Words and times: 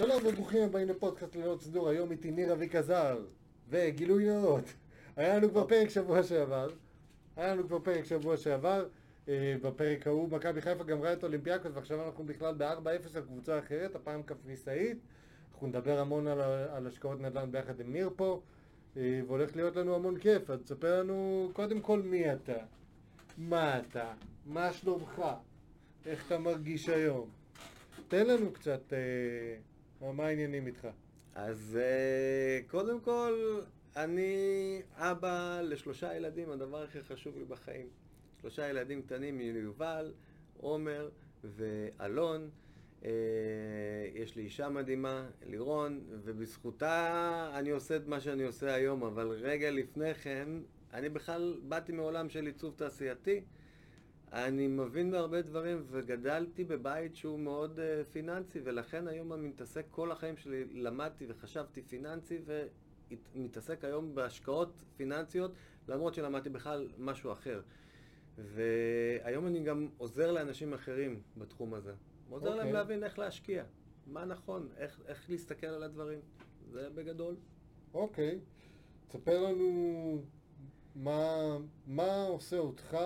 שלום 0.00 0.26
וברוכים 0.26 0.62
הבאים 0.62 0.88
לפודקאסט 0.88 1.36
ללא 1.36 1.56
צידור, 1.60 1.88
היום 1.88 2.10
איתי 2.10 2.30
ניר 2.30 2.52
אביק 2.52 2.74
עזר 2.74 3.18
וגילוי 3.68 4.24
נאות 4.26 4.64
היה 5.16 5.36
לנו 5.36 5.50
כבר 5.50 5.66
פרק 5.66 5.88
שבוע 5.88 6.22
שעבר 6.22 6.68
היה 7.36 7.54
לנו 7.54 7.66
כבר 7.66 7.78
פרק 7.78 8.04
שבוע 8.04 8.36
שעבר 8.36 8.86
אה, 9.28 9.56
בפרק 9.62 10.06
ההוא 10.06 10.28
מכבי 10.28 10.60
חיפה 10.60 10.84
גמרה 10.84 11.12
את 11.12 11.24
אולימפיאקוס 11.24 11.70
ועכשיו 11.74 12.06
אנחנו 12.06 12.24
בכלל 12.24 12.54
ב-4-0 12.54 13.16
על 13.16 13.22
קבוצה 13.22 13.58
אחרת, 13.58 13.94
הפעם 13.94 14.22
קפריסאית. 14.22 14.98
אנחנו 15.52 15.66
נדבר 15.66 15.98
המון 15.98 16.26
על, 16.26 16.40
על 16.70 16.86
השקעות 16.86 17.20
נדל"ן 17.20 17.52
ביחד 17.52 17.80
עם 17.80 17.92
ניר 17.92 18.10
פה 18.16 18.40
אה, 18.96 19.20
והולך 19.26 19.56
להיות 19.56 19.76
לנו 19.76 19.94
המון 19.94 20.18
כיף. 20.18 20.50
אז 20.50 20.60
תספר 20.60 21.00
לנו 21.00 21.50
קודם 21.52 21.80
כל 21.80 22.02
מי 22.02 22.32
אתה? 22.32 22.58
מה 23.38 23.78
אתה, 23.78 24.12
מה 24.46 24.72
שלומך, 24.72 25.22
איך 26.06 26.26
אתה 26.26 26.38
מרגיש 26.38 26.88
היום? 26.88 27.28
תן 28.08 28.26
לנו 28.26 28.52
קצת 28.52 28.92
אה, 28.92 29.56
מה 30.12 30.26
העניינים 30.26 30.66
איתך. 30.66 30.88
אז 31.34 31.78
אה, 31.82 32.60
קודם 32.68 33.00
כל, 33.00 33.60
אני 33.96 34.82
אבא 34.94 35.60
לשלושה 35.62 36.16
ילדים, 36.16 36.50
הדבר 36.50 36.82
הכי 36.82 37.02
חשוב 37.02 37.38
לי 37.38 37.44
בחיים. 37.44 37.86
שלושה 38.40 38.68
ילדים 38.68 39.02
קטנים, 39.02 39.40
יובל, 39.40 40.12
עומר 40.60 41.08
ואלון. 41.44 42.50
אה, 43.04 43.10
יש 44.14 44.36
לי 44.36 44.42
אישה 44.42 44.68
מדהימה, 44.68 45.26
לירון, 45.46 46.00
ובזכותה 46.10 47.50
אני 47.54 47.70
עושה 47.70 47.96
את 47.96 48.06
מה 48.06 48.20
שאני 48.20 48.42
עושה 48.42 48.74
היום, 48.74 49.02
אבל 49.02 49.28
רגע 49.28 49.70
לפני 49.70 50.14
כן, 50.14 50.48
אני 50.92 51.08
בכלל 51.08 51.60
באתי 51.68 51.92
מעולם 51.92 52.28
של 52.28 52.46
עיצוב 52.46 52.74
תעשייתי. 52.76 53.40
אני 54.32 54.66
מבין 54.66 55.10
בהרבה 55.10 55.42
דברים 55.42 55.82
וגדלתי 55.90 56.64
בבית 56.64 57.16
שהוא 57.16 57.38
מאוד 57.38 57.78
uh, 57.78 58.12
פיננסי 58.12 58.60
ולכן 58.64 59.08
היום 59.08 59.32
אני 59.32 59.48
מתעסק 59.48 59.86
כל 59.90 60.12
החיים 60.12 60.36
שלי, 60.36 60.64
למדתי 60.72 61.24
וחשבתי 61.28 61.82
פיננסי 61.82 62.38
ומתעסק 63.34 63.84
היום 63.84 64.14
בהשקעות 64.14 64.72
פיננסיות 64.96 65.52
למרות 65.88 66.14
שלמדתי 66.14 66.48
בכלל 66.48 66.88
משהו 66.98 67.32
אחר. 67.32 67.62
והיום 68.38 69.46
אני 69.46 69.60
גם 69.60 69.88
עוזר 69.98 70.32
לאנשים 70.32 70.74
אחרים 70.74 71.20
בתחום 71.36 71.74
הזה. 71.74 71.92
עוזר 72.30 72.46
okay. 72.46 72.50
להם 72.50 72.58
אוקיי. 72.58 72.72
להבין 72.72 73.04
איך 73.04 73.18
להשקיע, 73.18 73.64
מה 74.06 74.24
נכון, 74.24 74.68
איך, 74.76 75.00
איך 75.06 75.30
להסתכל 75.30 75.66
על 75.66 75.82
הדברים. 75.82 76.20
זה 76.70 76.90
בגדול. 76.94 77.36
אוקיי. 77.94 78.38
Okay. 78.38 79.08
תספר 79.08 79.42
לנו 79.42 80.22
מה, 80.94 81.56
מה 81.86 82.22
עושה 82.22 82.58
אותך 82.58 82.96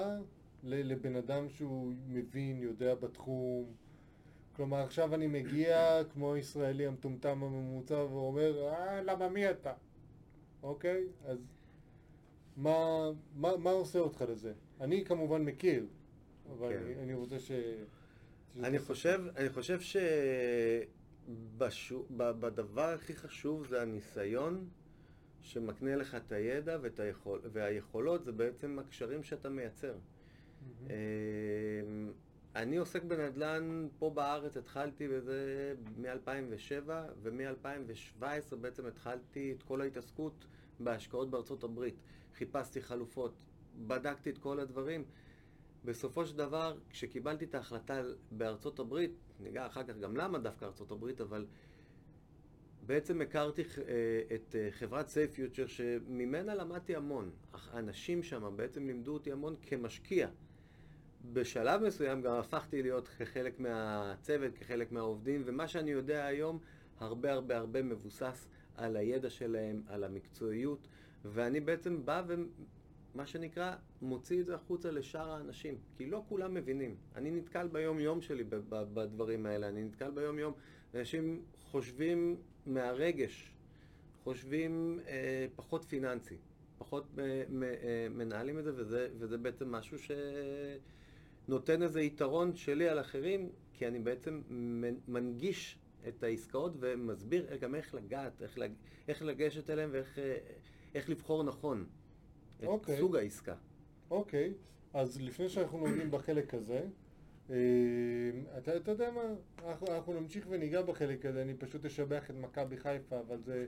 לבן 0.62 1.16
אדם 1.16 1.48
שהוא 1.48 1.92
מבין, 2.08 2.62
יודע 2.62 2.94
בתחום. 2.94 3.64
כלומר, 4.56 4.76
עכשיו 4.76 5.14
אני 5.14 5.26
מגיע 5.26 6.00
כמו 6.12 6.36
ישראלי 6.36 6.86
המטומטם 6.86 7.42
הממוצע 7.42 7.94
ואומר, 7.94 8.68
אה, 8.68 9.02
למה 9.02 9.28
מי 9.28 9.50
אתה? 9.50 9.72
אוקיי? 10.62 11.04
אז 11.24 11.38
מה, 12.56 13.10
מה, 13.34 13.56
מה 13.56 13.70
עושה 13.70 13.98
אותך 13.98 14.24
לזה? 14.28 14.52
אני 14.80 15.04
כמובן 15.04 15.42
מכיר, 15.42 15.86
אבל 16.50 16.72
כן. 16.72 16.82
אני, 16.84 16.94
אני 17.02 17.14
רוצה 17.14 17.38
ש... 17.38 17.50
אני 18.62 18.78
חושב, 18.78 19.20
אני 19.36 19.48
חושב 19.48 19.78
שבדבר 21.68 22.88
הכי 22.94 23.14
חשוב 23.14 23.66
זה 23.66 23.82
הניסיון 23.82 24.68
שמקנה 25.40 25.96
לך 25.96 26.14
את 26.14 26.32
הידע 26.32 26.78
ואת 26.82 27.00
היכול, 27.00 27.40
והיכולות 27.52 28.24
זה 28.24 28.32
בעצם 28.32 28.78
הקשרים 28.78 29.22
שאתה 29.22 29.48
מייצר. 29.48 29.94
אמ, 30.86 32.12
אני 32.56 32.76
עוסק 32.76 33.02
בנדל"ן 33.02 33.88
פה 33.98 34.10
בארץ, 34.10 34.56
התחלתי 34.56 35.08
בזה 35.08 35.74
מ-2007, 35.96 36.90
ומ-2017 37.22 38.56
בעצם 38.60 38.86
התחלתי 38.86 39.52
את 39.52 39.62
כל 39.62 39.80
ההתעסקות 39.80 40.46
בהשקעות 40.80 41.30
בארצות 41.30 41.64
הברית. 41.64 41.94
חיפשתי 42.34 42.82
חלופות, 42.82 43.34
בדקתי 43.86 44.30
את 44.30 44.38
כל 44.38 44.60
הדברים. 44.60 45.04
בסופו 45.84 46.26
של 46.26 46.36
דבר, 46.36 46.78
כשקיבלתי 46.90 47.44
את 47.44 47.54
ההחלטה 47.54 48.02
בארצות 48.30 48.78
הברית, 48.78 49.12
ניגע 49.40 49.66
אחר 49.66 49.82
כך 49.82 49.96
גם 49.96 50.16
למה 50.16 50.38
דווקא 50.38 50.64
ארצות 50.64 50.90
הברית, 50.90 51.20
אבל 51.20 51.46
בעצם 52.86 53.20
הכרתי 53.20 53.62
אה, 53.62 54.34
את 54.34 54.56
אה, 54.58 54.68
חברת 54.70 55.08
סייף 55.08 55.34
פיוטר 55.34 55.66
שממנה 55.66 56.54
למדתי 56.54 56.96
המון. 56.96 57.30
האנשים 57.52 58.22
שם 58.22 58.52
בעצם 58.56 58.86
לימדו 58.86 59.14
אותי 59.14 59.32
המון 59.32 59.56
כמשקיע. 59.62 60.28
בשלב 61.32 61.82
מסוים 61.82 62.22
גם 62.22 62.34
הפכתי 62.34 62.82
להיות 62.82 63.08
כחלק 63.08 63.60
מהצוות, 63.60 64.54
כחלק 64.54 64.92
מהעובדים, 64.92 65.42
ומה 65.44 65.68
שאני 65.68 65.90
יודע 65.90 66.24
היום 66.24 66.58
הרבה 66.98 67.32
הרבה 67.32 67.56
הרבה 67.56 67.82
מבוסס 67.82 68.48
על 68.76 68.96
הידע 68.96 69.30
שלהם, 69.30 69.82
על 69.86 70.04
המקצועיות, 70.04 70.88
ואני 71.24 71.60
בעצם 71.60 72.04
בא 72.04 72.22
ומה 72.26 73.26
שנקרא 73.26 73.74
מוציא 74.02 74.40
את 74.40 74.46
זה 74.46 74.54
החוצה 74.54 74.90
לשאר 74.90 75.30
האנשים, 75.30 75.78
כי 75.96 76.06
לא 76.06 76.22
כולם 76.28 76.54
מבינים. 76.54 76.96
אני 77.16 77.30
נתקל 77.30 77.68
ביום-יום 77.68 78.20
שלי 78.20 78.44
בדברים 78.68 79.46
האלה, 79.46 79.68
אני 79.68 79.84
נתקל 79.84 80.10
ביום-יום, 80.10 80.52
אנשים 80.94 81.42
חושבים 81.58 82.36
מהרגש, 82.66 83.52
חושבים 84.24 85.00
אה, 85.06 85.46
פחות 85.56 85.84
פיננסי, 85.84 86.36
פחות 86.78 87.06
אה, 87.18 87.42
מנהלים 88.10 88.58
את 88.58 88.64
זה, 88.64 88.72
וזה, 88.74 89.08
וזה 89.18 89.38
בעצם 89.38 89.72
משהו 89.72 89.98
ש... 89.98 90.10
נותן 91.50 91.82
איזה 91.82 92.00
יתרון 92.00 92.54
שלי 92.54 92.88
על 92.88 93.00
אחרים, 93.00 93.48
כי 93.72 93.86
אני 93.86 93.98
בעצם 93.98 94.42
מנגיש 95.08 95.78
את 96.08 96.22
העסקאות 96.22 96.72
ומסביר 96.80 97.56
גם 97.56 97.74
איך 97.74 97.94
לגעת, 97.94 98.42
איך, 98.42 98.58
לג... 98.58 98.72
איך 99.08 99.22
לגשת 99.22 99.70
אליהם 99.70 99.90
ואיך 99.92 100.18
איך 100.94 101.10
לבחור 101.10 101.42
נכון 101.42 101.86
את 102.58 102.64
okay. 102.64 102.66
אוקיי. 102.66 102.98
סוג 102.98 103.16
העסקה. 103.16 103.54
אוקיי, 104.10 104.52
okay. 104.52 104.98
אז 104.98 105.20
לפני 105.20 105.48
שאנחנו 105.48 105.78
נוגעים 105.78 106.10
בחלק 106.10 106.54
הזה, 106.54 106.82
אה, 107.50 107.56
אתה, 108.58 108.76
אתה 108.76 108.90
יודע 108.90 109.10
מה, 109.10 109.22
אנחנו, 109.68 109.86
אנחנו 109.86 110.20
נמשיך 110.20 110.46
וניגע 110.48 110.82
בחלק 110.82 111.26
הזה, 111.26 111.42
אני 111.42 111.54
פשוט 111.54 111.84
אשבח 111.84 112.30
את 112.30 112.34
מכבי 112.34 112.76
חיפה, 112.76 113.20
אבל 113.20 113.38
זה, 113.42 113.66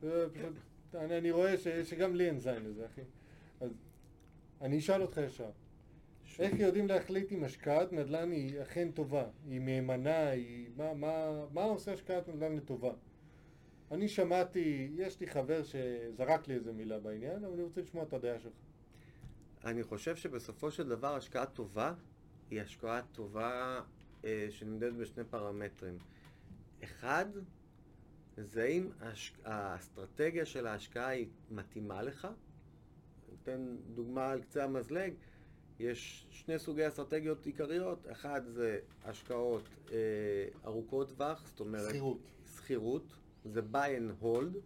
זה 0.00 0.26
פשוט, 0.32 0.54
אני, 0.94 1.18
אני 1.18 1.30
רואה 1.30 1.56
ש, 1.56 1.68
שגם 1.68 2.14
לי 2.14 2.26
אין 2.26 2.38
זין 2.38 2.64
לזה, 2.64 2.86
אחי. 2.86 3.02
אז 3.60 3.70
אני 4.60 4.78
אשאל 4.78 5.02
אותך 5.02 5.20
ישר. 5.26 5.50
איך 6.40 6.58
יודעים 6.58 6.88
להחליט 6.88 7.32
אם 7.32 7.44
השקעת 7.44 7.92
נדל"ן 7.92 8.30
היא 8.30 8.62
אכן 8.62 8.90
טובה, 8.90 9.24
היא 9.48 9.60
מהימנה, 9.60 10.28
היא... 10.28 10.68
מה, 10.76 10.94
מה, 10.94 11.44
מה 11.52 11.62
עושה 11.62 11.92
השקעת 11.92 12.28
נדל"ן 12.28 12.56
לטובה? 12.56 12.92
אני 13.90 14.08
שמעתי, 14.08 14.90
יש 14.94 15.20
לי 15.20 15.26
חבר 15.26 15.62
שזרק 15.62 16.48
לי 16.48 16.54
איזה 16.54 16.72
מילה 16.72 16.98
בעניין, 16.98 17.44
אבל 17.44 17.54
אני 17.54 17.62
רוצה 17.62 17.80
לשמוע 17.80 18.02
את 18.02 18.12
הדעה 18.12 18.38
שלך. 18.38 18.52
אני 19.64 19.82
חושב 19.82 20.16
שבסופו 20.16 20.70
של 20.70 20.88
דבר 20.88 21.16
השקעה 21.16 21.46
טובה 21.46 21.94
היא 22.50 22.60
השקעה 22.60 23.02
טובה 23.12 23.80
אה, 24.24 24.46
שנמדדת 24.50 24.94
בשני 24.94 25.24
פרמטרים. 25.24 25.98
אחד, 26.84 27.26
זה 28.36 28.64
אם 28.64 28.90
הש... 29.00 29.32
האסטרטגיה 29.44 30.46
של 30.46 30.66
ההשקעה 30.66 31.08
היא 31.08 31.26
מתאימה 31.50 32.02
לך. 32.02 32.28
אתן 33.42 33.76
דוגמה 33.94 34.30
על 34.30 34.42
קצה 34.42 34.64
המזלג. 34.64 35.12
יש 35.82 36.26
שני 36.30 36.58
סוגי 36.58 36.88
אסטרטגיות 36.88 37.46
עיקריות, 37.46 38.06
אחד 38.12 38.40
זה 38.46 38.78
השקעות 39.04 39.68
אה, 39.92 39.96
ארוכות 40.64 41.08
טווח, 41.08 41.46
זאת 41.46 41.60
אומרת... 41.60 41.88
שכירות. 41.88 42.18
שכירות, 42.56 43.16
זה 43.44 43.60
buy 43.72 43.74
and 43.74 44.24
hold. 44.24 44.58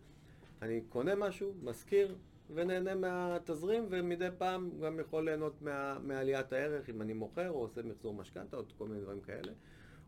אני 0.62 0.80
קונה 0.88 1.14
משהו, 1.14 1.54
משכיר, 1.62 2.16
ונהנה 2.54 2.94
מהתזרים, 2.94 3.86
ומדי 3.90 4.28
פעם 4.38 4.70
גם 4.82 5.00
יכול 5.00 5.24
ליהנות 5.24 5.62
מה, 5.62 5.98
מעליית 6.02 6.52
הערך 6.52 6.90
אם 6.90 7.02
אני 7.02 7.12
מוכר 7.12 7.50
או 7.50 7.58
עושה 7.58 7.82
מחזור 7.82 8.14
משכנתה 8.14 8.56
או 8.56 8.62
כל 8.78 8.88
מיני 8.88 9.00
דברים 9.00 9.20
כאלה. 9.20 9.52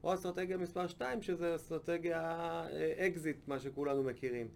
או 0.05 0.15
אסטרטגיה 0.15 0.57
מספר 0.57 0.87
2, 0.87 1.23
שזה 1.23 1.55
אסטרטגיית 1.55 2.65
אקזיט, 2.97 3.37
אה, 3.37 3.43
מה 3.47 3.59
שכולנו 3.59 4.03
מכירים. 4.03 4.49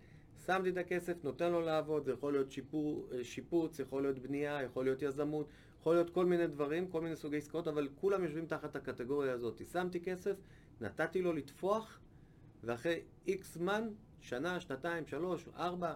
שמתי 0.46 0.70
את 0.70 0.76
הכסף, 0.76 1.24
נותן 1.24 1.52
לו 1.52 1.60
לעבוד, 1.60 2.04
זה 2.04 2.12
יכול 2.12 2.32
להיות 2.32 2.52
שיפור, 2.52 3.08
אה, 3.12 3.24
שיפוץ, 3.24 3.78
יכול 3.78 4.02
להיות 4.02 4.18
בנייה, 4.18 4.62
יכול 4.62 4.84
להיות 4.84 5.02
יזמות, 5.02 5.46
יכול 5.82 5.94
להיות 5.94 6.10
כל 6.10 6.26
מיני 6.26 6.46
דברים, 6.46 6.86
כל 6.88 7.00
מיני 7.00 7.16
סוגי 7.16 7.36
עסקאות, 7.36 7.68
אבל 7.68 7.88
כולם 7.94 8.24
יושבים 8.24 8.46
תחת 8.46 8.76
הקטגוריה 8.76 9.32
הזאת. 9.32 9.62
שמתי 9.72 10.00
כסף, 10.00 10.36
נתתי 10.80 11.22
לו 11.22 11.32
לתפוח, 11.32 12.00
ואחרי 12.64 13.00
איקס 13.26 13.54
זמן, 13.54 13.88
שנה, 14.20 14.60
שנתיים, 14.60 15.06
שלוש, 15.06 15.48
ארבע, 15.56 15.94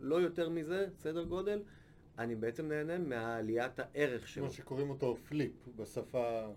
לא 0.00 0.20
יותר 0.20 0.48
מזה, 0.48 0.86
סדר 0.96 1.24
גודל, 1.24 1.62
אני 2.18 2.34
בעצם 2.34 2.68
נהנה 2.68 2.98
מעליית 2.98 3.78
הערך 3.78 4.28
שלו. 4.28 4.44
כמו 4.44 4.52
שקוראים 4.52 4.90
אותו 4.90 5.16
flip 5.28 5.52
בשפה 5.76 6.48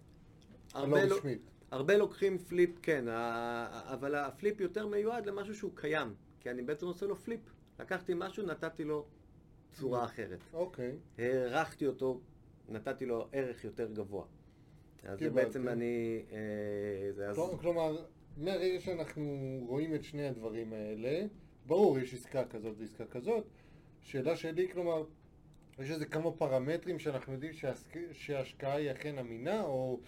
הלא 0.73 1.03
לא- 1.03 1.15
רשמית. 1.15 1.41
הרבה 1.71 1.97
לוקחים 1.97 2.38
flip, 2.38 2.80
כן, 2.81 3.05
אבל 3.07 4.15
ה 4.15 4.25
flip 4.25 4.62
יותר 4.61 4.88
מיועד 4.88 5.25
למשהו 5.25 5.55
שהוא 5.55 5.71
קיים, 5.75 6.13
כי 6.39 6.51
אני 6.51 6.61
בעצם 6.61 6.85
עושה 6.85 7.05
לו 7.05 7.15
flip. 7.15 7.39
לקחתי 7.79 8.13
משהו, 8.15 8.45
נתתי 8.45 8.83
לו 8.83 9.05
צורה 9.73 10.05
אחרת. 10.05 10.39
אוקיי. 10.53 10.97
הערכתי 11.17 11.88
אותו 11.88 12.21
נתתי 12.71 13.06
לו 13.06 13.27
ערך 13.31 13.63
יותר 13.63 13.91
גבוה. 13.94 14.25
אז 15.03 15.19
זה 15.19 15.29
בעצם 15.29 15.68
אני... 15.68 16.21
אה. 16.31 17.57
כלומר, 17.62 18.06
מהרגע 18.38 18.79
שאנחנו 18.79 19.57
רואים 19.68 19.95
את 19.95 20.03
שני 20.03 20.27
הדברים 20.27 20.73
האלה, 20.73 21.25
ברור, 21.68 22.00
יש 22.00 22.13
עסקה 22.13 22.45
כזאת 22.45 22.75
ועסקה 22.77 23.06
כזאת. 23.06 23.47
שאלה 24.01 24.35
שלי, 24.35 24.71
כלומר, 24.71 25.03
יש 25.79 25.91
איזה 25.91 26.06
כמה 26.06 26.31
פרמטרים 26.31 27.00
שאנחנו 27.00 27.33
יודעים 27.33 27.53
שההשק... 27.53 27.97
שההשקעה 28.12 28.74
היא 28.74 28.91
אכן 28.91 29.17
אמינה, 29.17 29.63
או 29.63 30.00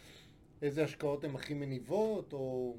איזה 0.61 0.83
השקעות 0.83 1.23
הן 1.23 1.35
הכי 1.35 1.53
מניבות, 1.53 2.33
או... 2.33 2.75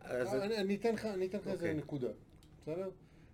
אז 0.00 0.34
אני, 0.34 0.56
אני 0.56 0.76
אתן 0.76 0.94
לך, 0.94 1.06
אני 1.06 1.26
אתן 1.26 1.38
לך 1.38 1.48
איזה 1.48 1.66
אוקיי. 1.66 1.74
נקודה, 1.74 2.08
בסדר? 2.62 2.90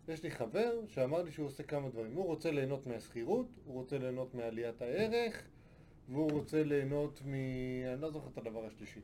יש 0.08 0.22
לי 0.22 0.30
חבר 0.30 0.80
שאמר 0.88 1.22
לי 1.22 1.30
שהוא 1.30 1.46
עושה 1.46 1.62
כמה 1.62 1.88
דברים. 1.88 2.14
הוא 2.14 2.26
רוצה 2.26 2.50
ליהנות 2.50 2.86
מהשכירות, 2.86 3.46
הוא 3.64 3.74
רוצה 3.74 3.98
ליהנות 3.98 4.34
מעליית 4.34 4.82
הערך, 4.82 5.42
והוא 6.08 6.30
רוצה 6.30 6.64
ליהנות 6.64 7.22
מ... 7.24 7.34
אני 7.92 8.00
לא 8.02 8.10
זוכר 8.10 8.28
את 8.32 8.38
הדבר 8.38 8.66
השלישי. 8.66 9.00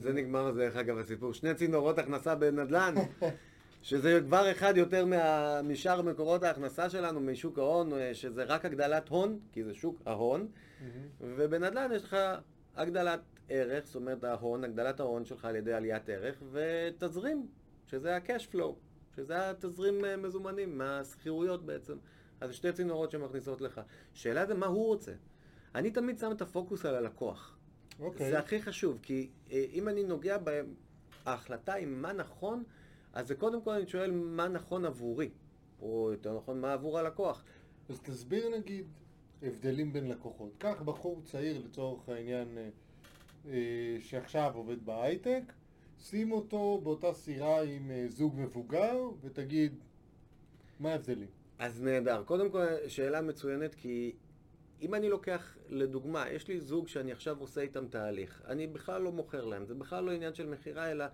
זה 0.00 0.12
נגמר, 0.12 0.50
דרך 0.50 0.76
אגב, 0.76 0.98
הסיפור. 0.98 1.34
שני 1.34 1.54
צינורות 1.54 1.98
הכנסה 1.98 2.34
בנדל"ן, 2.34 2.94
שזה 3.82 4.20
כבר 4.26 4.50
אחד 4.52 4.76
יותר 4.76 5.06
מה... 5.06 5.60
משאר 5.62 6.02
מקורות 6.02 6.42
ההכנסה 6.42 6.90
שלנו, 6.90 7.20
משוק 7.20 7.58
ההון, 7.58 7.92
אה, 7.92 8.14
שזה 8.14 8.44
רק 8.44 8.64
הגדלת 8.64 9.08
הון, 9.08 9.38
כי 9.52 9.64
זה 9.64 9.74
שוק 9.74 10.02
ההון, 10.06 10.48
ובנדל"ן 11.20 11.90
יש 11.94 12.04
לך 12.04 12.16
הגדלת 12.76 13.20
ערך, 13.48 13.86
זאת 13.86 13.94
אומרת 13.94 14.24
ההון, 14.24 14.64
הגדלת 14.64 15.00
ההון 15.00 15.24
שלך 15.24 15.44
על 15.44 15.56
ידי 15.56 15.72
עליית 15.72 16.08
ערך, 16.08 16.42
ותזרים, 16.52 17.46
שזה 17.86 18.16
ה-cash 18.16 18.54
flow, 18.54 18.72
שזה 19.16 19.50
התזרים 19.50 20.04
אה, 20.04 20.16
מזומנים, 20.16 20.78
מהשכירויות 20.78 21.66
בעצם. 21.66 21.96
אז 22.40 22.54
שתי 22.54 22.72
צינורות 22.72 23.10
שמכניסות 23.10 23.60
לך. 23.60 23.80
שאלה 24.14 24.46
זה 24.46 24.54
מה 24.54 24.66
הוא 24.66 24.86
רוצה. 24.86 25.12
אני 25.74 25.90
תמיד 25.90 26.18
שם 26.18 26.32
את 26.32 26.42
הפוקוס 26.42 26.84
על 26.86 26.94
הלקוח. 26.94 27.56
אוקיי. 28.00 28.30
זה 28.30 28.38
הכי 28.38 28.62
חשוב, 28.62 28.98
כי 29.02 29.30
אה, 29.50 29.64
אם 29.72 29.88
אני 29.88 30.04
נוגע 30.04 30.36
בהחלטה 31.24 31.74
עם 31.74 32.02
מה 32.02 32.12
נכון, 32.12 32.64
אז 33.12 33.28
זה 33.28 33.34
קודם 33.34 33.62
כל 33.62 33.70
אני 33.70 33.86
שואל 33.86 34.10
מה 34.10 34.48
נכון 34.48 34.84
עבורי, 34.84 35.30
או 35.82 36.08
יותר 36.12 36.36
נכון 36.36 36.60
מה 36.60 36.72
עבור 36.72 36.98
הלקוח. 36.98 37.44
אז 37.88 38.00
תסביר 38.00 38.56
נגיד 38.58 38.86
הבדלים 39.42 39.92
בין 39.92 40.08
לקוחות. 40.08 40.52
קח 40.58 40.82
בחור 40.84 41.22
צעיר 41.24 41.62
לצורך 41.64 42.08
העניין 42.08 42.58
אה, 43.48 43.96
שעכשיו 44.00 44.52
עובד 44.54 44.86
בהייטק, 44.86 45.42
שים 45.98 46.32
אותו 46.32 46.80
באותה 46.82 47.12
סירה 47.12 47.62
עם 47.62 47.90
אה, 47.90 48.04
זוג 48.08 48.34
מבוגר 48.38 48.96
ותגיד 49.22 49.74
מה 50.80 50.90
ההבדלים. 50.92 51.28
אז 51.58 51.82
נהדר. 51.82 52.22
קודם 52.24 52.50
כל, 52.50 52.64
שאלה 52.88 53.22
מצוינת, 53.22 53.74
כי 53.74 54.12
אם 54.82 54.94
אני 54.94 55.08
לוקח 55.08 55.56
לדוגמה, 55.68 56.30
יש 56.30 56.48
לי 56.48 56.60
זוג 56.60 56.88
שאני 56.88 57.12
עכשיו 57.12 57.40
עושה 57.40 57.60
איתם 57.60 57.88
תהליך. 57.88 58.42
אני 58.46 58.66
בכלל 58.66 59.02
לא 59.02 59.12
מוכר 59.12 59.44
להם, 59.44 59.66
זה 59.66 59.74
בכלל 59.74 60.04
לא 60.04 60.10
עניין 60.10 60.34
של 60.34 60.46
מכירה, 60.46 60.90
אלא 60.90 61.04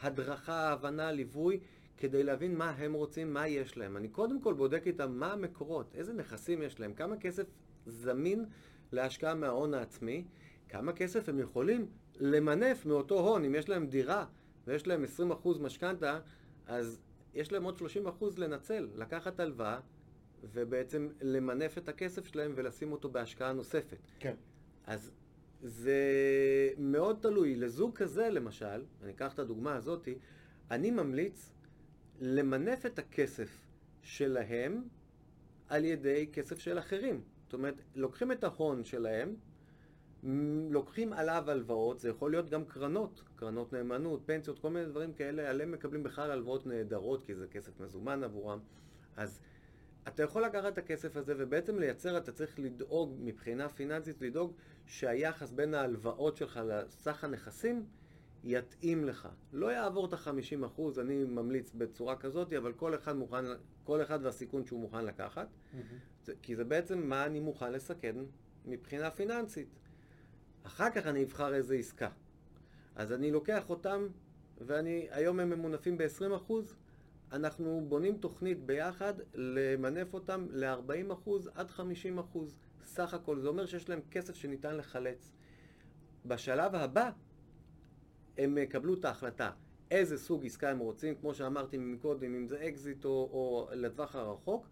הדרכה, 0.00 0.72
הבנה, 0.72 1.12
ליווי, 1.12 1.60
כדי 1.96 2.22
להבין 2.22 2.54
מה 2.54 2.70
הם 2.70 2.92
רוצים, 2.92 3.32
מה 3.32 3.48
יש 3.48 3.76
להם. 3.76 3.96
אני 3.96 4.08
קודם 4.08 4.40
כל 4.40 4.54
בודק 4.54 4.82
איתם 4.86 5.12
מה 5.12 5.32
המקורות, 5.32 5.94
איזה 5.94 6.12
נכסים 6.12 6.62
יש 6.62 6.80
להם, 6.80 6.94
כמה 6.94 7.16
כסף 7.16 7.46
זמין 7.86 8.44
להשקעה 8.92 9.34
מההון 9.34 9.74
העצמי, 9.74 10.24
כמה 10.68 10.92
כסף 10.92 11.28
הם 11.28 11.38
יכולים 11.38 11.86
למנף 12.22 12.86
מאותו 12.86 13.20
הון. 13.20 13.44
אם 13.44 13.54
יש 13.54 13.68
להם 13.68 13.86
דירה 13.86 14.26
ויש 14.66 14.86
להם 14.86 15.04
20% 15.44 15.48
משכנתה, 15.60 16.20
אז 16.66 17.00
יש 17.34 17.52
להם 17.52 17.64
עוד 17.64 17.78
30% 17.78 18.24
לנצל, 18.36 18.88
לקחת 18.94 19.40
הלוואה 19.40 19.80
ובעצם 20.52 21.08
למנף 21.20 21.78
את 21.78 21.88
הכסף 21.88 22.26
שלהם 22.26 22.52
ולשים 22.56 22.92
אותו 22.92 23.08
בהשקעה 23.10 23.52
נוספת. 23.52 23.98
כן. 24.18 24.34
אז 24.86 25.12
זה 25.62 26.00
מאוד 26.78 27.18
תלוי. 27.20 27.56
לזוג 27.56 27.94
כזה 27.94 28.28
למשל, 28.30 28.84
אני 29.02 29.12
אקח 29.12 29.34
את 29.34 29.38
הדוגמה 29.38 29.74
הזאתי, 29.74 30.18
אני 30.70 30.90
ממליץ 30.90 31.52
למנף 32.20 32.86
את 32.86 32.98
הכסף 32.98 33.66
שלהם 34.02 34.82
על 35.68 35.84
ידי 35.84 36.28
כסף 36.32 36.58
של 36.58 36.78
אחרים. 36.78 37.22
זאת 37.44 37.54
אומרת, 37.54 37.74
לוקחים 37.94 38.32
את 38.32 38.44
ההון 38.44 38.84
שלהם, 38.84 39.34
לוקחים 40.70 41.12
עליו 41.12 41.44
הלוואות, 41.50 42.00
זה 42.00 42.08
יכול 42.08 42.30
להיות 42.30 42.50
גם 42.50 42.64
קרנות, 42.64 43.22
קרנות 43.36 43.72
נאמנות, 43.72 44.22
פנסיות, 44.26 44.58
כל 44.58 44.70
מיני 44.70 44.86
דברים 44.86 45.12
כאלה, 45.12 45.50
עליהם 45.50 45.72
מקבלים 45.72 46.02
בכלל 46.02 46.30
הלוואות 46.30 46.66
נהדרות, 46.66 47.22
כי 47.22 47.34
זה 47.34 47.46
כסף 47.46 47.80
מזומן 47.80 48.24
עבורם. 48.24 48.58
אז 49.16 49.40
אתה 50.08 50.22
יכול 50.22 50.42
לקחת 50.44 50.72
את 50.72 50.78
הכסף 50.78 51.16
הזה 51.16 51.34
ובעצם 51.38 51.78
לייצר, 51.78 52.18
אתה 52.18 52.32
צריך 52.32 52.58
לדאוג 52.58 53.16
מבחינה 53.20 53.68
פיננסית, 53.68 54.20
לדאוג 54.22 54.52
שהיחס 54.86 55.50
בין 55.50 55.74
ההלוואות 55.74 56.36
שלך 56.36 56.60
לסך 56.64 57.24
הנכסים 57.24 57.84
יתאים 58.44 59.04
לך. 59.04 59.28
לא 59.52 59.72
יעבור 59.72 60.06
את 60.06 60.12
ה-50%, 60.12 61.00
אני 61.00 61.24
ממליץ 61.24 61.72
בצורה 61.74 62.16
כזאת, 62.16 62.52
אבל 62.52 62.72
כל 62.72 62.94
אחד 62.94 63.16
מוכן, 63.16 63.44
כל 63.84 64.02
אחד 64.02 64.18
והסיכון 64.22 64.64
שהוא 64.66 64.80
מוכן 64.80 65.04
לקחת, 65.04 65.48
זה- 66.22 66.34
כי 66.42 66.56
זה 66.56 66.64
בעצם 66.64 66.98
מה 67.08 67.26
אני 67.26 67.40
מוכן 67.40 67.72
לסכן 67.72 68.16
מבחינה 68.66 69.10
פיננסית. 69.10 69.68
אחר 70.62 70.90
כך 70.90 71.06
אני 71.06 71.24
אבחר 71.24 71.54
איזה 71.54 71.74
עסקה. 71.74 72.08
אז 72.96 73.12
אני 73.12 73.30
לוקח 73.30 73.70
אותם, 73.70 74.06
ואני, 74.60 75.08
היום 75.10 75.40
הם 75.40 75.50
ממונפים 75.50 75.98
ב-20%, 75.98 76.52
אנחנו 77.32 77.84
בונים 77.88 78.16
תוכנית 78.16 78.66
ביחד 78.66 79.14
למנף 79.34 80.14
אותם 80.14 80.46
ל-40% 80.50 81.30
עד 81.54 81.70
50% 81.70 82.38
סך 82.84 83.14
הכל. 83.14 83.38
זה 83.38 83.48
אומר 83.48 83.66
שיש 83.66 83.88
להם 83.88 84.00
כסף 84.10 84.34
שניתן 84.34 84.76
לחלץ. 84.76 85.32
בשלב 86.26 86.74
הבא, 86.74 87.10
הם 88.38 88.58
יקבלו 88.58 88.94
את 88.94 89.04
ההחלטה 89.04 89.50
איזה 89.92 90.18
סוג 90.18 90.46
עסקה 90.46 90.70
הם 90.70 90.78
רוצים, 90.78 91.14
כמו 91.14 91.34
שאמרתי 91.34 91.78
מקודם, 91.78 92.34
אם 92.34 92.46
זה 92.46 92.68
אקזיט 92.68 93.04
או, 93.04 93.10
או 93.10 93.68
לטווח 93.72 94.16
הרחוק, 94.16 94.68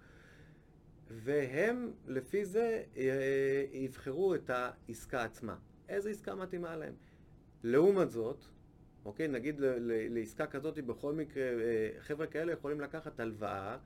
והם 1.10 1.92
לפי 2.06 2.44
זה 2.44 2.82
אה, 2.96 3.64
יבחרו 3.72 4.34
את 4.34 4.50
העסקה 4.50 5.24
עצמה. 5.24 5.56
איזה 5.90 6.10
עסקה 6.10 6.34
מתאימה 6.34 6.76
להם. 6.76 6.94
לעומת 7.62 8.10
זאת, 8.10 8.44
אוקיי, 9.04 9.28
נגיד 9.28 9.60
ל- 9.60 9.66
ל- 9.66 10.18
לעסקה 10.18 10.46
כזאת, 10.46 10.78
בכל 10.78 11.14
מקרה, 11.14 11.42
אה, 11.42 11.90
חבר'ה 12.00 12.26
כאלה 12.26 12.52
יכולים 12.52 12.80
לקחת 12.80 13.20
הלוואה 13.20 13.76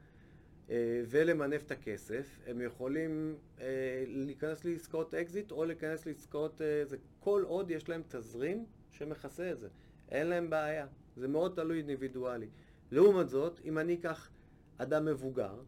אה, 0.70 1.02
ולמנף 1.08 1.62
את 1.62 1.70
הכסף. 1.70 2.38
הם 2.46 2.60
יכולים 2.60 3.36
אה, 3.60 4.04
להיכנס 4.06 4.64
לעסקאות 4.64 5.14
אקזיט 5.14 5.50
או 5.50 5.64
להיכנס 5.64 6.06
לעסקאות... 6.06 6.60
זה 6.84 6.96
כל 7.20 7.42
עוד 7.46 7.70
יש 7.70 7.88
להם 7.88 8.02
תזרים 8.08 8.64
שמכסה 8.90 9.52
את 9.52 9.60
זה. 9.60 9.68
אין 10.10 10.26
להם 10.26 10.50
בעיה. 10.50 10.86
זה 11.16 11.28
מאוד 11.28 11.52
תלוי 11.56 11.78
אינדיבידואלי. 11.78 12.48
לעומת 12.90 13.28
זאת, 13.28 13.60
אם 13.64 13.78
אני 13.78 13.94
אקח 13.94 14.30
אדם 14.78 15.04
מבוגר, 15.04 15.60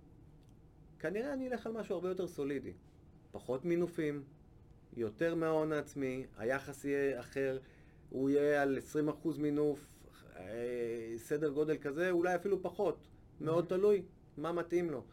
כנראה 0.99 1.33
אני 1.33 1.49
אלך 1.49 1.67
על 1.67 1.73
משהו 1.73 1.95
הרבה 1.95 2.09
יותר 2.09 2.27
סולידי. 2.27 2.73
פחות 3.33 3.65
מינופים, 3.65 4.23
יותר 4.97 5.35
מההון 5.35 5.73
העצמי, 5.73 6.27
היחס 6.37 6.85
יהיה 6.85 7.21
אחר, 7.21 7.59
הוא 8.11 8.31
יהיה 8.31 8.63
על 8.63 8.79
20% 9.25 9.39
מינוף, 9.39 9.87
אה, 10.37 11.15
סדר 11.17 11.49
גודל 11.49 11.77
כזה, 11.77 12.11
אולי 12.11 12.35
אפילו 12.35 12.63
פחות. 12.63 13.07
מאוד 13.41 13.65
תלוי 13.69 14.03
מה 14.37 14.53
מתאים 14.53 14.91
לו. 14.91 15.05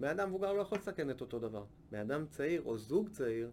בן 0.00 0.08
אדם 0.08 0.28
מבוגר 0.28 0.52
לא 0.52 0.60
יכול 0.60 0.78
לסכן 0.78 1.10
את 1.10 1.20
אותו 1.20 1.38
דבר. 1.38 1.64
בן 1.90 1.98
אדם 1.98 2.26
צעיר 2.30 2.62
או 2.62 2.78
זוג 2.78 3.08
צעיר 3.08 3.50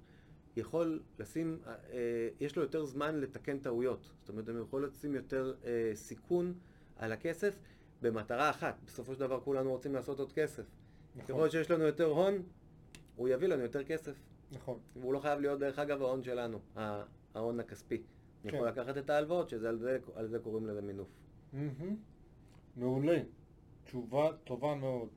יכול 0.57 0.99
לשים, 1.19 1.59
אה, 1.67 1.75
אה, 1.91 2.29
יש 2.39 2.55
לו 2.55 2.61
יותר 2.61 2.85
זמן 2.85 3.19
לתקן 3.19 3.59
טעויות. 3.59 4.11
זאת 4.19 4.29
אומרת, 4.29 4.49
הוא 4.49 4.59
יכול 4.59 4.85
לשים 4.85 5.15
יותר 5.15 5.53
אה, 5.65 5.91
סיכון 5.93 6.53
על 6.95 7.11
הכסף 7.11 7.59
במטרה 8.01 8.49
אחת. 8.49 8.75
בסופו 8.85 9.13
של 9.13 9.19
דבר 9.19 9.39
כולנו 9.39 9.69
רוצים 9.69 9.93
לעשות 9.93 10.19
עוד 10.19 10.31
כסף. 10.31 10.63
נכון. 11.15 11.35
ככל 11.35 11.49
שיש 11.49 11.71
לנו 11.71 11.83
יותר 11.83 12.05
הון, 12.05 12.43
הוא 13.15 13.29
יביא 13.29 13.47
לנו 13.47 13.61
יותר 13.61 13.83
כסף. 13.83 14.15
נכון. 14.51 14.79
והוא 14.95 15.13
לא 15.13 15.19
חייב 15.19 15.39
להיות, 15.39 15.59
דרך 15.59 15.79
אגב, 15.79 16.01
ההון 16.01 16.23
שלנו, 16.23 16.59
ההון 17.35 17.59
הכספי. 17.59 18.01
אני 18.45 18.55
יכול 18.55 18.71
כן. 18.71 18.81
לקחת 18.81 18.97
את 18.97 19.09
ההלוואות, 19.09 19.49
שזה 19.49 19.69
על 19.69 19.77
זה, 19.77 19.99
זה 20.25 20.39
קוראים 20.39 20.67
לזה 20.67 20.81
מינוף. 20.81 21.07
מעולה. 22.77 23.19
תשובה 23.85 24.29
טובה 24.43 24.75
מאוד. 24.75 25.09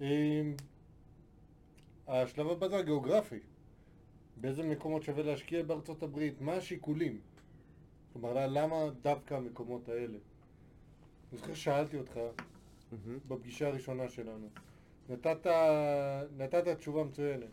אמ, 0.00 0.54
השלב 2.08 2.46
הבא 2.46 2.68
זה 2.68 2.76
הגיאוגרפי. 2.76 3.40
באיזה 4.36 4.62
מקומות 4.62 5.02
שווה 5.02 5.22
להשקיע 5.22 5.62
בארצות 5.62 6.02
הברית? 6.02 6.40
מה 6.40 6.52
השיקולים? 6.52 7.20
כלומר, 8.12 8.46
למה 8.46 8.76
דווקא 9.02 9.34
המקומות 9.34 9.88
האלה? 9.88 10.18
אני 11.32 11.38
זוכר 11.38 11.54
ששאלתי 11.54 11.98
אותך. 11.98 12.20
בפגישה 13.28 13.68
הראשונה 13.68 14.08
שלנו. 14.08 14.48
נתת, 15.08 15.46
נתת 16.36 16.68
תשובה 16.68 17.04
מצוינת. 17.04 17.48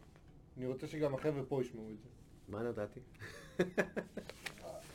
אני 0.61 0.69
רוצה 0.69 0.87
שגם 0.87 1.13
החבר'ה 1.13 1.43
פה 1.43 1.61
ישמעו 1.61 1.89
את 1.91 1.99
זה. 1.99 2.09
מה 2.49 2.63
נתתי? 2.63 2.99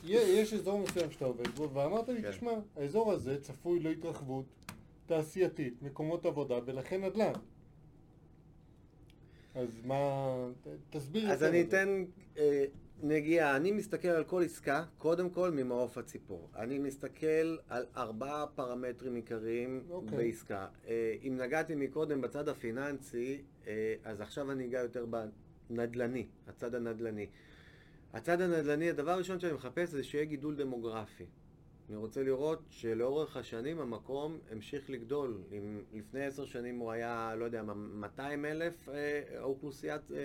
יש 0.04 0.54
אזור 0.54 0.80
מסוים 0.80 1.10
שאתה 1.10 1.24
עובד 1.24 1.48
בו, 1.48 1.70
ואמרת 1.70 2.08
לי, 2.08 2.22
כן. 2.22 2.30
תשמע, 2.30 2.52
האזור 2.76 3.12
הזה 3.12 3.40
צפוי 3.40 3.80
להתרחבות 3.80 4.44
תעשייתית, 5.06 5.82
מקומות 5.82 6.26
עבודה, 6.26 6.58
ולכן 6.64 7.04
נדל"ן. 7.04 7.32
אז 9.54 9.68
מה... 9.84 10.34
תסביר 10.90 11.32
אז 11.32 11.42
אני. 11.42 11.62
אתן 11.62 12.04
אה, 12.38 12.64
נגיעה, 13.02 13.56
אני 13.56 13.72
מסתכל 13.72 14.08
על 14.08 14.24
כל 14.24 14.44
עסקה, 14.44 14.84
קודם 14.98 15.30
כל 15.30 15.50
ממעוף 15.50 15.98
הציפור. 15.98 16.50
אני 16.56 16.78
מסתכל 16.78 17.56
על 17.68 17.86
ארבעה 17.96 18.46
פרמטרים 18.46 19.14
עיקריים 19.14 19.82
אוקיי. 19.90 20.18
בעסקה. 20.18 20.66
אה, 20.86 21.14
אם 21.22 21.36
נגעתי 21.36 21.74
מקודם 21.74 22.20
בצד 22.20 22.48
הפיננסי, 22.48 23.42
אה, 23.66 23.94
אז 24.04 24.20
עכשיו 24.20 24.52
אני 24.52 24.66
אגע 24.66 24.80
יותר 24.80 25.06
בנדל"ני, 25.70 26.26
הצד 26.48 26.74
הנדל"ני. 26.74 27.26
הצד 28.12 28.40
הנדל"ני, 28.40 28.90
הדבר 28.90 29.10
הראשון 29.10 29.40
שאני 29.40 29.52
מחפש 29.52 29.88
זה 29.88 30.02
שיהיה 30.04 30.24
גידול 30.24 30.56
דמוגרפי. 30.56 31.24
אני 31.88 31.96
רוצה 31.96 32.22
לראות 32.22 32.62
שלאורך 32.70 33.36
השנים 33.36 33.80
המקום 33.80 34.38
המשיך 34.50 34.90
לגדול. 34.90 35.38
אם 35.52 35.82
לפני 35.92 36.24
עשר 36.24 36.44
שנים 36.44 36.78
הוא 36.78 36.90
היה, 36.92 37.34
לא 37.38 37.44
יודע, 37.44 37.62
מה, 37.62 37.74
200 37.74 38.44
אלף, 38.44 38.88
אה, 38.88 39.22
האוכלוסיית 39.38 40.12
אה, 40.12 40.16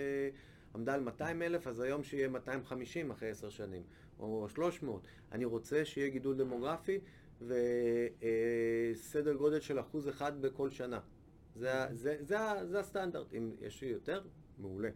עמדה 0.74 0.94
על 0.94 1.00
200 1.00 1.42
אלף, 1.42 1.66
אז 1.66 1.80
היום 1.80 2.02
שיהיה 2.02 2.28
250 2.28 3.10
אחרי 3.10 3.30
עשר 3.30 3.48
שנים, 3.50 3.82
או 4.18 4.46
300. 4.48 5.02
אני 5.32 5.44
רוצה 5.44 5.84
שיהיה 5.84 6.08
גידול 6.08 6.36
דמוגרפי 6.36 6.98
וסדר 7.40 9.34
גודל 9.34 9.60
של 9.60 9.80
אחוז 9.80 10.08
אחד 10.08 10.42
בכל 10.42 10.70
שנה. 10.70 11.00
זה, 11.56 11.74
ה- 11.82 11.94
זה, 11.94 12.16
זה, 12.20 12.40
ה- 12.40 12.66
זה 12.66 12.80
הסטנדרט. 12.80 13.34
אם 13.34 13.50
יש 13.60 13.82
לי 13.82 13.88
יותר, 13.88 14.22
מעולה. 14.58 14.90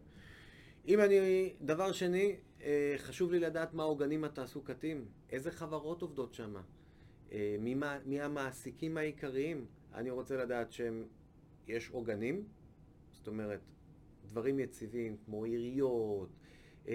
אם 0.87 0.99
אני, 0.99 1.19
דבר 1.61 1.91
שני, 1.91 2.35
אה, 2.61 2.95
חשוב 2.97 3.31
לי 3.31 3.39
לדעת 3.39 3.73
מה 3.73 3.83
העוגנים 3.83 4.23
התעסוקתיים, 4.23 5.05
איזה 5.29 5.51
חברות 5.51 6.01
עובדות 6.01 6.33
שם, 6.33 6.55
מה- 7.75 7.99
מי 8.05 8.21
המעסיקים 8.21 8.97
העיקריים. 8.97 9.65
אני 9.93 10.09
רוצה 10.09 10.37
לדעת 10.37 10.71
שיש 10.71 11.89
עוגנים, 11.89 12.43
זאת 13.11 13.27
אומרת, 13.27 13.59
דברים 14.25 14.59
יציבים 14.59 15.17
כמו 15.25 15.43
עיריות, 15.43 16.29
אה, 16.87 16.93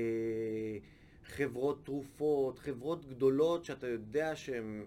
חברות 1.24 1.84
תרופות, 1.84 2.58
חברות 2.58 3.06
גדולות 3.06 3.64
שאתה 3.64 3.86
יודע 3.86 4.36
שהן 4.36 4.84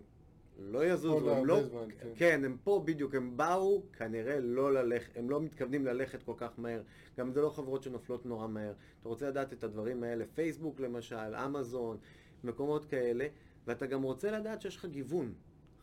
לא 0.60 0.86
יזוזו, 0.86 1.36
הם 1.36 1.46
לא... 1.46 1.64
זמן, 1.64 1.88
כן. 2.00 2.10
כן, 2.16 2.46
הם 2.46 2.58
פה 2.64 2.82
בדיוק, 2.86 3.16
הם 3.16 3.38
באו 3.38 3.84
כנראה 3.94 4.40
לא 4.40 4.74
ללכת, 4.74 5.18
הם 5.18 5.30
לא 5.30 5.42
מתכוונים 5.42 5.86
ללכת 5.86 6.24
כל 6.24 6.34
כך 6.38 6.52
מהר. 6.58 6.82
גם 7.18 7.32
זה 7.32 7.42
לא 7.42 7.50
חברות 7.50 7.84
שנופלות 7.84 8.26
נורא 8.26 8.48
מהר. 8.48 8.74
אתה 9.02 9.10
רוצה 9.10 9.30
לדעת 9.30 9.54
את 9.54 9.64
הדברים 9.64 10.04
האלה, 10.04 10.26
פייסבוק 10.34 10.80
למשל, 10.80 11.36
אמזון, 11.46 11.98
מקומות 12.44 12.86
כאלה, 12.86 13.28
ואתה 13.68 13.86
גם 13.86 14.04
רוצה 14.04 14.32
לדעת 14.32 14.62
שיש 14.62 14.76
לך 14.76 14.86
גיוון. 14.86 15.34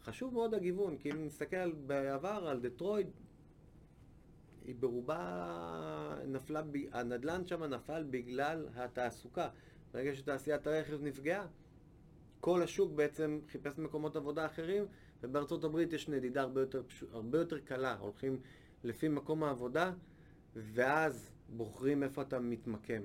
חשוב 0.04 0.34
מאוד 0.34 0.54
הגיוון, 0.54 0.96
כי 0.96 1.10
אם 1.10 1.24
נסתכל 1.24 1.72
בעבר 1.72 2.46
על 2.48 2.60
דטרויד, 2.60 3.06
היא 4.64 4.74
ברובה 4.80 6.18
נפלה, 6.26 6.62
הנדל"ן 6.92 7.46
שם 7.46 7.64
נפל 7.64 8.04
בגלל 8.10 8.68
התעסוקה. 8.74 9.48
ברגע 9.92 10.14
שתעשיית 10.14 10.66
הרכב 10.66 11.02
נפגעה, 11.02 11.46
כל 12.44 12.62
השוק 12.62 12.92
בעצם 12.92 13.40
חיפש 13.48 13.78
מקומות 13.78 14.16
עבודה 14.16 14.46
אחרים, 14.46 14.84
ובארצות 15.22 15.64
הברית 15.64 15.92
יש 15.92 16.08
נדידה 16.08 16.40
הרבה 16.40 16.60
יותר, 16.60 16.82
הרבה 17.12 17.38
יותר 17.38 17.58
קלה. 17.58 17.96
הולכים 17.98 18.40
לפי 18.84 19.08
מקום 19.08 19.44
העבודה, 19.44 19.92
ואז 20.56 21.30
בוחרים 21.48 22.02
איפה 22.02 22.22
אתה 22.22 22.40
מתמקם. 22.40 23.02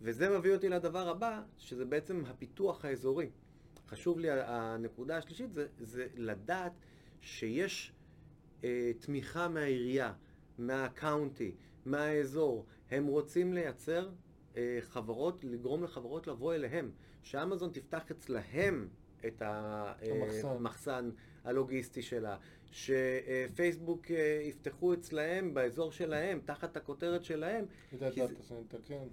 וזה 0.00 0.38
מביא 0.38 0.54
אותי 0.54 0.68
לדבר 0.68 1.08
הבא, 1.08 1.42
שזה 1.58 1.84
בעצם 1.84 2.22
הפיתוח 2.26 2.84
האזורי. 2.84 3.30
חשוב 3.88 4.18
לי, 4.18 4.28
הנקודה 4.30 5.16
השלישית 5.16 5.52
זה, 5.52 5.66
זה 5.78 6.06
לדעת 6.16 6.72
שיש 7.20 7.92
אה, 8.64 8.90
תמיכה 8.98 9.48
מהעירייה, 9.48 10.12
מהקאונטי, 10.58 11.54
מהאזור. 11.84 12.66
הם 12.90 13.06
רוצים 13.06 13.52
לייצר 13.52 14.08
אה, 14.56 14.78
חברות, 14.80 15.44
לגרום 15.44 15.84
לחברות 15.84 16.26
לבוא 16.26 16.54
אליהם. 16.54 16.90
שאמזון 17.26 17.70
תפתח 17.72 18.10
אצלהם 18.10 18.88
את 19.26 19.42
המחסן. 19.42 20.48
המחסן 20.48 21.10
הלוגיסטי 21.44 22.02
שלה. 22.02 22.36
שפייסבוק 22.70 24.10
אה, 24.10 24.40
יפתחו 24.42 24.94
אצלהם, 24.94 25.54
באזור 25.54 25.92
שלהם, 25.92 26.40
תחת 26.44 26.76
הכותרת 26.76 27.24
שלהם, 27.24 27.64
כי 27.90 27.96
כן. 28.84 29.06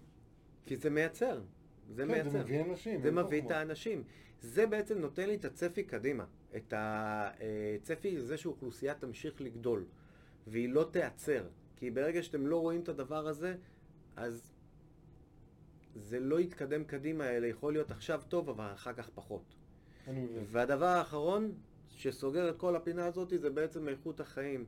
כי 0.66 0.78
זה 0.78 0.90
מייצר. 0.90 1.42
זה 1.90 2.04
כן, 2.04 2.12
מייצר. 2.12 2.30
זה 2.30 2.40
מביא 2.40 2.62
אנשים. 2.62 3.02
זה 3.02 3.12
מביא 3.12 3.42
את. 3.42 3.52
האנשים. 3.52 4.04
זה 4.42 4.68
בעצם 4.68 5.00
נותן 5.00 5.28
לי 5.28 5.36
את 5.36 5.46
הצפי 5.46 5.84
קדימה. 5.84 6.26
את 6.56 6.74
הצפי 6.78 8.22
זה 8.22 8.38
שאוכלוסייה 8.38 8.94
תמשיך 8.94 9.42
לגדול, 9.42 9.86
והיא 10.48 10.70
לא 10.70 10.90
תיעצר. 10.92 11.48
כי 11.76 11.92
ברגע 11.92 12.24
שאתם 12.24 12.48
לא 12.48 12.62
רואים 12.62 12.82
את 12.82 12.90
הדבר 12.90 13.28
הזה, 13.28 13.56
אז 14.16 14.53
זה 15.96 16.20
לא 16.20 16.40
יתקדם 16.40 16.84
קדימה, 16.84 17.30
אלא 17.30 17.46
יכול 17.48 17.74
להיות 17.74 17.92
עכשיו 17.92 18.22
טוב, 18.28 18.50
אבל 18.50 18.74
אחר 18.74 18.94
כך 18.94 19.10
פחות. 19.16 19.56
והדבר 20.52 20.86
האחרון 20.86 21.52
שסוגר 21.90 22.50
את 22.50 22.58
כל 22.58 22.76
הפינה 22.76 23.06
הזאת 23.06 23.30
זה 23.30 23.50
בעצם 23.50 23.90
איכות 23.90 24.20
החיים. 24.20 24.66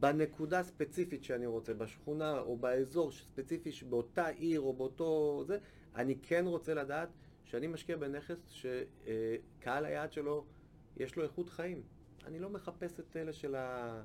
בנקודה 0.00 0.62
ספציפית 0.62 1.24
שאני 1.24 1.46
רוצה, 1.46 1.74
בשכונה 1.74 2.38
או 2.38 2.56
באזור 2.56 3.12
ספציפי, 3.12 3.70
באותה 3.88 4.26
עיר 4.26 4.60
או 4.60 4.72
באותו 4.72 5.42
זה, 5.46 5.58
אני 5.94 6.16
כן 6.22 6.44
רוצה 6.46 6.74
לדעת 6.74 7.08
שאני 7.44 7.66
משקיע 7.66 7.96
בנכס 7.96 8.50
שקהל 8.50 9.84
היעד 9.84 10.12
שלו, 10.12 10.44
יש 10.96 11.16
לו 11.16 11.22
איכות 11.22 11.48
חיים. 11.48 11.82
אני 12.26 12.38
לא 12.38 12.50
מחפש 12.50 13.00
את 13.00 13.16
אלה 13.16 13.32
של 13.32 13.54
ה... 13.54 14.02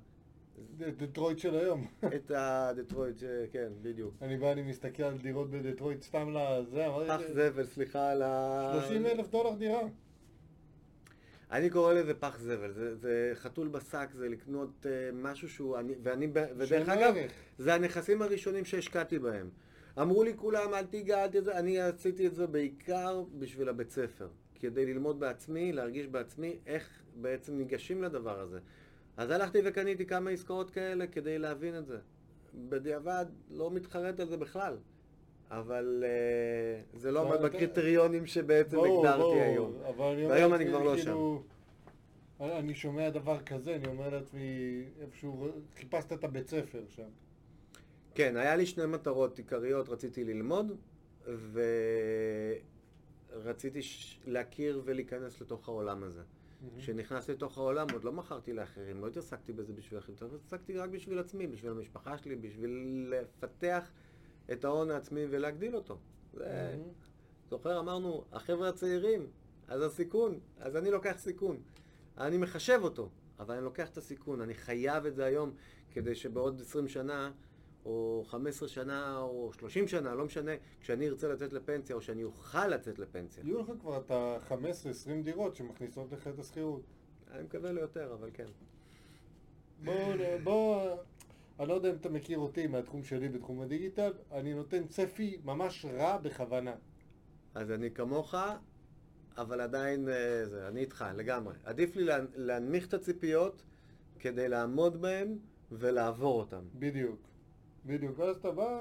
דטרויט 0.77 1.37
של 1.37 1.55
היום. 1.55 1.87
את 2.15 2.31
הדטרויט, 2.35 3.17
ש- 3.17 3.23
כן, 3.51 3.67
בדיוק. 3.81 4.13
אני 4.21 4.37
בא, 4.37 4.51
אני 4.51 4.61
מסתכל 4.61 5.03
על 5.03 5.17
דירות 5.17 5.51
בדטרויט 5.51 6.01
סתם 6.03 6.29
לזה, 6.29 6.85
פח 7.07 7.11
אמרתי, 7.11 7.33
זבל, 7.33 7.65
סליחה 7.65 8.11
על 8.11 8.21
ה... 8.21 8.81
30 8.87 9.05
אלף 9.05 9.29
דולר 9.29 9.55
דירה. 9.55 9.81
אני 11.51 11.69
קורא 11.69 11.93
לזה 11.93 12.13
פח 12.13 12.39
זבל, 12.39 12.71
זה, 12.71 12.95
זה 12.95 13.31
חתול 13.35 13.67
בשק, 13.67 14.07
זה 14.13 14.29
לקנות 14.29 14.69
uh, 14.83 14.87
משהו 15.13 15.49
שהוא, 15.49 15.79
אני, 15.79 15.93
ואני, 16.03 16.27
ודרך 16.57 16.89
אגב. 16.89 17.15
זה 17.57 17.73
הנכסים 17.73 18.21
הראשונים 18.21 18.65
שהשקעתי 18.65 19.19
בהם. 19.19 19.49
אמרו 20.01 20.23
לי 20.23 20.33
כולם, 20.35 20.73
אל 20.73 20.85
תיגע, 20.85 21.23
אל 21.23 21.29
תזה, 21.31 21.59
אני 21.59 21.79
עשיתי 21.79 22.27
את 22.27 22.35
זה 22.35 22.47
בעיקר 22.47 23.23
בשביל 23.39 23.69
הבית 23.69 23.89
ספר, 23.89 24.27
כדי 24.59 24.85
ללמוד 24.85 25.19
בעצמי, 25.19 25.73
להרגיש 25.73 26.07
בעצמי 26.07 26.57
איך 26.65 26.89
בעצם 27.15 27.57
ניגשים 27.57 28.03
לדבר 28.03 28.39
הזה. 28.39 28.59
אז 29.21 29.31
הלכתי 29.31 29.59
וקניתי 29.65 30.05
כמה 30.05 30.29
עסקאות 30.29 30.69
כאלה 30.69 31.07
כדי 31.07 31.39
להבין 31.39 31.77
את 31.77 31.85
זה. 31.85 31.97
בדיעבד, 32.69 33.25
לא 33.51 33.71
מתחרט 33.71 34.19
על 34.19 34.27
זה 34.27 34.37
בכלל, 34.37 34.77
אבל 35.51 36.03
uh, 36.03 36.97
זה 36.97 37.11
לא 37.11 37.27
עמד 37.27 37.41
בקריטריונים 37.41 38.25
שבעצם 38.25 38.77
ברור, 38.77 39.07
הגדרתי 39.07 39.21
ברור, 39.21 39.41
היום. 39.41 39.73
אני 39.99 40.27
והיום 40.27 40.53
אני 40.53 40.67
כבר 40.67 40.83
לא 40.83 40.95
כאילו, 40.95 41.43
אני 42.39 42.59
אני 42.59 42.75
שומע 42.75 43.09
דבר 43.09 43.39
כזה, 43.39 43.75
אני 43.75 43.87
אומר 43.87 44.09
לעצמי, 44.09 44.83
איפשהו, 45.01 45.47
חיפשת 45.75 46.13
את 46.13 46.23
הבית 46.23 46.47
ספר 46.47 46.83
שם. 46.89 47.09
כן, 48.15 48.37
היה 48.37 48.55
לי 48.55 48.65
שני 48.65 48.85
מטרות 48.85 49.37
עיקריות, 49.37 49.89
רציתי 49.89 50.23
ללמוד, 50.23 50.77
ורציתי 53.33 53.81
ש... 53.81 54.19
להכיר 54.25 54.81
ולהיכנס 54.85 55.41
לתוך 55.41 55.67
העולם 55.67 56.03
הזה. 56.03 56.21
כשנכנסתי 56.77 57.31
לתוך 57.31 57.57
העולם 57.57 57.87
עוד 57.93 58.03
לא 58.03 58.11
מכרתי 58.11 58.53
לאחרים, 58.53 59.01
לא 59.01 59.07
התעסקתי 59.07 59.53
בזה 59.53 59.73
בשביל 59.73 59.99
אחרים, 59.99 60.17
התעסקתי 60.35 60.77
רק 60.77 60.89
בשביל 60.89 61.19
עצמי, 61.19 61.47
בשביל 61.47 61.71
המשפחה 61.71 62.17
שלי, 62.17 62.35
בשביל 62.35 63.05
לפתח 63.09 63.91
את 64.51 64.65
ההון 64.65 64.91
העצמי 64.91 65.25
ולהגדיל 65.29 65.75
אותו. 65.75 65.97
זה... 66.33 66.73
מהמם. 66.77 66.83
זוכר, 67.49 67.79
אמרנו, 67.79 68.23
החבר'ה 68.31 68.69
הצעירים, 68.69 69.27
אז 69.67 69.81
הסיכון, 69.81 70.39
אז 70.57 70.75
אני 70.75 70.91
לוקח 70.91 71.15
סיכון. 71.17 71.57
אני 72.17 72.37
מחשב 72.37 72.79
אותו, 72.83 73.09
אבל 73.39 73.55
אני 73.55 73.63
לוקח 73.63 73.89
את 73.89 73.97
הסיכון, 73.97 74.41
אני 74.41 74.53
חייב 74.53 75.05
את 75.05 75.15
זה 75.15 75.25
היום, 75.25 75.51
כדי 75.91 76.15
שבעוד 76.15 76.61
20 76.61 76.87
שנה, 76.87 77.31
או 77.85 78.23
15 78.27 78.67
שנה, 78.69 79.17
או 79.19 79.51
30 79.53 79.87
שנה, 79.87 80.15
לא 80.15 80.25
משנה, 80.25 80.51
כשאני 80.81 81.07
ארצה 81.09 81.27
לצאת 81.27 81.53
לפנסיה, 81.53 81.95
או 81.95 82.01
שאני 82.01 82.23
אוכל 82.23 82.67
לצאת 82.67 82.99
לפנסיה. 82.99 83.43
יהיו 83.45 83.59
לך 83.59 83.71
כבר 83.81 83.97
את 83.97 84.11
ה-15-20 84.11 84.53
דירות 85.23 85.55
שמכניסות 85.55 86.11
לך 86.11 86.27
את 86.27 86.39
השכירות. 86.39 86.81
אני 87.31 87.43
מקווה 87.43 87.71
ליותר, 87.71 88.13
אבל 88.13 88.29
כן. 88.33 88.45
בוא, 89.83 89.93
נ- 90.13 90.43
בוא, 90.43 90.95
אני 91.59 91.67
לא 91.67 91.73
יודע 91.73 91.89
אם 91.89 91.95
אתה 91.95 92.09
מכיר 92.09 92.39
אותי 92.39 92.67
מהתחום 92.67 93.03
שלי 93.03 93.29
בתחום 93.29 93.61
הדיגיטל, 93.61 94.13
אני 94.31 94.53
נותן 94.53 94.87
צפי 94.87 95.37
ממש 95.45 95.85
רע 95.85 96.17
בכוונה. 96.17 96.73
אז 97.55 97.71
אני 97.71 97.91
כמוך, 97.91 98.35
אבל 99.37 99.61
עדיין, 99.61 100.09
אה, 100.09 100.45
זה, 100.45 100.67
אני 100.67 100.79
איתך, 100.79 101.05
לגמרי. 101.15 101.55
עדיף 101.63 101.95
לי 101.95 102.03
להנ- 102.03 102.31
להנמיך 102.35 102.87
את 102.87 102.93
הציפיות 102.93 103.63
כדי 104.19 104.47
לעמוד 104.49 105.01
בהן 105.01 105.37
ולעבור 105.71 106.39
אותן. 106.39 106.61
בדיוק. 106.79 107.19
בדיוק. 107.85 108.19
ואז 108.19 108.35
אתה 108.35 108.51
בא, 108.51 108.79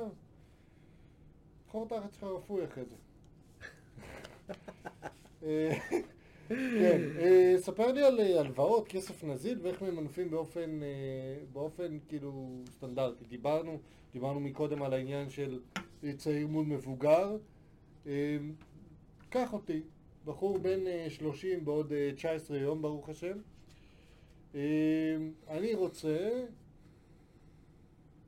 חור 1.70 1.88
תחת 1.88 2.12
שלך 2.12 2.24
רפוי 2.24 2.64
אחרי 2.64 2.84
זה. 2.84 2.96
כן, 6.50 7.00
אה, 7.18 7.54
ספר 7.58 7.92
לי 7.92 8.02
על 8.02 8.20
אה, 8.20 8.40
הלוואות, 8.40 8.88
כסף 8.88 9.24
נזיל 9.24 9.58
ואיך 9.62 9.82
ממנפים 9.82 10.30
באופן, 10.30 10.82
אה, 10.82 11.44
באופן 11.52 11.98
כאילו 12.08 12.62
סטנדרטי. 12.70 13.24
דיברנו, 13.24 13.78
דיברנו 14.12 14.40
מקודם 14.40 14.82
על 14.82 14.92
העניין 14.92 15.30
של 15.30 15.60
צעיר 16.16 16.46
מול 16.46 16.66
מבוגר. 16.66 17.36
קח 19.28 19.52
אותי, 19.52 19.80
בחור 20.24 20.58
בן 20.58 20.86
אה, 20.86 21.06
30 21.10 21.64
בעוד 21.64 21.92
אה, 21.92 22.10
19 22.16 22.58
יום, 22.58 22.82
ברוך 22.82 23.08
השם. 23.08 23.38
אני 25.48 25.74
רוצה, 25.74 26.44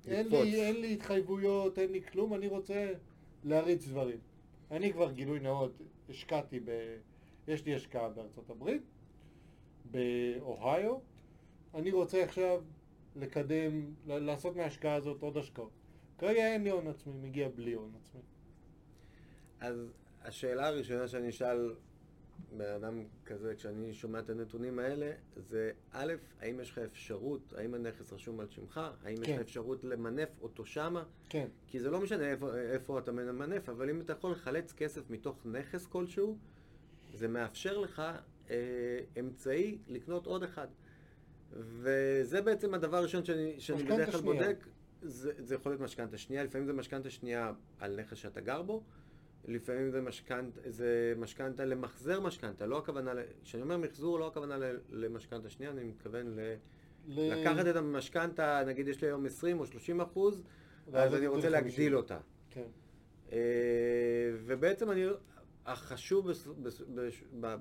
אין. 0.07 0.29
לי, 0.29 0.63
אין 0.63 0.81
לי 0.81 0.93
התחייבויות, 0.93 1.79
אין 1.79 1.93
לי 1.93 2.03
כלום, 2.03 2.35
אני 2.35 2.47
רוצה 2.47 2.93
להריץ 3.45 3.89
דברים. 3.89 4.19
אני 4.71 4.93
כבר 4.93 5.13
גילוי 5.13 5.41
נאות, 5.41 5.73
השקעתי 6.09 6.61
ב... 6.61 6.97
יש 7.49 7.65
לי 7.65 7.75
השקעה 7.75 8.09
בארצות 8.09 8.51
הברית, 8.51 8.83
באוהיו. 9.85 10.99
אני 11.75 11.91
רוצה 11.91 12.25
עכשיו 12.25 12.63
לקדם, 13.17 13.95
לעשות 14.07 14.57
מההשקעה 14.57 14.95
הזאת 14.95 15.23
עוד 15.23 15.37
השקעות. 15.37 15.71
כרגע 16.19 16.53
אין 16.53 16.65
לי 16.65 16.71
הון 16.71 16.87
עצמי, 16.87 17.13
מגיע 17.23 17.49
בלי 17.49 17.73
הון 17.73 17.93
עצמי. 18.01 18.21
אז 19.61 19.93
השאלה 20.23 20.67
הראשונה 20.67 21.09
שאני 21.09 21.29
אשאל 21.29 21.75
בן 22.57 22.75
אדם 22.75 23.05
כזה, 23.27 23.55
כשאני 23.55 23.95
שומע 23.95 24.19
את 24.19 24.31
הנתונים 24.31 24.79
האלה, 24.79 25.13
זה 25.37 25.71
א', 25.93 26.13
האם 26.41 26.61
יש 26.61 26.71
לך 26.71 26.79
אפשרות, 26.79 27.55
האם 27.57 27.75
הנכס 27.75 28.13
רשום 28.13 28.41
על 28.41 28.49
שמך, 28.51 28.81
האם 29.05 29.23
יש 29.23 29.27
כן. 29.27 29.35
לך 29.35 29.41
אפשרות 29.41 29.85
למנף 29.85 30.29
אותו 30.43 30.65
שמה? 30.65 31.05
כן, 31.29 31.49
כי 31.67 31.81
זה 31.81 31.91
לא 31.91 32.01
משנה 32.01 32.31
איפה, 32.31 32.57
איפה 32.57 32.99
אתה 32.99 33.13
ממנף, 33.13 33.69
אבל 33.69 33.91
אם 33.91 34.01
אתה 34.01 34.13
יכול 34.13 34.33
לחלץ 34.33 34.73
כסף 34.73 35.11
מתוך 35.11 35.47
נכס 35.47 35.87
כלשהו, 35.87 36.39
זה 37.15 37.29
מאפשר 37.29 37.79
לך 37.79 38.03
אה, 38.51 38.57
אמצעי 39.21 39.79
לקנות 39.89 40.27
עוד 40.27 40.43
אחד. 40.43 40.69
וזה 41.53 42.43
בעצם 42.43 42.75
הדבר 42.75 42.97
הראשון 42.97 43.25
שאני, 43.25 43.55
שאני 43.61 43.85
בדרך 43.85 44.11
כלל. 44.11 44.21
בודק, 44.21 44.67
זה, 45.03 45.33
זה 45.39 45.55
יכול 45.55 45.73
להיות 45.73 45.81
משכנתה 45.81 46.19
שנייה, 46.19 46.45
לפעמים 46.45 46.67
זה 46.67 46.73
משכנתה 46.73 47.11
שנייה 47.11 47.53
על 47.79 48.01
נכס 48.01 48.17
שאתה 48.17 48.41
גר 48.41 48.63
בו, 48.63 48.83
לפעמים 49.45 49.91
זה 49.91 50.01
משכנתה, 50.01 50.61
זה 50.71 51.15
משכנתה 51.17 51.65
למחזר 51.65 52.21
משכנתה, 52.21 52.67
לא 52.67 52.79
הכוונה, 52.79 53.13
כשאני 53.45 53.63
אומר 53.63 53.77
מחזור, 53.77 54.19
לא 54.19 54.27
הכוונה 54.27 54.57
למשכנתה 54.91 55.51
שנייה, 55.51 55.73
אני 55.73 55.85
מתכוון 55.85 56.27
ל... 56.27 56.41
ל- 57.09 57.33
לקחת 57.33 57.67
את 57.67 57.77
המשכנתה, 57.77 58.63
נגיד 58.67 58.89
יש 58.89 59.03
לי 59.03 59.09
היום 59.09 59.27
20 59.27 59.61
או 59.61 59.67
30 59.67 60.01
אחוז, 60.01 60.43
אז 60.93 61.15
אני 61.15 61.27
רוצה 61.27 61.49
להגדיל 61.49 61.73
50. 61.73 61.95
אותה. 61.95 62.19
כן. 62.51 62.67
אה, 63.33 63.39
ובעצם 64.35 64.91
אני, 64.91 65.07
החשוב 65.67 66.31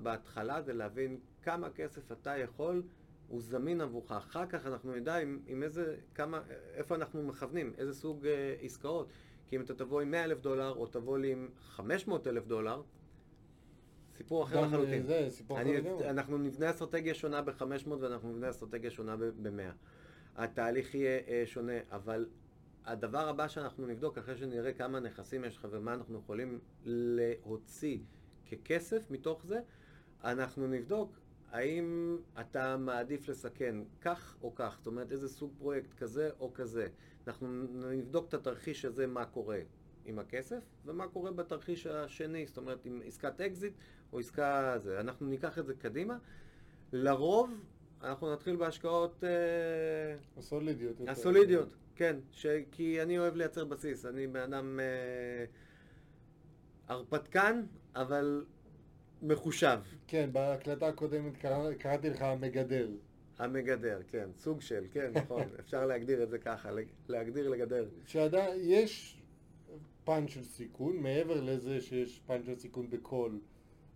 בהתחלה 0.02 0.62
זה 0.62 0.72
להבין 0.72 1.18
כמה 1.42 1.70
כסף 1.70 2.12
אתה 2.12 2.36
יכול, 2.38 2.82
הוא 3.28 3.40
זמין 3.40 3.80
עבורך. 3.80 4.12
אחר 4.12 4.46
כך 4.46 4.66
אנחנו 4.66 4.94
נדע 4.94 5.16
עם, 5.16 5.38
עם 5.46 5.62
איזה, 5.62 5.96
כמה, 6.14 6.40
איפה 6.74 6.94
אנחנו 6.94 7.22
מכוונים, 7.22 7.72
איזה 7.78 7.94
סוג 7.94 8.26
אה, 8.26 8.54
עסקאות. 8.60 9.08
כי 9.46 9.56
אם 9.56 9.60
אתה 9.60 9.74
תבוא 9.74 10.00
עם 10.00 10.10
100 10.10 10.24
אלף 10.24 10.40
דולר, 10.40 10.74
או 10.76 10.86
תבוא 10.86 11.18
לי 11.18 11.32
עם 11.32 11.48
500 11.60 12.26
אלף 12.26 12.46
דולר, 12.46 12.82
סיפור 14.16 14.44
אחר 14.44 14.56
גם, 14.56 14.64
לחלוטין. 14.64 15.02
אה, 15.02 15.06
זה 15.06 15.26
סיפור 15.30 15.56
אחר 15.56 15.66
אני, 15.66 15.76
לגמרי. 15.76 16.10
אנחנו 16.10 16.38
נבנה 16.38 16.70
אסטרטגיה 16.70 17.14
שונה 17.14 17.42
ב-500 17.42 17.88
ואנחנו 18.00 18.32
נבנה 18.32 18.50
אסטרטגיה 18.50 18.90
שונה 18.90 19.16
ב-100. 19.16 19.72
התהליך 20.36 20.94
יהיה 20.94 21.20
אה, 21.28 21.42
שונה, 21.46 21.72
אבל 21.90 22.26
הדבר 22.84 23.28
הבא 23.28 23.48
שאנחנו 23.48 23.86
נבדוק, 23.86 24.18
אחרי 24.18 24.36
שנראה 24.36 24.72
כמה 24.72 25.00
נכסים 25.00 25.44
יש 25.44 25.56
לך 25.56 25.66
ומה 25.70 25.94
אנחנו 25.94 26.18
יכולים 26.18 26.58
להוציא 26.84 27.98
ככסף 28.50 29.10
מתוך 29.10 29.46
זה, 29.46 29.60
אנחנו 30.24 30.66
נבדוק 30.66 31.18
האם 31.50 32.16
אתה 32.40 32.76
מעדיף 32.76 33.28
לסכן 33.28 33.76
כך 34.00 34.36
או 34.42 34.54
כך, 34.54 34.76
זאת 34.78 34.86
אומרת 34.86 35.12
איזה 35.12 35.28
סוג 35.28 35.52
פרויקט 35.58 35.94
כזה 35.94 36.30
או 36.40 36.52
כזה. 36.54 36.88
אנחנו 37.26 37.48
נבדוק 37.92 38.28
את 38.28 38.34
התרחיש 38.34 38.84
הזה, 38.84 39.06
מה 39.06 39.24
קורה 39.24 39.58
עם 40.04 40.18
הכסף, 40.18 40.58
ומה 40.86 41.08
קורה 41.08 41.32
בתרחיש 41.32 41.86
השני, 41.86 42.46
זאת 42.46 42.56
אומרת 42.56 42.86
עם 42.86 43.00
עסקת 43.04 43.40
אקזיט 43.40 43.72
או 44.12 44.18
עסקה 44.18 44.74
זה. 44.78 45.00
אנחנו 45.00 45.26
ניקח 45.26 45.58
את 45.58 45.66
זה 45.66 45.74
קדימה. 45.74 46.18
לרוב 46.92 47.50
אנחנו 48.02 48.32
נתחיל 48.32 48.56
בהשקעות... 48.56 49.24
אה, 49.24 50.16
הסולידיות. 50.36 50.96
הסולידיות, 51.08 51.68
כן, 51.96 52.16
ש... 52.32 52.46
כי 52.70 53.02
אני 53.02 53.18
אוהב 53.18 53.36
לייצר 53.36 53.64
בסיס, 53.64 54.06
אני 54.06 54.26
בן 54.26 54.40
אדם 54.40 54.80
אה, 54.80 55.44
הרפתקן, 56.88 57.62
אבל 57.96 58.44
מחושב. 59.22 59.78
כן, 60.06 60.28
בהקלטה 60.32 60.88
הקודמת 60.88 61.36
קרא- 61.36 61.74
קראתי 61.78 62.10
לך 62.10 62.22
המגדר. 62.22 62.88
המגדר, 63.42 64.00
כן, 64.08 64.28
סוג 64.36 64.60
של, 64.60 64.84
כן, 64.90 65.12
נכון, 65.22 65.42
אפשר 65.60 65.86
להגדיר 65.86 66.22
את 66.22 66.30
זה 66.30 66.38
ככה, 66.38 66.70
להגדיר 67.08 67.48
לגדר. 67.48 67.88
שעדיין 68.06 68.60
יש 68.64 69.22
פן 70.04 70.28
של 70.28 70.44
סיכון, 70.44 70.96
מעבר 70.96 71.40
לזה 71.40 71.80
שיש 71.80 72.20
פן 72.26 72.42
של 72.42 72.56
סיכון 72.56 72.90
בכל 72.90 73.38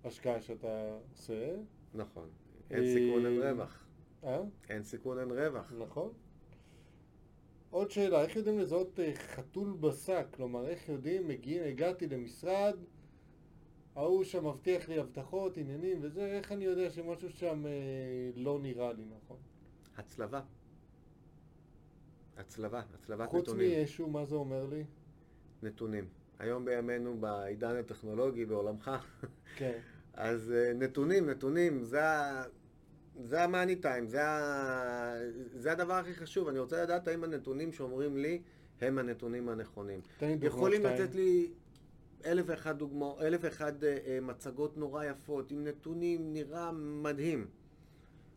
השקעה 0.05 0.43
שאתה 0.43 0.99
עושה. 1.13 1.57
נכון, 1.95 2.29
אין 2.71 2.85
סיכון 2.85 3.27
אין 3.27 3.43
אה, 3.43 3.51
רווח, 3.51 3.87
אה? 4.25 4.41
אין 4.69 4.83
סיכון 4.83 5.19
אין 5.19 5.31
רווח. 5.31 5.73
נכון. 5.79 6.13
עוד 7.71 7.91
שאלה, 7.91 8.23
איך 8.23 8.37
יודעים 8.37 8.59
לזהות 8.59 9.01
אה, 9.01 9.15
חתול 9.15 9.77
בשק? 9.81 10.27
כלומר, 10.31 10.69
איך 10.69 10.89
יודעים, 10.89 11.29
מגיעים, 11.29 11.65
הגעתי 11.65 12.07
למשרד, 12.07 12.77
ההוא 13.97 14.25
שם 14.25 14.47
מבטיח 14.47 14.89
לי 14.89 14.99
הבטחות, 14.99 15.57
עניינים 15.57 15.99
וזה, 16.01 16.27
איך 16.27 16.53
אני 16.53 16.65
יודע 16.65 16.91
שמשהו 16.91 17.31
שם 17.31 17.67
אה, 17.67 17.73
לא 18.35 18.59
נראה 18.63 18.93
לי 18.93 19.03
נכון? 19.25 19.37
הצלבה. 19.97 20.41
הצלבה, 22.37 22.83
הצלבת 22.95 23.29
חוץ 23.29 23.49
נתונים. 23.49 23.81
מישו, 23.81 24.09
מה 24.09 24.25
זה 24.25 24.35
אומר 24.35 24.67
לי? 24.67 24.85
נתונים. 25.63 26.05
היום 26.39 26.65
בימינו, 26.65 27.21
בעידן 27.21 27.77
הטכנולוגי, 27.77 28.45
בעולמך, 28.45 28.91
כן. 29.57 29.79
אז 30.15 30.53
אה, 30.53 30.73
נתונים, 30.73 31.31
נתונים, 31.31 31.83
זה. 31.83 32.01
זה 33.21 33.43
המאני 33.43 33.77
טיים, 33.77 34.07
זה. 34.07 34.21
זה 35.55 35.73
הדבר 35.73 35.93
הכי 35.93 36.15
חשוב. 36.15 36.49
אני 36.49 36.59
רוצה 36.59 36.83
לדעת 36.83 37.09
האם 37.09 37.25
הנתונים 37.25 37.73
שאומרים 37.73 38.17
לי 38.17 38.43
הם 38.81 38.99
הנתונים 38.99 39.49
הנכונים. 39.49 40.01
יכולים. 40.43 40.83
לתת 40.83 41.15
לי 41.15 41.51
אלף 42.25 42.45
ואחד 42.49 42.79
דוגמאות, 42.79 43.23
אלף 43.23 43.41
ואחד 43.45 43.85
אה, 43.85 43.99
אה, 44.07 44.19
מצגות 44.23 44.77
נורא 44.77 45.05
יפות, 45.05 45.51
עם 45.51 45.65
נתונים 45.65 46.33
נראה 46.33 46.73
מדהים. 46.73 47.47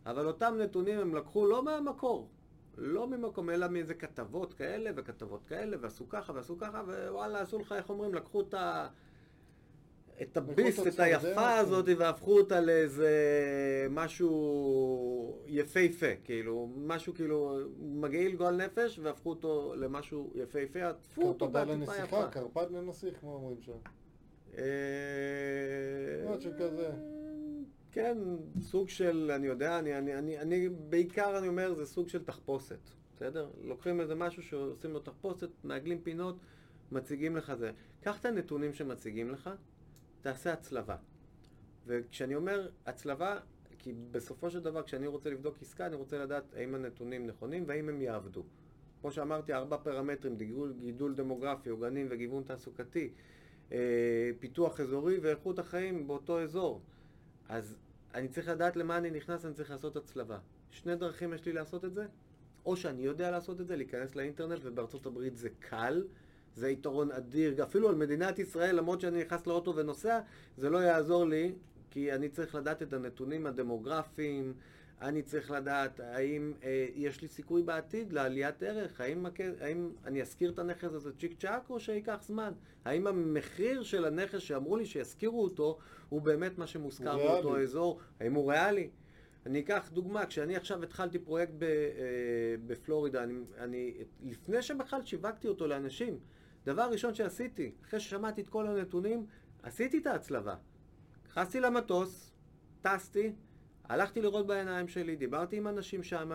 אבל 0.06 0.26
אותם 0.26 0.54
נתונים 0.58 0.98
הם 0.98 1.14
לקחו 1.14 1.46
לא 1.46 1.62
מהמקור, 1.62 2.28
לא 2.78 3.06
ממקום, 3.06 3.50
אלא 3.50 3.68
מאיזה 3.68 3.94
כתבות 3.94 4.54
כאלה 4.54 4.90
וכתבות 4.96 5.44
כאלה, 5.44 5.76
ועשו 5.80 6.08
ככה 6.08 6.32
ועשו 6.32 6.58
ככה, 6.58 6.82
ווואלה, 6.86 7.40
עשו 7.40 7.58
לך, 7.58 7.72
איך 7.72 7.90
אומרים, 7.90 8.14
לקחו 8.14 8.40
את 8.40 8.54
ה... 8.54 8.88
את 10.22 10.36
הביס, 10.36 10.86
את 10.86 11.00
היפה 11.00 11.56
הזאת, 11.56 11.86
כן. 11.86 11.94
והפכו 11.98 12.38
אותה 12.38 12.60
לאיזה 12.60 13.10
משהו 13.90 15.38
יפהפה, 15.46 16.06
כאילו, 16.24 16.68
משהו 16.76 17.14
כאילו 17.14 17.58
מגעיל 17.78 18.36
גועל 18.36 18.56
נפש, 18.56 18.98
והפכו 18.98 19.30
אותו 19.30 19.74
למשהו 19.76 20.32
יפהפה, 20.34 20.88
עטפו 20.88 21.22
אותו 21.22 21.48
בעטיפה 21.48 21.82
יפה. 21.82 21.92
לנסיכה, 21.92 22.28
קרפד 22.28 22.66
לנסיך, 22.70 23.20
כמו 23.20 23.34
אומרים 23.34 23.60
שם. 23.60 23.72
אה, 24.58 24.64
משהו 26.36 26.50
כזה. 26.58 26.90
כן, 27.92 28.18
סוג 28.60 28.88
של, 28.88 29.30
אני 29.34 29.46
יודע, 29.46 29.78
אני, 29.78 29.98
אני, 29.98 30.18
אני, 30.18 30.38
אני 30.38 30.68
בעיקר 30.68 31.38
אני 31.38 31.48
אומר, 31.48 31.74
זה 31.74 31.86
סוג 31.86 32.08
של 32.08 32.24
תחפושת, 32.24 32.90
בסדר? 33.16 33.50
לוקחים 33.62 34.00
איזה 34.00 34.14
משהו 34.14 34.42
שעושים 34.42 34.90
לו 34.90 35.00
תחפושת, 35.00 35.48
מעגלים 35.64 36.00
פינות, 36.02 36.36
מציגים 36.92 37.36
לך 37.36 37.54
זה. 37.54 37.70
קח 38.00 38.20
את 38.20 38.24
הנתונים 38.24 38.74
שמציגים 38.74 39.30
לך, 39.30 39.50
תעשה 40.20 40.52
הצלבה. 40.52 40.96
וכשאני 41.86 42.34
אומר 42.34 42.68
הצלבה, 42.86 43.38
כי 43.78 43.92
בסופו 44.10 44.50
של 44.50 44.60
דבר 44.60 44.82
כשאני 44.82 45.06
רוצה 45.06 45.30
לבדוק 45.30 45.56
עסקה, 45.60 45.86
אני 45.86 45.96
רוצה 45.96 46.18
לדעת 46.18 46.54
האם 46.54 46.74
הנתונים 46.74 47.26
נכונים 47.26 47.64
והאם 47.66 47.88
הם 47.88 48.02
יעבדו. 48.02 48.44
כמו 49.00 49.12
שאמרתי, 49.12 49.52
ארבע 49.54 49.76
פרמטרים, 49.76 50.36
גידול, 50.36 50.74
גידול 50.80 51.14
דמוגרפי, 51.14 51.70
עוגנים 51.70 52.06
וגיוון 52.10 52.42
תעסוקתי, 52.42 53.10
אה, 53.72 54.30
פיתוח 54.38 54.80
אזורי 54.80 55.18
ואיכות 55.18 55.58
החיים 55.58 56.06
באותו 56.06 56.40
אזור. 56.40 56.80
אז 57.48 57.76
אני 58.14 58.28
צריך 58.28 58.48
לדעת 58.48 58.76
למה 58.76 58.98
אני 58.98 59.10
נכנס, 59.10 59.44
אני 59.44 59.54
צריך 59.54 59.70
לעשות 59.70 59.96
הצלבה. 59.96 60.38
שני 60.70 60.96
דרכים 60.96 61.34
יש 61.34 61.46
לי 61.46 61.52
לעשות 61.52 61.84
את 61.84 61.94
זה, 61.94 62.06
או 62.66 62.76
שאני 62.76 63.02
יודע 63.02 63.30
לעשות 63.30 63.60
את 63.60 63.66
זה, 63.66 63.76
להיכנס 63.76 64.16
לאינטרנט, 64.16 64.60
ובארצות 64.62 65.06
הברית 65.06 65.36
זה 65.36 65.48
קל, 65.58 66.04
זה 66.54 66.70
יתרון 66.70 67.12
אדיר, 67.12 67.62
אפילו 67.62 67.88
על 67.88 67.94
מדינת 67.94 68.38
ישראל, 68.38 68.76
למרות 68.76 69.00
שאני 69.00 69.20
נכנס 69.20 69.46
לאוטו 69.46 69.76
ונוסע, 69.76 70.20
זה 70.56 70.70
לא 70.70 70.78
יעזור 70.78 71.24
לי, 71.24 71.52
כי 71.90 72.12
אני 72.12 72.28
צריך 72.28 72.54
לדעת 72.54 72.82
את 72.82 72.92
הנתונים 72.92 73.46
הדמוגרפיים, 73.46 74.54
אני 75.00 75.22
צריך 75.22 75.50
לדעת 75.50 76.00
האם 76.00 76.52
אה, 76.62 76.86
יש 76.94 77.22
לי 77.22 77.28
סיכוי 77.28 77.62
בעתיד 77.62 78.12
לעליית 78.12 78.62
ערך, 78.62 79.00
האם, 79.00 79.26
האם 79.60 79.90
אני 80.04 80.22
אשכיר 80.22 80.50
את 80.50 80.58
הנכס 80.58 80.92
הזה 80.92 81.12
צ'יק 81.12 81.40
צ'אק 81.40 81.70
או 81.70 81.80
שייקח 81.80 82.22
זמן, 82.22 82.52
האם 82.84 83.06
המחיר 83.06 83.82
של 83.82 84.04
הנכס 84.04 84.38
שאמרו 84.38 84.76
לי 84.76 84.86
שישכירו 84.86 85.44
אותו 85.44 85.78
הוא 86.08 86.22
באמת 86.22 86.58
מה 86.58 86.66
שמושכר 86.66 87.12
הוא 87.12 87.22
באותו. 87.22 87.58
אזור, 87.60 88.00
האם 88.20 88.34
הוא 88.34 88.52
ריאלי. 88.52 88.90
אני 89.46 89.60
אקח 89.60 89.90
דוגמה, 89.92 90.26
כשאני 90.26 90.56
עכשיו 90.56 90.82
התחלתי 90.82 91.18
פרויקט 91.18 91.52
ב, 91.58 91.62
אה, 91.62 91.68
בפלורידה, 92.66 93.22
אני, 93.22 93.34
אני, 93.58 93.94
לפני 94.22 94.62
שבכלל 94.62 95.02
שיווקתי 95.02 95.48
אותו 95.48 95.66
לאנשים, 95.66 96.18
דבר 96.64 96.88
ראשון 96.90 97.14
שעשיתי, 97.14 97.72
אחרי 97.84 98.00
ששמעתי 98.00 98.40
את 98.40 98.48
כל 98.48 98.66
הנתונים, 98.66 99.26
עשיתי 99.62 99.98
את 99.98 100.06
ההצלבה. 100.06 100.54
נכנסתי 101.26 101.60
למטוס, 101.60 102.32
טסתי, 102.82 103.32
הלכתי 103.84 104.22
לראות 104.22 104.46
בעיניים 104.46 104.88
שלי, 104.88 105.16
דיברתי 105.16 105.56
עם 105.56 105.68
אנשים 105.68 106.02
שם, 106.02 106.30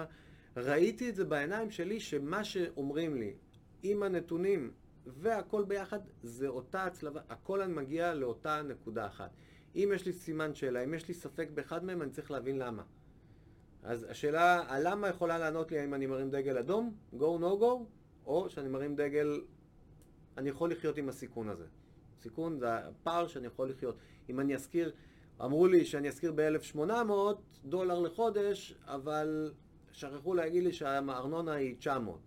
ראיתי 0.57 1.09
את 1.09 1.15
זה 1.15 1.25
בעיניים 1.25 1.71
שלי, 1.71 1.99
שמה 1.99 2.43
שאומרים 2.43 3.15
לי, 3.15 3.33
עם 3.83 4.03
הנתונים 4.03 4.71
והכל 5.05 5.63
ביחד, 5.63 5.99
זה 6.23 6.47
אותה 6.47 6.83
הצלבה, 6.83 7.21
הכל 7.29 7.67
מגיע 7.67 8.13
לאותה 8.13 8.61
נקודה 8.61 9.05
אחת. 9.05 9.31
אם 9.75 9.91
יש 9.95 10.05
לי 10.05 10.13
סימן 10.13 10.55
שאלה, 10.55 10.83
אם 10.83 10.93
יש 10.93 11.07
לי 11.07 11.13
ספק 11.13 11.47
באחד 11.53 11.85
מהם, 11.85 12.01
אני 12.01 12.11
צריך 12.11 12.31
להבין 12.31 12.59
למה. 12.59 12.83
אז 13.83 14.05
השאלה, 14.09 14.63
הלמה 14.67 15.07
יכולה 15.07 15.37
לענות 15.37 15.71
לי 15.71 15.79
האם 15.79 15.93
אני 15.93 16.05
מרים 16.05 16.29
דגל 16.29 16.57
אדום, 16.57 16.95
go 17.13 17.39
no 17.39 17.61
go, 17.61 17.83
או 18.25 18.49
שאני 18.49 18.69
מרים 18.69 18.95
דגל, 18.95 19.41
אני 20.37 20.49
יכול 20.49 20.71
לחיות 20.71 20.97
עם 20.97 21.09
הסיכון 21.09 21.49
הזה. 21.49 21.65
סיכון 22.21 22.59
זה 22.59 22.75
הפער 22.75 23.27
שאני 23.27 23.47
יכול 23.47 23.69
לחיות. 23.69 23.95
אם 24.29 24.39
אני 24.39 24.55
אזכיר, 24.55 24.91
אמרו 25.41 25.67
לי 25.67 25.85
שאני 25.85 26.07
אזכיר 26.07 26.33
ב-1800 26.35 26.79
דולר 27.65 27.99
לחודש, 27.99 28.75
אבל 28.85 29.51
שכחו 29.91 30.33
להגיד 30.33 30.63
לי 30.63 30.73
שהארנונה 30.73 31.53
היא 31.53 31.75
900. 31.77 32.19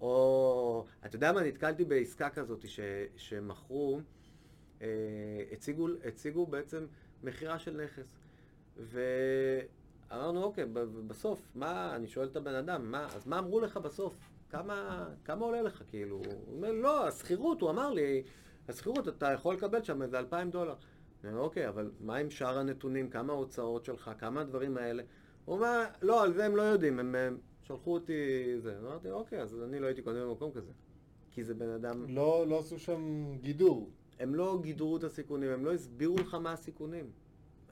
או, 0.00 0.84
אתה 1.06 1.16
יודע 1.16 1.32
מה, 1.32 1.42
נתקלתי 1.42 1.84
בעסקה 1.84 2.30
כזאת 2.30 2.68
ש, 2.68 2.80
שמכרו, 3.16 4.00
אה, 4.82 4.86
הציגו, 5.52 5.88
הציגו 6.04 6.46
בעצם 6.46 6.86
מכירה 7.22 7.58
של 7.58 7.84
נכס. 7.84 8.18
ואמרנו, 8.76 10.42
אוקיי, 10.42 10.64
בסוף, 11.06 11.48
מה, 11.54 11.96
אני 11.96 12.08
שואל 12.08 12.28
את 12.28 12.36
הבן 12.36 12.54
אדם, 12.54 12.90
מה, 12.90 13.06
אז 13.06 13.26
מה 13.26 13.38
אמרו 13.38 13.60
לך 13.60 13.76
בסוף? 13.76 14.27
כמה, 14.50 15.08
כמה 15.24 15.44
עולה 15.44 15.62
לך, 15.62 15.82
כאילו? 15.88 16.16
הוא 16.16 16.56
אומר, 16.56 16.72
לא, 16.72 17.08
השכירות, 17.08 17.60
הוא 17.60 17.70
אמר 17.70 17.90
לי, 17.90 18.22
השכירות, 18.68 19.08
אתה 19.08 19.32
יכול 19.32 19.54
לקבל 19.54 19.82
שם 19.82 20.02
איזה 20.02 20.18
2,000 20.18 20.50
דולר. 20.50 20.74
אני 21.24 21.32
אומר, 21.32 21.42
אוקיי, 21.42 21.68
אבל 21.68 21.90
מה 22.00 22.16
עם 22.16 22.30
שאר 22.30 22.58
הנתונים? 22.58 23.10
כמה 23.10 23.32
ההוצאות 23.32 23.84
שלך? 23.84 24.10
כמה 24.18 24.40
הדברים 24.40 24.76
האלה? 24.76 25.02
הוא 25.44 25.56
אומר, 25.56 25.84
לא, 26.02 26.22
על 26.22 26.32
זה 26.32 26.44
הם 26.44 26.56
לא 26.56 26.62
יודעים, 26.62 26.98
הם, 26.98 27.14
הם 27.14 27.38
שלחו 27.62 27.94
אותי 27.94 28.12
זה. 28.58 28.78
אמרתי, 28.78 29.10
אוקיי, 29.10 29.40
אז 29.42 29.62
אני 29.62 29.78
לא 29.78 29.86
הייתי 29.86 30.02
קונה 30.02 30.24
במקום 30.24 30.50
כזה. 30.52 30.72
כי 31.30 31.44
זה 31.44 31.54
בן 31.54 31.68
אדם... 31.68 32.04
לא, 32.08 32.44
לא 32.48 32.58
עשו 32.58 32.78
שם 32.78 33.24
גידור. 33.40 33.90
הם 34.18 34.34
לא 34.34 34.58
גידרו 34.62 34.96
את 34.96 35.04
הסיכונים, 35.04 35.50
הם 35.50 35.64
לא 35.64 35.72
הסבירו 35.72 36.16
לך 36.16 36.34
מה 36.34 36.52
הסיכונים. 36.52 37.10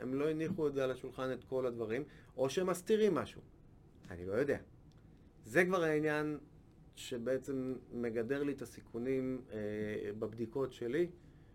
הם 0.00 0.14
לא 0.14 0.30
הניחו 0.30 0.68
את 0.68 0.74
זה 0.74 0.84
על 0.84 0.90
השולחן, 0.90 1.32
את 1.32 1.44
כל 1.44 1.66
הדברים, 1.66 2.02
או 2.36 2.50
שהם 2.50 2.66
מסתירים 2.66 3.14
משהו. 3.14 3.40
אני 4.10 4.26
לא 4.26 4.32
יודע. 4.32 4.58
זה 5.44 5.64
כבר 5.64 5.82
העניין 5.82 6.38
שבעצם 6.96 7.74
מגדר 7.92 8.42
לי 8.42 8.52
את 8.52 8.62
הסיכונים 8.62 9.40
אה, 9.52 9.58
בבדיקות 10.18 10.72
שלי, 10.72 11.06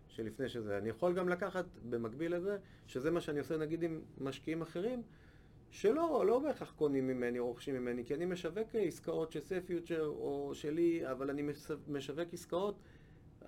שלפני 0.08 0.48
שזה. 0.48 0.78
אני 0.78 0.88
יכול 0.88 1.14
גם 1.14 1.28
לקחת 1.28 1.64
במקביל 1.90 2.36
לזה, 2.36 2.58
שזה 2.86 3.10
מה 3.10 3.20
שאני 3.20 3.38
עושה 3.38 3.56
נגיד 3.56 3.82
עם 3.82 4.00
משקיעים 4.18 4.62
אחרים, 4.62 5.02
שלא, 5.70 6.24
לא 6.26 6.38
בהכרח 6.38 6.72
קונים 6.76 7.06
ממני, 7.06 7.38
רוכשים 7.38 7.74
ממני, 7.74 8.04
כי 8.04 8.14
אני 8.14 8.24
משווק 8.24 8.68
עסקאות 8.74 9.32
של 9.32 9.40
סי 9.40 9.60
פיוטר 9.60 10.06
או 10.06 10.50
שלי, 10.54 11.10
אבל 11.10 11.30
אני 11.30 11.42
משווק 11.88 12.28
עסקאות, 12.32 12.78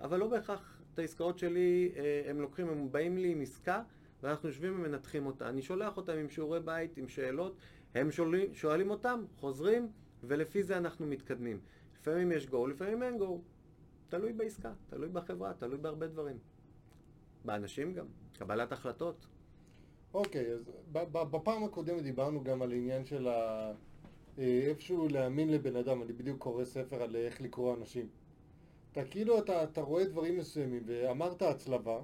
אבל 0.01 0.19
לא 0.19 0.27
בהכרח 0.27 0.81
את 0.93 0.99
העסקאות 0.99 1.39
שלי 1.39 1.91
אה, 1.95 2.21
הם 2.29 2.41
לוקחים, 2.41 2.69
הם 2.69 2.91
באים 2.91 3.17
לי 3.17 3.31
עם 3.31 3.41
עסקה, 3.41 3.83
ואנחנו 4.23 4.49
יושבים 4.49 4.75
ומנתחים 4.75 5.25
אותה. 5.25 5.49
אני 5.49 5.61
שולח 5.61 5.97
אותם 5.97 6.13
עם 6.13 6.29
שיעורי 6.29 6.59
בית, 6.59 6.97
עם 6.97 7.07
שאלות, 7.07 7.57
הם 7.95 8.11
שואלים, 8.11 8.53
שואלים 8.53 8.89
אותם, 8.89 9.25
חוזרים, 9.37 9.87
ולפי 10.23 10.63
זה 10.63 10.77
אנחנו 10.77 11.07
מתקדמים. 11.07 11.59
לפעמים 12.07 12.31
יש 12.31 12.45
go, 12.45 12.67
לפעמים 12.69 13.03
אין 13.03 13.21
go. 13.21 13.25
תלוי 14.09 14.33
בעסקה, 14.33 14.71
תלוי 14.89 15.09
בחברה, 15.09 15.53
תלוי 15.53 15.77
בהרבה 15.77 16.07
דברים. 16.07 16.37
באנשים 17.45 17.93
גם, 17.93 18.05
קבלת 18.33 18.71
החלטות. 18.71 19.25
אוקיי, 20.13 20.51
אז 20.51 20.71
בפעם 21.11 21.63
הקודמת 21.63 22.03
דיברנו 22.03 22.43
גם 22.43 22.61
על 22.61 22.71
עניין 22.71 23.05
של 23.05 23.27
ה... 23.27 23.71
אה, 24.39 24.61
איפשהו 24.67 25.07
להאמין 25.07 25.51
לבן 25.51 25.75
אדם, 25.75 26.01
אני 26.01 26.13
בדיוק 26.13 26.39
קורא 26.39 26.65
ספר 26.65 27.03
על 27.03 27.15
איך 27.15 27.41
לקרוא 27.41 27.75
אנשים. 27.75 28.07
אתה 28.91 29.05
כאילו, 29.05 29.39
אתה, 29.39 29.63
אתה 29.63 29.81
רואה 29.81 30.05
דברים 30.05 30.37
מסוימים, 30.37 30.83
ואמרת 30.85 31.41
הצלבה, 31.41 32.01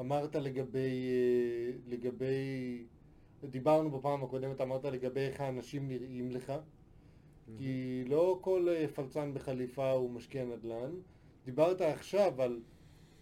אמרת 0.00 0.36
לגבי, 0.36 1.08
אה, 1.10 1.72
לגבי, 1.86 2.84
דיברנו 3.44 3.90
בפעם 3.90 4.24
הקודמת, 4.24 4.60
אמרת 4.60 4.84
לגבי 4.84 5.20
איך 5.20 5.40
האנשים 5.40 5.88
נראים 5.88 6.30
לך, 6.30 6.52
כי 7.58 8.04
לא 8.06 8.38
כל 8.40 8.68
אה, 8.68 8.86
פלצן 8.94 9.34
בחליפה 9.34 9.90
הוא 9.90 10.10
משקיע 10.10 10.44
נדל"ן. 10.44 10.90
דיברת 11.44 11.80
עכשיו 11.80 12.42
על, 12.42 12.60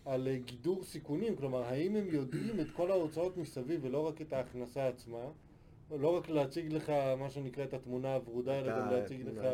על 0.05 0.29
אה, 0.29 0.39
גידור 0.39 0.85
סיכונים, 0.85 1.37
כלומר, 1.37 1.63
האם 1.63 1.97
הם 1.97 2.07
יודעים 2.07 2.61
את 2.61 2.71
כל 2.71 2.91
ההוצאות 2.91 3.37
מסביב 3.37 3.81
ולא 3.85 4.07
רק 4.07 4.23
את 4.23 4.33
ההכנסה 4.33 4.89
עצמה? 4.89 5.25
לא 5.91 6.17
רק 6.17 6.29
להציג 6.29 6.73
לך 6.73 6.93
מה 7.19 7.31
שנקרא 7.31 7.65
את 7.65 7.75
התמונה 7.75 8.15
הוורודה, 8.15 8.59
אלא 8.59 8.81
גם 8.81 8.91
להציג 8.91 9.29
לך 9.29 9.47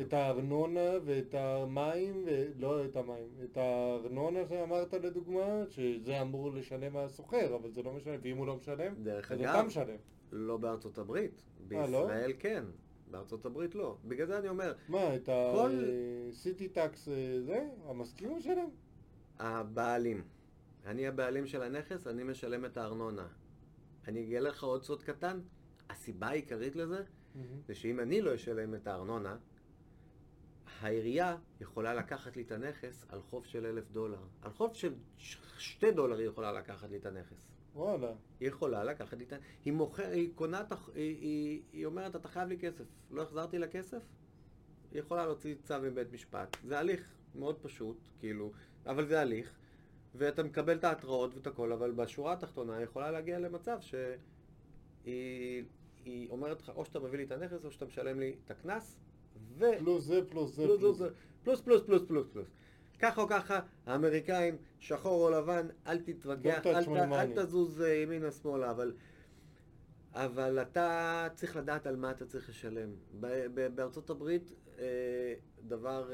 את 0.00 0.12
הארנונה 0.12 0.90
ואת 1.04 1.34
המים, 1.34 2.26
לא 2.58 2.84
את 2.84 2.96
המים, 2.96 3.28
את 3.44 3.56
הארנונה 3.56 4.38
שאמרת 4.48 4.94
לדוגמה, 4.94 5.64
שזה 5.68 6.22
אמור 6.22 6.52
לשלם 6.52 6.92
מהסוחר, 6.92 7.56
אבל 7.56 7.70
זה 7.70 7.82
לא 7.82 7.92
משנה, 7.92 8.14
ואם 8.22 8.36
הוא 8.36 8.46
לא 8.46 8.56
משלם, 8.56 8.94
דרך 9.02 9.32
אגב, 9.32 9.66
לא 10.32 10.56
בארצות 10.56 10.98
הברית, 10.98 11.42
בישראל 11.68 12.10
אה, 12.10 12.28
לא? 12.28 12.32
כן. 12.38 12.64
בארצות 13.12 13.46
הברית 13.46 13.74
לא. 13.74 13.96
בגלל 14.04 14.26
זה 14.26 14.38
אני 14.38 14.48
אומר... 14.48 14.74
מה, 14.88 15.16
את 15.16 15.28
ה-City 15.28 16.76
Tax 16.76 17.10
אה, 17.10 17.40
זה? 17.40 17.68
המסכים 17.84 18.36
משלם? 18.36 18.68
הבעלים. 19.38 20.24
אני 20.86 21.06
הבעלים 21.06 21.46
של 21.46 21.62
הנכס, 21.62 22.06
אני 22.06 22.22
משלם 22.22 22.64
את 22.64 22.76
הארנונה. 22.76 23.28
אני 24.08 24.24
אגלה 24.24 24.40
לך 24.40 24.62
עוד 24.62 24.82
סוד 24.82 25.02
קטן, 25.02 25.40
הסיבה 25.90 26.26
העיקרית 26.26 26.76
לזה, 26.76 27.02
mm-hmm. 27.02 27.38
זה 27.66 27.74
שאם 27.74 28.00
אני 28.00 28.20
לא 28.20 28.34
אשלם 28.34 28.74
את 28.74 28.86
הארנונה, 28.86 29.36
העירייה 30.80 31.36
יכולה 31.60 31.94
לקחת 31.94 32.36
לי 32.36 32.42
את 32.42 32.52
הנכס 32.52 33.06
על 33.08 33.22
חוב 33.22 33.46
של 33.46 33.66
אלף 33.66 33.90
דולר. 33.90 34.22
על 34.42 34.52
חוב 34.52 34.74
של 34.74 34.94
שתי 35.58 35.92
דולר 35.92 36.18
היא 36.18 36.28
יכולה 36.28 36.52
לקחת 36.52 36.90
לי 36.90 36.96
את 36.96 37.06
הנכס. 37.06 37.48
וואלה. 37.74 38.12
היא 38.40 38.48
יכולה 38.48 38.84
לקחת 38.84 39.18
לי 39.18 39.24
את 39.24 39.32
ה... 39.32 39.36
היא 39.64 39.72
מוכרת, 39.72 40.12
היא 40.12 40.30
קונה, 40.34 40.62
היא, 40.94 41.16
היא, 41.20 41.62
היא 41.72 41.86
אומרת, 41.86 42.16
אתה 42.16 42.28
חייב 42.28 42.48
לי 42.48 42.58
כסף. 42.58 42.84
לא 43.10 43.22
החזרתי 43.22 43.58
לה 43.58 43.68
כסף? 43.68 44.02
היא 44.90 45.00
יכולה 45.00 45.26
להוציא 45.26 45.54
צו 45.62 45.74
מבית 45.82 46.12
משפט. 46.12 46.56
זה 46.64 46.78
הליך 46.78 47.14
מאוד 47.34 47.58
פשוט, 47.62 47.96
כאילו, 48.18 48.52
אבל 48.86 49.06
זה 49.06 49.20
הליך. 49.20 49.52
ואתה 50.14 50.42
מקבל 50.42 50.76
את 50.76 50.84
ההתראות 50.84 51.34
ואת 51.34 51.46
הכל, 51.46 51.72
אבל 51.72 51.90
בשורה 51.90 52.32
התחתונה 52.32 52.76
היא 52.76 52.84
יכולה 52.84 53.10
להגיע 53.10 53.38
למצב 53.38 53.78
שהיא 53.80 55.64
היא 56.04 56.30
אומרת 56.30 56.62
לך, 56.62 56.72
או 56.74 56.84
שאתה 56.84 57.00
מביא 57.00 57.18
לי 57.18 57.24
את 57.24 57.32
הנכס, 57.32 57.64
או 57.64 57.70
שאתה 57.70 57.84
משלם 57.84 58.20
לי 58.20 58.36
את 58.44 58.50
הקנס, 58.50 58.96
ו... 59.58 59.64
פלוס 59.78 60.04
זה, 60.04 60.20
פלוס 60.30 60.54
זה, 60.56 60.66
פלוס, 60.66 60.80
פלוס, 60.80 60.98
פלוס, 61.42 61.60
פלוס, 61.60 61.82
פלוס, 61.82 62.02
פלוס, 62.06 62.26
פלוס. 62.32 62.48
ככה 63.02 63.20
או 63.20 63.28
ככה, 63.28 63.60
האמריקאים, 63.86 64.56
שחור 64.78 65.24
או 65.24 65.30
לבן, 65.30 65.66
אל 65.86 65.98
תתווכח, 65.98 66.66
אל, 66.66 66.84
ת, 66.84 66.88
אל 66.88 67.44
תזוז 67.44 67.82
אה, 67.82 67.94
ימינה 67.94 68.30
שמאלה, 68.30 68.70
אבל, 68.70 68.92
אבל 70.12 70.62
אתה 70.62 71.28
צריך 71.34 71.56
לדעת 71.56 71.86
על 71.86 71.96
מה 71.96 72.10
אתה 72.10 72.26
צריך 72.26 72.48
לשלם. 72.48 72.90
בארצות 73.74 74.10
הברית, 74.10 74.52
אה, 74.78 75.34
דבר, 75.68 76.10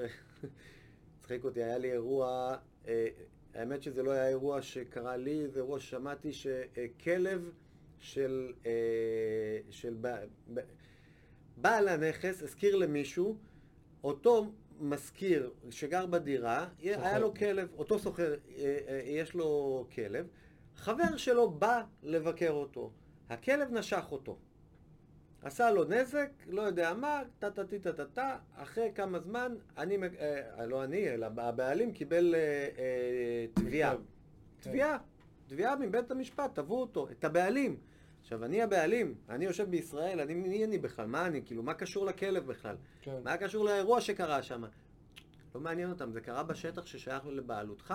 צחיק 1.20 1.44
אותי, 1.44 1.62
היה 1.62 1.78
לי 1.78 1.92
אירוע, 1.92 2.56
אה, 2.88 3.08
האמת 3.54 3.82
שזה 3.82 4.02
לא 4.02 4.10
היה 4.10 4.28
אירוע 4.28 4.62
שקרה 4.62 5.16
לי, 5.16 5.48
זה 5.48 5.60
אירוע 5.60 5.80
ששמעתי 5.80 6.32
שכלב 6.32 7.50
של, 7.98 8.52
של 9.70 9.96
בעל 11.56 11.88
הנכס 11.88 12.42
הזכיר 12.42 12.76
למישהו, 12.76 13.36
אותו 14.04 14.52
משכיר 14.80 15.50
שגר 15.70 16.06
בדירה, 16.06 16.66
סוחר. 16.78 17.06
היה 17.06 17.18
לו 17.18 17.34
כלב, 17.34 17.68
אותו 17.78 17.98
סוחר, 17.98 18.34
אה, 18.58 18.78
אה, 18.88 19.00
יש 19.04 19.34
לו 19.34 19.86
כלב, 19.94 20.26
חבר 20.76 21.16
שלו 21.16 21.50
בא 21.50 21.82
לבקר 22.02 22.50
אותו, 22.50 22.90
הכלב 23.28 23.72
נשך 23.72 24.04
אותו. 24.10 24.38
עשה 25.42 25.70
לו 25.70 25.84
נזק, 25.84 26.30
לא 26.46 26.62
יודע 26.62 26.94
מה, 26.94 27.22
טה 27.38 27.50
טה 27.50 27.64
טה 27.64 27.92
טה 27.92 28.04
טה, 28.04 28.36
אחרי 28.56 28.90
כמה 28.94 29.20
זמן, 29.20 29.54
אני, 29.76 29.98
אה, 30.20 30.66
לא 30.66 30.84
אני, 30.84 31.08
אלא 31.08 31.26
הבעלים 31.36 31.92
קיבל 31.92 32.34
אה, 32.34 32.40
אה, 32.78 33.46
תביעה. 33.54 33.94
תביעה, 34.60 34.98
תביעה 35.46 35.76
מבית 35.76 36.10
המשפט, 36.10 36.54
תבעו 36.54 36.80
אותו, 36.80 37.08
את 37.10 37.24
הבעלים. 37.24 37.76
עכשיו, 38.28 38.44
אני 38.44 38.62
הבעלים, 38.62 39.14
אני 39.28 39.44
יושב 39.44 39.70
בישראל, 39.70 40.20
אני, 40.20 40.34
מי 40.34 40.64
אני 40.64 40.78
בכלל? 40.78 41.06
מה 41.06 41.26
אני? 41.26 41.42
כאילו, 41.44 41.62
מה 41.62 41.74
קשור 41.74 42.06
לכלב 42.06 42.46
בכלל? 42.46 42.76
כן. 43.02 43.20
מה 43.24 43.36
קשור 43.36 43.64
לאירוע 43.64 44.00
שקרה 44.00 44.42
שם? 44.42 44.64
לא 45.54 45.60
מעניין 45.60 45.90
אותם, 45.90 46.12
זה 46.12 46.20
קרה 46.20 46.42
בשטח 46.42 46.86
ששייך 46.86 47.26
לבעלותך, 47.26 47.94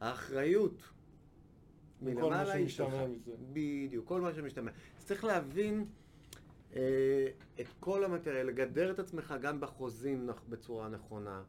האחריות 0.00 0.82
מלמעלה 2.02 2.52
היא 2.52 2.68
שלך. 2.68 2.94
בדיוק, 3.52 4.08
כל 4.08 4.20
מה 4.20 4.34
שמשתמע. 4.34 4.70
אז 4.98 5.04
צריך 5.04 5.24
להבין 5.24 5.84
אה, 6.76 7.28
את 7.60 7.66
כל 7.80 8.04
המטריה, 8.04 8.44
לגדר 8.44 8.90
את 8.90 8.98
עצמך 8.98 9.34
גם 9.40 9.60
בחוזים 9.60 10.30
בצורה 10.48 10.88
נכונה. 10.88 11.42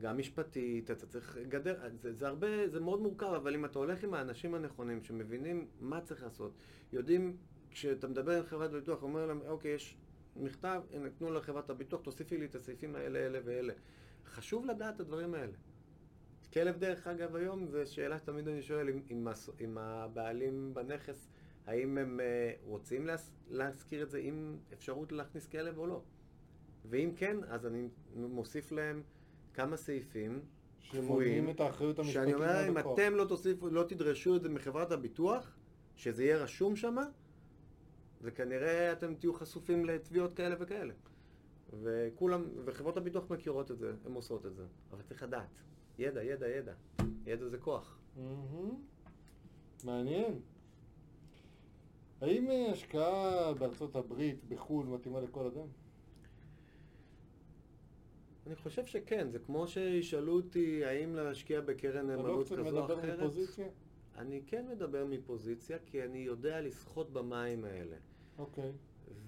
גם 0.00 0.18
משפטית, 0.18 0.90
אתה 0.90 1.06
צריך 1.06 1.38
גדר, 1.48 1.80
זה, 2.00 2.12
זה 2.12 2.28
הרבה, 2.28 2.68
זה 2.68 2.80
מאוד 2.80 3.00
מורכב, 3.00 3.26
אבל 3.26 3.54
אם 3.54 3.64
אתה 3.64 3.78
הולך 3.78 4.04
עם 4.04 4.14
האנשים 4.14 4.54
הנכונים 4.54 5.02
שמבינים 5.02 5.66
מה 5.80 6.00
צריך 6.00 6.22
לעשות, 6.22 6.52
יודעים, 6.92 7.36
כשאתה 7.74 8.08
מדבר 8.08 8.38
עם 8.38 8.44
חברת 8.46 8.70
ביטוח, 8.70 9.02
אומר 9.02 9.26
להם, 9.26 9.40
אוקיי, 9.46 9.70
יש 9.70 9.96
מכתב, 10.36 10.82
הנה, 10.92 11.10
תנו 11.10 11.32
לחברת 11.32 11.70
הביטוח, 11.70 12.00
תוסיפי 12.00 12.38
לי 12.38 12.44
את 12.44 12.54
הסעיפים 12.54 12.96
האלה, 12.96 13.18
אלה 13.18 13.38
ואלה. 13.44 13.72
חשוב 14.26 14.66
לדעת 14.66 14.94
את 14.94 15.00
הדברים 15.00 15.34
האלה. 15.34 15.52
כלב 16.52 16.78
דרך 16.78 17.06
אגב 17.06 17.36
היום, 17.36 17.66
זו 17.66 17.78
שאלה 17.84 18.18
שתמיד 18.18 18.48
אני 18.48 18.62
שואל 18.62 18.88
עם, 18.88 19.02
עם, 19.08 19.28
עם 19.58 19.78
הבעלים 19.78 20.74
בנכס, 20.74 21.28
האם 21.66 21.98
הם 21.98 22.20
אה, 22.20 22.52
רוצים 22.64 23.06
להס, 23.06 23.30
להזכיר 23.50 24.02
את 24.02 24.10
זה 24.10 24.18
עם 24.18 24.56
אפשרות 24.72 25.12
להכניס 25.12 25.46
כלב 25.46 25.78
או 25.78 25.86
לא. 25.86 26.02
ואם 26.84 27.10
כן, 27.16 27.36
אז 27.48 27.66
אני 27.66 27.88
מוסיף 28.14 28.72
להם 28.72 29.02
כמה 29.54 29.76
סעיפים 29.76 30.40
שמונעים 30.80 31.50
את 31.50 31.60
האחריות 31.60 31.98
המשפטית 31.98 32.22
שאני 32.22 32.34
אומר 32.34 32.68
אם. 32.68 32.78
אתם 32.78 33.14
לא 33.14 33.24
תוסיפו, 33.24 33.68
לא 33.68 33.82
תדרשו 33.82 34.36
את 34.36 34.42
זה 34.42 34.48
מחברת 34.48 34.92
הביטוח, 34.92 35.56
שזה 35.96 36.24
יהיה 36.24 36.36
רשום 36.36 36.76
שמה, 36.76 37.04
וכנראה 38.24 38.92
אתם 38.92 39.14
תהיו 39.14 39.34
חשופים 39.34 39.84
לתביעות 39.84 40.34
כאלה 40.34 40.56
וכאלה. 40.58 40.94
וכולם, 41.82 42.44
וחברות 42.64 42.96
הביטוח 42.96 43.30
מכירות 43.30 43.70
את 43.70 43.78
זה, 43.78 43.92
הן 44.04 44.12
עושות 44.12 44.46
את 44.46 44.54
זה. 44.54 44.66
אבל 44.90 45.02
צריך 45.02 45.22
לדעת. 45.22 45.48
ידע, 45.98 46.24
ידע, 46.24 46.48
ידע. 46.48 46.72
ידע 47.26 47.48
זה 47.48 47.58
כוח. 47.58 47.98
מעניין. 49.84 50.40
האם 52.20 52.50
אה, 52.50 52.70
השקעה 52.72 53.54
בארצות 53.54 53.96
הברית, 53.96 54.44
בחו"ל, 54.48 54.86
מתאימה 54.86 55.20
לכל 55.20 55.46
אדם? 55.46 55.66
אני 58.46 58.56
חושב 58.56 58.86
שכן, 58.86 59.30
זה 59.30 59.38
כמו 59.38 59.66
שישאלו 59.66 60.32
אותי 60.32 60.84
האם 60.84 61.14
להשקיע 61.14 61.60
בקרן 61.60 62.10
אתה 62.10 62.16
לא 62.16 62.22
נאמנות 62.22 62.46
קצת 62.46 62.56
כזו 62.58 62.68
או 62.68 62.82
מדבר 62.82 62.98
אחרת. 62.98 63.18
מפוזיציה? 63.18 63.68
אני 64.18 64.42
כן 64.46 64.66
מדבר 64.68 65.06
מפוזיציה, 65.06 65.78
כי 65.86 66.04
אני 66.04 66.18
יודע 66.18 66.60
לשחות 66.60 67.10
במים 67.10 67.64
האלה. 67.64 67.96
אוקיי. 68.38 68.72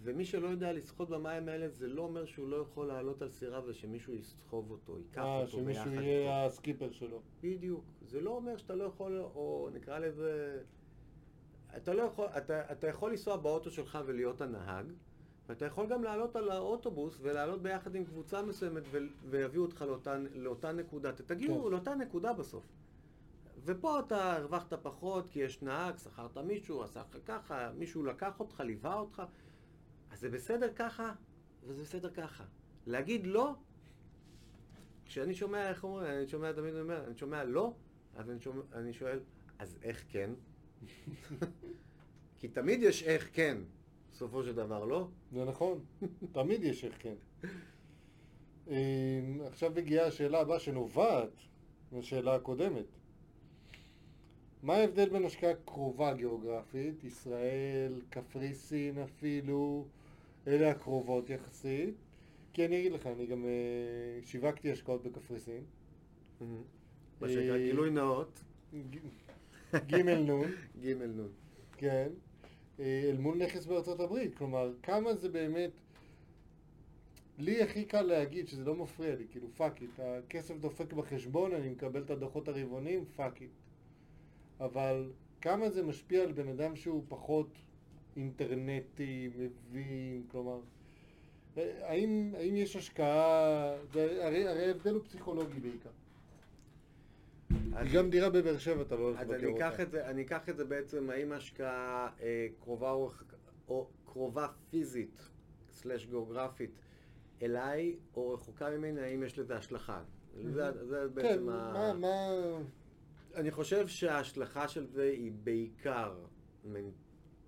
ומי 0.02 0.24
שלא 0.24 0.48
יודע 0.48 0.72
לשחות 0.72 1.10
במים 1.10 1.48
האלה, 1.48 1.68
זה 1.68 1.88
לא 1.88 2.02
אומר 2.02 2.24
שהוא 2.24 2.48
לא 2.48 2.56
יכול 2.56 2.86
לעלות 2.86 3.22
על 3.22 3.30
סירה 3.30 3.60
ושמישהו 3.66 4.14
יסחוב 4.14 4.70
אותו, 4.70 4.98
ייקח 4.98 5.22
אה, 5.22 5.38
אותו 5.38 5.50
שמישהו 5.52 5.84
ביחד 5.84 6.02
יהיה 6.02 6.20
איתו. 6.20 6.46
הסקיפר 6.46 6.90
שלו. 6.92 7.20
בדיוק. 7.42 7.84
זה 8.02 8.20
לא 8.20 8.30
אומר 8.30 8.56
שאתה 8.56 8.74
לא 8.74 8.84
יכול, 8.84 9.18
או 9.18 9.68
נקרא 9.74 9.98
לזה... 9.98 10.60
אתה 11.76 11.94
לא 11.94 12.02
יכול, 12.02 12.26
אתה, 12.36 12.72
אתה 12.72 12.88
יכול 12.88 13.10
לנסוע 13.10 13.36
באוטו 13.36 13.70
שלך 13.70 13.98
ולהיות 14.06 14.40
הנהג, 14.40 14.86
ואתה 15.48 15.64
יכול 15.64 15.86
גם 15.86 16.04
לעלות 16.04 16.36
על 16.36 16.50
האוטובוס 16.50 17.18
ולעלות 17.22 17.62
ביחד 17.62 17.94
עם 17.94 18.04
קבוצה 18.04 18.42
מסוימת 18.42 18.82
ו- 18.90 18.98
ויביאו 19.30 19.62
אותך 19.62 19.82
לאותה, 19.82 20.16
לאותה 20.34 20.72
נקודה. 20.72 21.12
תגיעו 21.12 21.64
כן. 21.64 21.70
לאותה 21.70 21.94
נקודה 21.94 22.32
בסוף. 22.32 22.64
ופה 23.66 24.00
אתה 24.00 24.36
הרווחת 24.36 24.72
פחות 24.72 25.28
כי 25.28 25.40
יש 25.40 25.62
נהג, 25.62 25.98
שכרת 25.98 26.38
מישהו, 26.38 26.82
עשה 26.82 27.00
לך 27.00 27.18
ככה, 27.26 27.70
מישהו 27.78 28.04
לקח 28.04 28.40
אותך, 28.40 28.60
ליווה 28.60 28.94
אותך. 28.94 29.22
אז 30.10 30.20
זה 30.20 30.30
בסדר 30.30 30.72
ככה, 30.74 31.12
וזה 31.62 31.82
בסדר 31.82 32.10
ככה. 32.10 32.44
להגיד 32.86 33.26
לא, 33.26 33.54
כשאני 35.04 35.34
שומע, 35.34 35.68
איך 35.68 35.84
אומרים, 35.84 36.06
אני 36.06 36.28
שומע 36.28 36.52
תמיד 36.52 36.74
אומר, 36.74 37.06
אני 37.06 37.16
שומע 37.16 37.44
לא, 37.44 37.74
אז 38.14 38.30
אני, 38.30 38.40
שומע, 38.40 38.62
אני 38.72 38.92
שואל, 38.92 39.20
אז 39.58 39.78
איך 39.82 40.04
כן? 40.08 40.30
כי 42.38 42.48
תמיד 42.48 42.82
יש 42.82 43.02
איך 43.02 43.28
כן, 43.32 43.58
בסופו 44.12 44.42
של 44.42 44.54
דבר, 44.54 44.84
לא? 44.84 45.08
זה 45.32 45.44
נכון, 45.44 45.84
תמיד 46.32 46.64
יש 46.64 46.84
איך 46.84 46.94
כן. 46.98 47.14
אה, 48.68 49.20
עכשיו 49.46 49.72
מגיעה 49.76 50.06
השאלה 50.06 50.40
הבאה 50.40 50.58
שנובעת 50.58 51.30
מהשאלה 51.92 52.34
הקודמת. 52.34 52.86
מה 54.62 54.74
ההבדל 54.74 55.08
בין 55.08 55.24
השקעה 55.24 55.54
קרובה 55.64 56.14
גיאוגרפית, 56.14 57.04
ישראל, 57.04 58.00
קפריסין 58.10 58.98
אפילו, 58.98 59.86
אלה 60.46 60.70
הקרובות 60.70 61.30
יחסית? 61.30 61.94
כי 62.52 62.66
אני 62.66 62.80
אגיד 62.80 62.92
לך, 62.92 63.06
אני 63.06 63.26
גם 63.26 63.44
אה, 63.44 64.26
שיווקתי 64.26 64.72
השקעות 64.72 65.02
בקפריסין. 65.02 65.64
מה 67.20 67.28
שנקרא 67.28 67.56
אה, 67.56 67.58
גילוי 67.58 67.90
נאות, 67.90 68.40
ג' 69.86 69.94
נ', 69.96 70.42
ג' 70.80 71.02
נ'. 71.02 71.26
כן, 71.76 72.08
אה, 72.80 73.02
אל 73.10 73.16
מול 73.16 73.36
נכס 73.36 73.66
בארצות 73.66 74.00
הברית. 74.00 74.34
כלומר, 74.34 74.72
כמה 74.82 75.14
זה 75.14 75.28
באמת... 75.28 75.70
לי 77.38 77.62
הכי 77.62 77.84
קל 77.84 78.02
להגיד 78.02 78.48
שזה 78.48 78.64
לא 78.64 78.74
מפריע 78.74 79.14
לי, 79.16 79.24
כאילו 79.30 79.48
fuck 79.56 79.82
it, 79.82 80.00
הכסף 80.00 80.56
דופק 80.56 80.92
בחשבון, 80.92 81.52
אני 81.52 81.68
מקבל 81.68 82.02
את 82.02 82.10
הדוחות 82.10 82.48
הרבעוניים, 82.48 83.04
fuck 83.16 83.42
it. 83.42 83.50
אבל 84.60 85.10
כמה 85.40 85.70
זה 85.70 85.82
משפיע 85.82 86.22
על 86.22 86.32
בן 86.32 86.48
אדם 86.48 86.76
שהוא 86.76 87.04
פחות 87.08 87.48
אינטרנטי, 88.16 89.30
מבין, 89.36 90.22
כלומר, 90.30 90.60
האם, 91.56 92.32
האם 92.38 92.56
יש 92.56 92.76
השקעה, 92.76 93.76
זה, 93.92 94.26
הרי, 94.26 94.48
הרי 94.48 94.66
ההבדל 94.66 94.94
הוא 94.94 95.04
פסיכולוגי 95.04 95.60
בעיקר. 95.60 95.90
אז- 97.76 97.88
גם 97.92 98.10
דירה 98.10 98.30
בבאר 98.30 98.58
שבע 98.58 98.82
אתה 98.82 98.96
לא 98.96 99.00
הולך 99.02 99.20
אז 99.20 99.28
לבקר 99.30 99.46
אני 99.46 99.56
אקח 99.56 99.72
אותה. 99.72 99.82
את 99.82 99.90
זה, 99.90 100.06
אני 100.10 100.22
אקח 100.22 100.48
את 100.48 100.56
זה 100.56 100.64
בעצם, 100.64 101.10
האם 101.10 101.32
השקעה 101.32 102.08
אה, 102.20 102.46
קרובה 102.60 102.90
או, 102.90 103.10
או 103.68 103.86
קרובה 104.06 104.46
פיזית, 104.70 105.22
סלש 105.72 106.06
גיאוגרפית, 106.06 106.70
אליי, 107.42 107.96
או 108.16 108.30
רחוקה 108.34 108.70
ממני, 108.70 109.00
האם 109.00 109.22
יש 109.22 109.38
לזה 109.38 109.56
השלכה? 109.56 110.02
זה, 110.42 110.86
זה 110.86 111.06
כן, 111.08 111.14
בעצם 111.14 111.48
ה... 111.48 111.72
מה, 111.72 111.92
מה... 111.94 112.28
אני 113.36 113.50
חושב 113.50 113.88
שההשלכה 113.88 114.68
של 114.68 114.86
זה 114.86 115.04
היא 115.04 115.32
בעיקר 115.44 116.14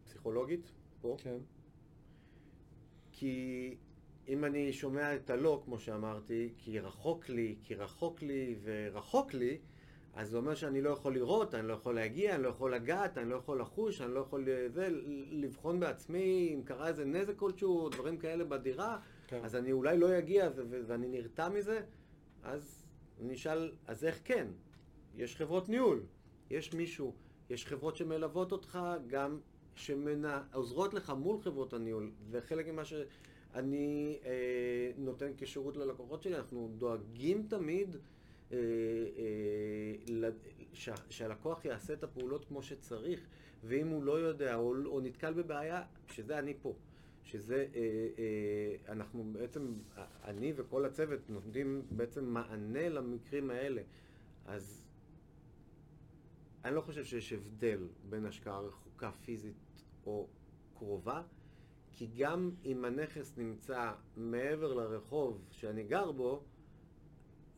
פסיכולוגית, 0.05 0.72
פה, 1.01 1.16
כן. 1.18 1.38
כי 3.12 3.77
אם 4.29 4.44
אני 4.44 4.72
שומע 4.72 5.14
את 5.14 5.31
הלא, 5.31 5.62
כמו 5.64 5.79
שאמרתי, 5.79 6.53
כי 6.59 6.81
רחוק 6.81 7.29
לי, 7.29 7.57
כי 7.62 7.74
רחוק 7.74 8.22
לי 8.22 8.57
ורחוק 8.62 9.35
לי, 9.35 9.59
אז 10.14 10.31
זה 10.31 10.37
אומר 10.37 10.55
שאני 10.55 10.81
לא 10.81 10.90
יכול 10.90 11.14
לראות, 11.14 11.55
אני 11.55 11.68
לא 11.68 11.72
יכול 11.72 11.94
להגיע, 11.94 12.35
אני 12.35 12.42
לא 12.42 12.48
יכול 12.48 12.74
לגעת, 12.74 13.18
אני 13.18 13.31
לא 13.31 13.37
יכול 13.37 13.61
לחוש, 13.61 14.01
אני 14.01 14.14
לא 14.14 14.20
יכול 14.20 14.48
אה, 14.48 14.68
זה, 14.68 14.88
לבחון 15.31 15.81
בעצמי 15.81 16.51
אם 16.55 16.62
קרה 16.62 16.88
איזה 16.88 17.05
נזק 17.05 17.37
כלשהו, 17.37 17.88
דברים 17.88 18.18
כאלה 18.18 18.44
בדירה, 18.44 18.98
כן. 19.27 19.40
אז 19.44 19.57
אני 19.57 19.72
אולי 19.72 19.98
לא 19.98 20.18
אגיע 20.18 20.51
ואני 20.87 21.09
נרתע 21.09 21.48
מזה, 21.48 21.81
אז 22.42 22.85
אני 23.20 23.35
אשאל, 23.35 23.72
אז 23.87 24.05
איך 24.05 24.20
כן? 24.24 24.46
יש 25.18 25.37
חברות 25.37 25.68
ניהול, 25.68 26.02
יש 26.50 26.74
מישהו, 26.74 27.14
יש 27.50 27.66
חברות 27.66 27.96
שמלוות 27.96 28.52
אותך, 28.52 28.78
גם 29.07 29.38
שעוזרות 29.74 30.94
לך 30.94 31.11
מול 31.11 31.40
חברות 31.40 31.72
הניהול, 31.72 32.11
וחלק 32.31 32.68
ממה 32.68 32.85
שאני 32.85 34.18
אה, 34.24 34.90
נותן 34.98 35.31
כשירות 35.38 35.76
ללקוחות 35.76 36.22
שלי, 36.22 36.37
אנחנו 36.37 36.70
דואגים 36.78 37.46
תמיד 37.48 37.96
אה, 38.52 38.57
אה, 38.57 40.28
שה, 40.72 40.94
שהלקוח 41.11 41.64
יעשה 41.64 41.92
את 41.92 42.02
הפעולות 42.04 42.44
כמו 42.44 42.62
שצריך, 42.62 43.26
ואם 43.64 43.88
הוא 43.88 44.02
לא 44.02 44.12
יודע 44.12 44.54
או, 44.54 44.74
או 44.87 45.00
נתקל 45.00 45.33
בבעיה, 45.33 45.83
שזה 46.12 46.38
אני 46.38 46.54
פה. 46.62 46.74
שזה, 47.24 47.66
אה, 47.74 47.81
אה, 48.18 48.92
אנחנו 48.92 49.24
בעצם, 49.33 49.74
אני 50.24 50.52
וכל 50.57 50.85
הצוות 50.85 51.20
נותנים 51.28 51.83
בעצם 51.90 52.24
מענה 52.24 52.88
למקרים 52.88 53.50
האלה. 53.50 53.83
אז 54.46 54.88
אני 56.64 56.75
לא 56.75 56.81
חושב 56.81 57.05
שיש 57.05 57.33
הבדל 57.33 57.88
בין 58.09 58.27
השקעה 58.27 58.61
רחוקה 58.61 59.11
פיזית 59.25 59.57
או 60.07 60.27
קרובה, 60.75 61.23
כי 61.92 62.07
גם 62.16 62.51
אם 62.64 62.85
הנכס 62.85 63.35
נמצא 63.37 63.92
מעבר 64.16 64.75
לרחוב 64.75 65.44
שאני 65.51 65.85
גר 65.85 66.12
בו, 66.12 66.42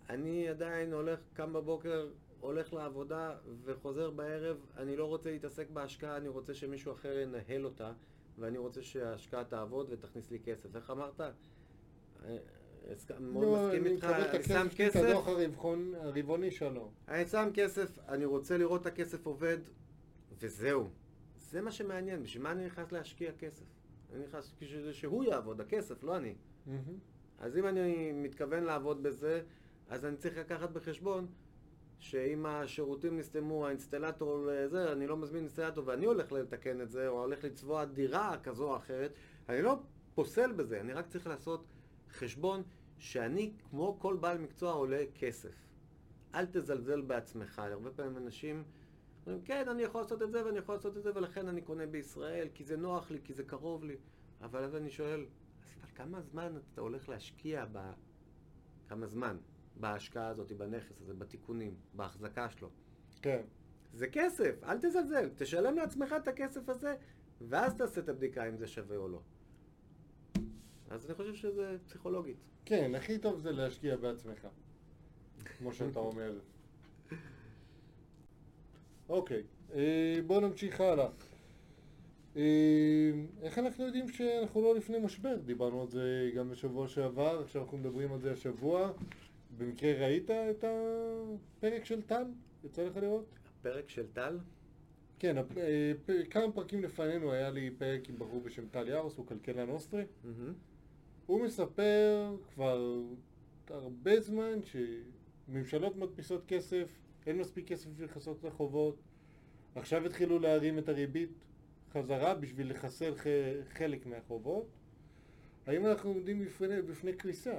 אני 0.09 0.49
עדיין 0.49 0.93
הולך, 0.93 1.21
קם 1.35 1.53
בבוקר, 1.53 2.09
הולך 2.41 2.73
לעבודה 2.73 3.37
וחוזר 3.65 4.11
בערב, 4.11 4.67
אני 4.77 4.97
לא 4.97 5.05
רוצה 5.05 5.31
להתעסק 5.31 5.71
בהשקעה, 5.71 6.17
אני 6.17 6.29
רוצה 6.29 6.55
שמישהו 6.55 6.93
אחר 6.93 7.19
ינהל 7.19 7.65
אותה, 7.65 7.93
ואני 8.39 8.59
רוצה 8.59 8.83
שההשקעה 8.83 9.45
תעבוד 9.45 9.87
ותכניס 9.91 10.31
לי 10.31 10.39
כסף. 10.45 10.77
איך 10.77 10.91
אמרת? 10.91 11.21
מאוד 13.21 13.45
לא, 13.45 13.66
מסכים 13.66 13.87
אני 13.87 13.95
איתך, 13.95 14.05
מקבל 14.05 14.23
את 14.23 14.35
אני 14.35 14.43
שם 14.43 14.66
הכסף, 14.66 14.73
שלי, 14.73 14.87
את 14.87 14.93
כסף, 14.93 15.05
הדוח 15.05 15.29
הרבעוני 15.95 16.51
שלו. 16.51 16.90
אני 17.09 17.27
שם 17.27 17.49
כסף, 17.55 17.99
אני 18.09 18.25
רוצה 18.25 18.59
לראות 18.59 18.81
את 18.81 18.87
הכסף 18.87 19.27
עובד, 19.27 19.59
וזהו. 20.38 20.88
זה 21.38 21.61
מה 21.61 21.71
שמעניין, 21.71 22.23
בשביל 22.23 22.43
מה 22.43 22.53
אני 22.53 22.66
נכנס 22.66 22.93
להשקיע 22.93 23.33
כסף? 23.38 23.64
אני 24.12 24.25
נכנס 24.25 24.55
בשביל 24.61 24.93
שהוא 24.93 25.25
יעבוד, 25.25 25.61
הכסף, 25.61 26.03
לא 26.03 26.16
אני. 26.16 26.35
אז 27.38 27.57
אם 27.57 27.66
אני 27.66 28.12
מתכוון 28.12 28.64
לעבוד 28.64 29.03
בזה, 29.03 29.43
אז 29.88 30.05
אני 30.05 30.16
צריך 30.16 30.38
לקחת 30.38 30.71
בחשבון 30.71 31.27
שאם 31.99 32.47
השירותים 32.47 33.19
נסתמו, 33.19 33.66
האינסטלטור 33.66 34.49
זה, 34.66 34.93
אני 34.93 35.07
לא 35.07 35.16
מזמין 35.16 35.40
אינסטלטור 35.40 35.85
ואני 35.87 36.07
הולך 36.07 36.33
לתקן 36.33 36.81
את 36.81 36.90
זה, 36.90 37.09
או 37.09 37.21
הולך 37.21 37.45
לצבוע 37.45 37.85
דירה 37.85 38.37
כזו 38.43 38.71
או 38.71 38.77
אחרת, 38.77 39.12
אני 39.49 39.62
לא 39.62 39.79
פוסל 40.14 40.53
בזה, 40.53 40.81
אני 40.81 40.93
רק 40.93 41.07
צריך 41.07 41.27
לעשות 41.27 41.64
חשבון 42.12 42.62
שאני, 42.99 43.53
כמו 43.70 43.96
כל 44.01 44.16
בעל 44.20 44.38
מקצוע, 44.38 44.73
עולה 44.73 45.03
כסף. 45.14 45.55
אל 46.35 46.46
תזלזל 46.46 47.01
בעצמך. 47.01 47.59
הרבה 47.59 47.90
פעמים 47.90 48.16
אנשים 48.16 48.64
אומרים, 49.27 49.44
כן, 49.44 49.68
אני 49.68 49.83
יכול 49.83 50.01
לעשות 50.01 50.23
את 50.23 50.33
זה 50.33 50.46
ואני 50.46 50.59
יכול 50.59 50.75
לעשות 50.75 50.96
את 50.96 51.03
זה, 51.03 51.11
ולכן 51.14 51.49
אני 51.49 51.62
קונה 51.62 51.87
בישראל, 51.87 52.49
כי 52.55 52.64
זה 52.64 52.77
נוח 52.77 53.11
לי, 53.11 53.18
כי 53.25 53.35
זה 53.35 53.44
קרוב 53.44 53.85
לי. 53.85 53.96
אבל 54.42 54.64
אז 54.64 54.77
אני 54.77 54.90
שואל, 54.90 55.20
אז 55.20 55.75
אבל 55.81 55.90
כמה 55.94 56.20
זמן 56.20 56.57
אתה 56.73 56.81
הולך 56.81 57.09
להשקיע 57.09 57.64
ב... 57.73 57.92
כמה 58.88 59.07
זמן 59.07 59.37
בהשקעה 59.77 60.29
הזאת, 60.29 60.53
בנכס 60.53 61.01
הזה, 61.01 61.14
בתיקונים, 61.14 61.75
בהחזקה 61.94 62.51
שלו? 62.51 62.70
כן. 63.23 63.42
זה 63.92 64.07
כסף, 64.07 64.64
אל 64.64 64.79
תזלזל. 64.79 65.31
תשלם 65.37 65.77
לעצמך 65.77 66.14
את 66.23 66.29
הכסף 66.29 66.68
הזה, 66.68 66.96
ואז 67.40 67.75
תעשה 67.75 68.01
את 68.01 68.09
הבדיקה 68.09 68.49
אם 68.49 68.57
זה 68.57 68.66
שווה 68.66 68.96
או 68.96 69.09
לא. 69.09 69.23
אז 70.90 71.07
אני 71.07 71.14
חושב 71.14 71.35
שזה 71.35 71.76
פסיכולוגית. 71.87 72.37
כן, 72.64 72.94
הכי 72.94 73.18
טוב 73.18 73.38
זה 73.40 73.53
להשקיע 73.53 73.96
בעצמך, 73.96 74.46
כמו 75.59 75.72
שאתה 75.72 75.98
אומר. 75.98 76.33
אוקיי, 79.09 79.42
אה, 79.74 80.18
בואו 80.26 80.40
נמשיך 80.40 80.81
הלאה. 80.81 81.09
אה, 82.37 83.11
איך 83.42 83.59
אנחנו 83.59 83.85
יודעים 83.87 84.09
שאנחנו 84.09 84.62
לא 84.62 84.74
לפני 84.74 84.98
משבר? 84.98 85.37
דיברנו 85.44 85.81
על 85.83 85.88
זה 85.88 86.31
גם 86.37 86.50
בשבוע 86.50 86.88
שעבר, 86.88 87.40
עכשיו 87.44 87.62
אנחנו 87.62 87.79
מדברים 87.79 88.12
על 88.12 88.20
זה 88.20 88.33
השבוע. 88.33 88.92
במקרה 89.59 89.92
ראית 90.07 90.31
את 90.31 90.64
הפרק 90.64 91.85
של 91.85 92.03
טל? 92.03 92.24
יצא 92.64 92.83
לך 92.83 92.96
לראות? 92.96 93.24
הפרק 93.61 93.88
של 93.88 94.07
טל? 94.12 94.38
כן, 95.18 95.38
הפ- 95.38 95.59
אה, 95.59 95.92
כמה 96.31 96.53
פרקים 96.53 96.83
לפנינו 96.83 97.33
היה 97.33 97.50
לי 97.50 97.70
פרק 97.79 98.09
עם 98.09 98.14
בחור 98.18 98.40
בשם 98.40 98.68
טל 98.70 98.88
יארוס, 98.88 99.16
הוא 99.16 99.26
כלכלן 99.26 99.68
אוסטרי. 99.68 100.05
מהמם. 100.24 100.53
הוא 101.31 101.40
מספר 101.40 102.37
כבר 102.55 103.01
הרבה 103.69 104.21
זמן 104.21 104.59
שממשלות 104.62 105.97
מדפיסות 105.97 106.45
כסף, 106.49 106.99
אין 107.27 107.38
מספיק 107.38 107.69
כסף 107.69 107.90
בשביל 107.90 108.07
לכסות 108.07 108.38
את 108.40 108.45
החובות, 108.45 108.97
עכשיו 109.75 110.07
התחילו 110.07 110.38
להרים 110.38 110.79
את 110.79 110.88
הריבית 110.88 111.31
חזרה 111.93 112.35
בשביל 112.35 112.71
לחסל 112.71 113.14
חלק 113.69 114.07
מהחובות. 114.07 114.66
האם 115.66 115.87
אנחנו 115.87 116.11
עומדים 116.11 116.45
בפני, 116.45 116.83
בפני 116.83 117.12
קריסה? 117.12 117.59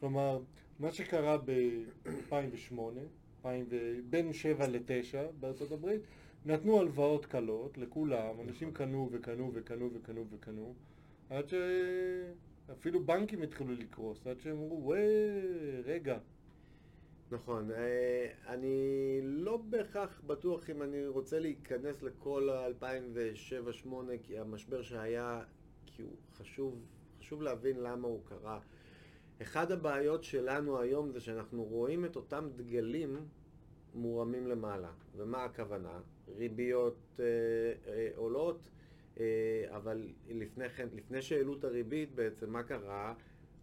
כלומר, 0.00 0.40
מה 0.78 0.92
שקרה 0.92 1.36
ב-2008, 1.44 3.46
בין 4.10 4.32
7 4.32 4.66
ל-9 4.66 5.32
בארצות 5.40 5.72
הברית, 5.72 6.00
נתנו 6.44 6.80
הלוואות 6.80 7.26
קלות 7.26 7.78
לכולם, 7.78 8.40
אנשים 8.40 8.72
קנו 8.72 9.08
וקנו 9.12 9.50
וקנו 9.54 9.90
וקנו 9.94 10.24
וקנו, 10.30 10.74
עד 11.30 11.44
שאפילו 11.48 13.06
בנקים 13.06 13.42
התחילו 13.42 13.74
לקרוס, 13.74 14.26
עד 14.26 14.40
שהם 14.40 14.56
אמרו, 14.56 14.80
וואי, 14.84 15.00
רגע, 15.84 16.18
נכון, 17.30 17.70
אה, 17.70 18.30
אני 18.46 19.20
לא 19.22 19.56
בהכרח 19.56 20.22
בטוח 20.26 20.70
אם 20.70 20.82
אני 20.82 21.06
רוצה 21.06 21.38
להיכנס 21.38 22.02
לכל 22.02 22.50
ה-2007-2008 22.50 23.88
כי 24.22 24.38
המשבר 24.38 24.82
שהיה, 24.82 25.42
כי 25.86 26.02
הוא 26.02 26.16
חשוב, 26.32 26.84
חשוב 27.18 27.42
להבין 27.42 27.80
למה 27.80 28.08
הוא 28.08 28.20
קרה. 28.24 28.60
אחד 29.42 29.72
הבעיות 29.72 30.24
שלנו 30.24 30.78
היום 30.78 31.10
זה 31.10 31.20
שאנחנו 31.20 31.64
רואים 31.64 32.04
את 32.04 32.16
אותם 32.16 32.48
דגלים 32.56 33.16
מורמים 33.94 34.46
למעלה. 34.46 34.92
ומה 35.16 35.44
הכוונה? 35.44 36.00
ריביות 36.36 37.20
אה, 37.20 37.24
אה, 37.92 38.08
עולות, 38.16 38.70
אבל 39.68 40.08
לפני 40.28 40.68
כן, 40.68 40.88
לפני 40.94 41.22
שהעלו 41.22 41.54
את 41.58 41.64
הריבית 41.64 42.14
בעצם, 42.14 42.50
מה 42.50 42.62
קרה? 42.62 43.14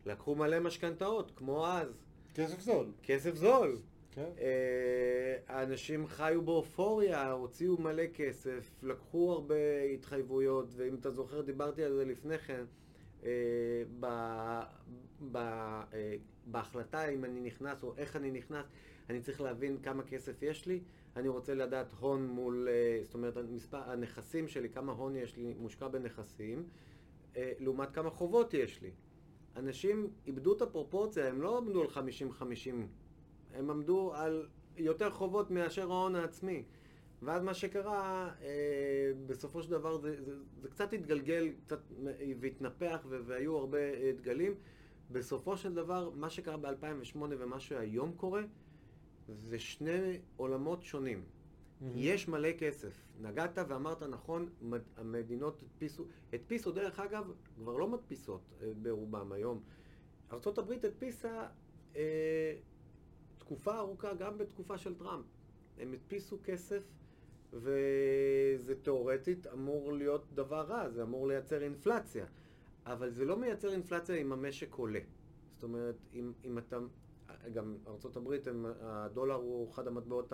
לקחו 0.05 0.35
מלא 0.35 0.59
משכנתאות, 0.59 1.31
כמו 1.35 1.67
אז. 1.67 2.03
כסף 2.33 2.59
זול. 2.59 2.85
כסף 3.03 3.35
זול. 3.35 3.77
כן. 4.11 4.29
אה, 4.39 5.37
האנשים 5.47 6.07
חיו 6.07 6.41
באופוריה, 6.41 7.31
הוציאו 7.31 7.81
מלא 7.81 8.03
כסף, 8.13 8.71
לקחו 8.83 9.31
הרבה 9.31 9.81
התחייבויות, 9.93 10.73
ואם 10.75 10.95
אתה 10.95 11.11
זוכר, 11.11 11.41
דיברתי 11.41 11.83
על 11.83 11.93
זה 11.93 12.05
לפני 12.05 12.37
כן, 12.37 12.63
אה, 13.23 13.29
ב- 13.99 14.63
ב- 15.31 15.37
אה, 15.93 16.15
בהחלטה 16.45 17.09
אם 17.09 17.25
אני 17.25 17.41
נכנס 17.41 17.83
או 17.83 17.93
איך 17.97 18.15
אני 18.15 18.31
נכנס, 18.31 18.65
אני 19.09 19.21
צריך 19.21 19.41
להבין 19.41 19.77
כמה 19.83 20.03
כסף 20.03 20.41
יש 20.41 20.65
לי, 20.65 20.79
אני 21.17 21.27
רוצה 21.27 21.53
לדעת 21.53 21.93
הון 21.99 22.27
מול, 22.27 22.67
אה, 22.71 22.99
זאת 23.03 23.13
אומרת, 23.13 23.37
מספר 23.37 23.91
הנכסים 23.91 24.47
שלי, 24.47 24.69
כמה 24.69 24.91
הון 24.91 25.15
יש 25.15 25.37
לי 25.37 25.53
מושקע 25.53 25.87
בנכסים, 25.87 26.63
אה, 27.37 27.51
לעומת 27.59 27.91
כמה 27.91 28.09
חובות 28.09 28.53
יש 28.53 28.81
לי. 28.81 28.91
אנשים 29.55 30.07
איבדו 30.27 30.53
את 30.53 30.61
הפרופורציה, 30.61 31.27
הם 31.27 31.41
לא 31.41 31.57
עמדו 31.57 31.81
על 31.81 31.87
50-50, 31.87 32.87
הם 33.53 33.69
עמדו 33.69 34.13
על 34.13 34.47
יותר 34.77 35.09
חובות 35.09 35.51
מאשר 35.51 35.91
ההון 35.91 36.15
העצמי. 36.15 36.63
ואז 37.21 37.43
מה 37.43 37.53
שקרה, 37.53 38.29
אה, 38.41 39.11
בסופו 39.25 39.63
של 39.63 39.71
דבר 39.71 39.97
זה, 39.97 40.21
זה, 40.21 40.35
זה 40.61 40.69
קצת 40.69 40.93
התגלגל, 40.93 41.49
קצת 41.65 41.79
והתנפח 42.39 43.05
ו- 43.09 43.19
והיו 43.25 43.57
הרבה 43.57 43.77
אה, 43.77 44.11
דגלים. 44.17 44.55
בסופו 45.11 45.57
של 45.57 45.73
דבר, 45.73 46.09
מה 46.15 46.29
שקרה 46.29 46.57
ב-2008 46.57 47.17
ומה 47.17 47.59
שהיום 47.59 48.11
קורה, 48.11 48.41
זה 49.35 49.59
שני 49.59 50.01
עולמות 50.37 50.81
שונים. 50.83 51.23
יש 51.95 52.27
מלא 52.27 52.49
כסף. 52.57 52.93
נגעת 53.21 53.57
ואמרת 53.67 54.03
נכון, 54.03 54.49
מד- 54.61 54.81
המדינות 54.97 55.63
הדפיסו, 55.63 56.05
הדפיסו 56.33 56.71
דרך 56.71 56.99
אגב, 56.99 57.31
כבר 57.55 57.77
לא 57.77 57.87
מדפיסות 57.87 58.41
אה, 58.61 58.71
ברובם 58.81 59.31
היום. 59.31 59.63
ארה"ב 60.31 60.71
הדפיסה 60.83 61.47
אה, 61.95 62.55
תקופה 63.37 63.77
ארוכה, 63.77 64.13
גם 64.13 64.37
בתקופה 64.37 64.77
של 64.77 64.95
טראמפ. 64.95 65.25
הם 65.79 65.93
הדפיסו 65.93 66.37
כסף, 66.43 66.83
וזה 67.53 68.75
תאורטית 68.81 69.47
אמור 69.47 69.93
להיות 69.93 70.25
דבר 70.33 70.61
רע, 70.61 70.89
זה 70.89 71.03
אמור 71.03 71.27
לייצר 71.27 71.63
אינפלציה. 71.63 72.25
אבל 72.85 73.09
זה 73.09 73.25
לא 73.25 73.37
מייצר 73.37 73.71
אינפלציה 73.71 74.15
אם 74.15 74.31
המשק 74.31 74.73
עולה. 74.73 74.99
זאת 75.53 75.63
אומרת, 75.63 75.95
אם, 76.13 76.31
אם 76.45 76.57
אתה... 76.57 76.77
גם 77.53 77.77
ארה"ב, 77.87 78.33
הדולר 78.81 79.35
הוא 79.35 79.71
אחד 79.71 79.87
המטבעות 79.87 80.33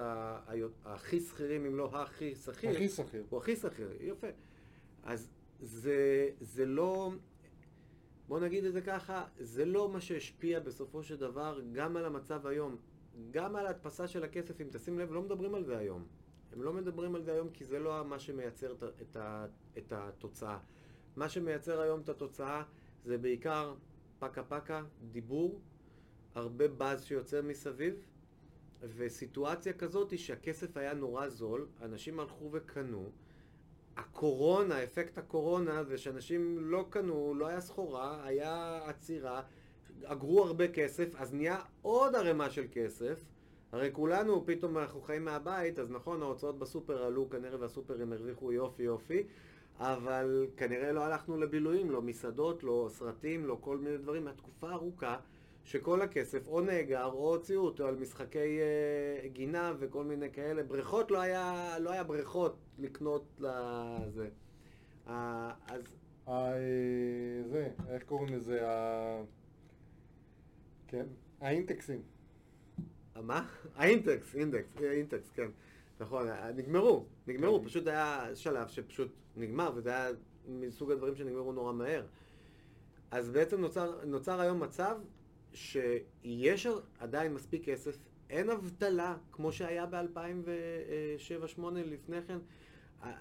הכי 0.86 1.20
שכירים, 1.20 1.66
אם 1.66 1.76
לא 1.76 1.90
הכי 1.94 2.36
שכיר. 2.36 2.70
הכי 2.70 2.90
שכיר. 2.90 3.24
הוא 3.30 3.40
הכי 3.40 3.56
שכיר, 3.56 3.90
יפה. 4.02 4.28
אז 5.04 5.30
זה, 5.60 6.30
זה 6.40 6.66
לא, 6.66 7.12
בוא 8.28 8.40
נגיד 8.40 8.66
את 8.66 8.74
זה 8.74 8.82
ככה, 8.82 9.26
זה 9.40 9.66
לא 9.66 9.90
מה 9.90 10.02
שהשפיע 10.02 10.60
בסופו 10.60 11.04
של 11.04 11.16
דבר 11.16 11.60
גם 11.72 11.98
על 11.98 12.06
המצב 12.06 12.48
היום. 12.48 12.78
גם 13.32 13.56
על 13.56 13.68
ההדפסה 13.68 14.08
של 14.08 14.24
הכסף, 14.24 14.62
אם 14.62 14.68
תשים 14.72 15.00
לב, 15.00 15.12
לא 15.12 15.22
מדברים 15.22 15.56
על 15.56 15.64
זה 15.64 15.78
היום. 15.78 16.06
הם 16.54 16.64
לא 16.64 16.74
מדברים 16.74 17.16
על 17.16 17.24
זה 17.24 17.34
היום 17.34 17.50
כי 17.50 17.66
זה 17.66 17.80
לא 17.80 18.06
מה 18.06 18.20
שמייצר 18.20 18.72
את, 18.72 18.84
את, 18.84 19.18
את 19.78 19.94
התוצאה. 19.96 20.58
מה 21.16 21.30
שמייצר 21.30 21.82
היום 21.82 22.00
את 22.00 22.10
התוצאה 22.10 22.64
זה 23.04 23.18
בעיקר 23.18 23.74
פקה 24.20 24.44
פקה, 24.44 24.84
דיבור, 25.12 25.62
הרבה 26.36 26.68
באז 26.68 27.06
שיוצא 27.06 27.42
מסביב, 27.42 27.94
וסיטואציה 28.82 29.74
כזאת 29.74 30.12
היא 30.12 30.20
שהכסף 30.20 30.78
היה 30.78 30.94
נורא 30.94 31.30
זול, 31.30 31.68
אנשים 31.82 32.20
הלכו 32.20 32.50
וקנו, 32.52 33.10
הקורונה, 33.98 34.84
אפקט 34.84 35.18
הקורונה 35.18 35.84
זה 35.84 35.98
שאנשים 35.98 36.58
לא 36.60 36.86
קנו, 36.90 37.34
לא 37.38 37.48
היה 37.48 37.62
סחורה, 37.62 38.26
היה 38.26 38.82
עצירה, 38.86 39.42
אגרו 40.04 40.44
הרבה 40.44 40.68
כסף, 40.68 41.16
אז 41.16 41.34
נהיה 41.34 41.60
עוד 41.82 42.16
ערימה 42.16 42.50
של 42.50 42.66
כסף. 42.72 43.24
הרי 43.72 43.90
כולנו, 43.94 44.44
פתאום 44.46 44.78
אנחנו 44.78 45.02
חיים 45.02 45.26
מהבית, 45.26 45.80
אז 45.80 45.92
נכון, 45.92 46.22
ההוצאות 46.22 46.60
בסופר 46.60 47.04
עלו 47.04 47.30
כנראה 47.30 47.60
והסופרים 47.60 48.14
הרוויחו 48.14 48.52
יופי 48.52 48.84
יופי, 48.84 49.24
אבל 49.80 50.48
כנראה 50.58 50.92
לא 50.92 51.04
הלכנו 51.04 51.38
לבילויים, 51.38 51.92
לא 51.92 52.02
מסעדות, 52.02 52.64
לא 52.64 52.88
סרטים, 52.92 53.46
לא 53.46 53.58
כל 53.62 53.78
מיני 53.78 53.98
דברים, 53.98 54.26
מהתקופה 54.26 54.72
ארוכה 54.72 55.18
שכל 55.64 56.02
הכסף 56.02 56.48
או 56.48 56.62
נאגר 56.62 57.06
או 57.06 57.36
הוציאו 57.36 57.62
אותו 57.62 57.88
על 57.88 57.96
משחקי 57.96 58.60
אה, 58.60 59.28
גינה 59.28 59.74
וכל 59.80 60.04
מיני 60.04 60.32
כאלה. 60.32 60.64
בריכות 60.64 61.12
לא 61.12 61.22
היה, 61.22 61.76
לא 61.80 61.92
היה 61.92 62.04
בריכות 62.04 62.58
לקנות 62.80 63.26
לזה. 63.40 64.30
אה, 65.08 65.54
אז 65.68 65.82
אה, 66.28 66.54
זה, 67.46 67.70
איך 67.88 68.04
קוראים 68.04 68.36
לזה? 68.36 68.70
ה... 68.70 69.24
כן, 70.88 71.06
האינטקסים. 71.42 72.02
מה? 73.16 73.48
האינטקס, 73.76 74.36
אינדקס, 74.36 74.82
אה, 74.82 74.92
אינטקס, 74.92 75.32
כן. 75.32 75.48
נכון, 76.00 76.28
אה, 76.28 76.52
נגמרו, 76.52 77.06
נגמרו, 77.28 77.60
כן. 77.60 77.66
פשוט 77.66 77.88
היה 77.88 78.36
שלב 78.36 78.68
שפשוט 78.68 79.12
נגמר, 79.38 79.72
וזה 79.76 79.90
היה 79.90 80.10
מסוג 80.48 80.92
הדברים 80.92 81.16
שנגמרו 81.16 81.54
נורא 81.54 81.74
מהר. 81.74 82.06
אז 83.12 83.30
בעצם 83.30 83.62
נוצר, 83.62 84.06
נוצר 84.06 84.40
היום 84.40 84.64
מצב 84.64 84.98
שיש 85.54 86.68
עדיין 87.00 87.34
מספיק 87.34 87.66
כסף, 87.66 87.98
אין 88.30 88.50
אבטלה 88.50 89.18
כמו 89.32 89.52
שהיה 89.52 89.86
ב-2007-2008 89.86 91.62
לפני 91.74 92.22
כן, 92.22 92.38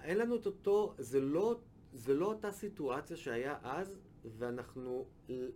אין 0.02 0.18
לנו 0.18 0.36
את 0.36 0.46
אותו, 0.46 0.94
זה 0.98 1.20
לא, 1.20 1.60
זה 1.92 2.14
לא 2.14 2.26
אותה 2.26 2.52
סיטואציה 2.52 3.16
שהיה 3.16 3.56
אז, 3.62 3.98
ואנחנו, 4.38 5.06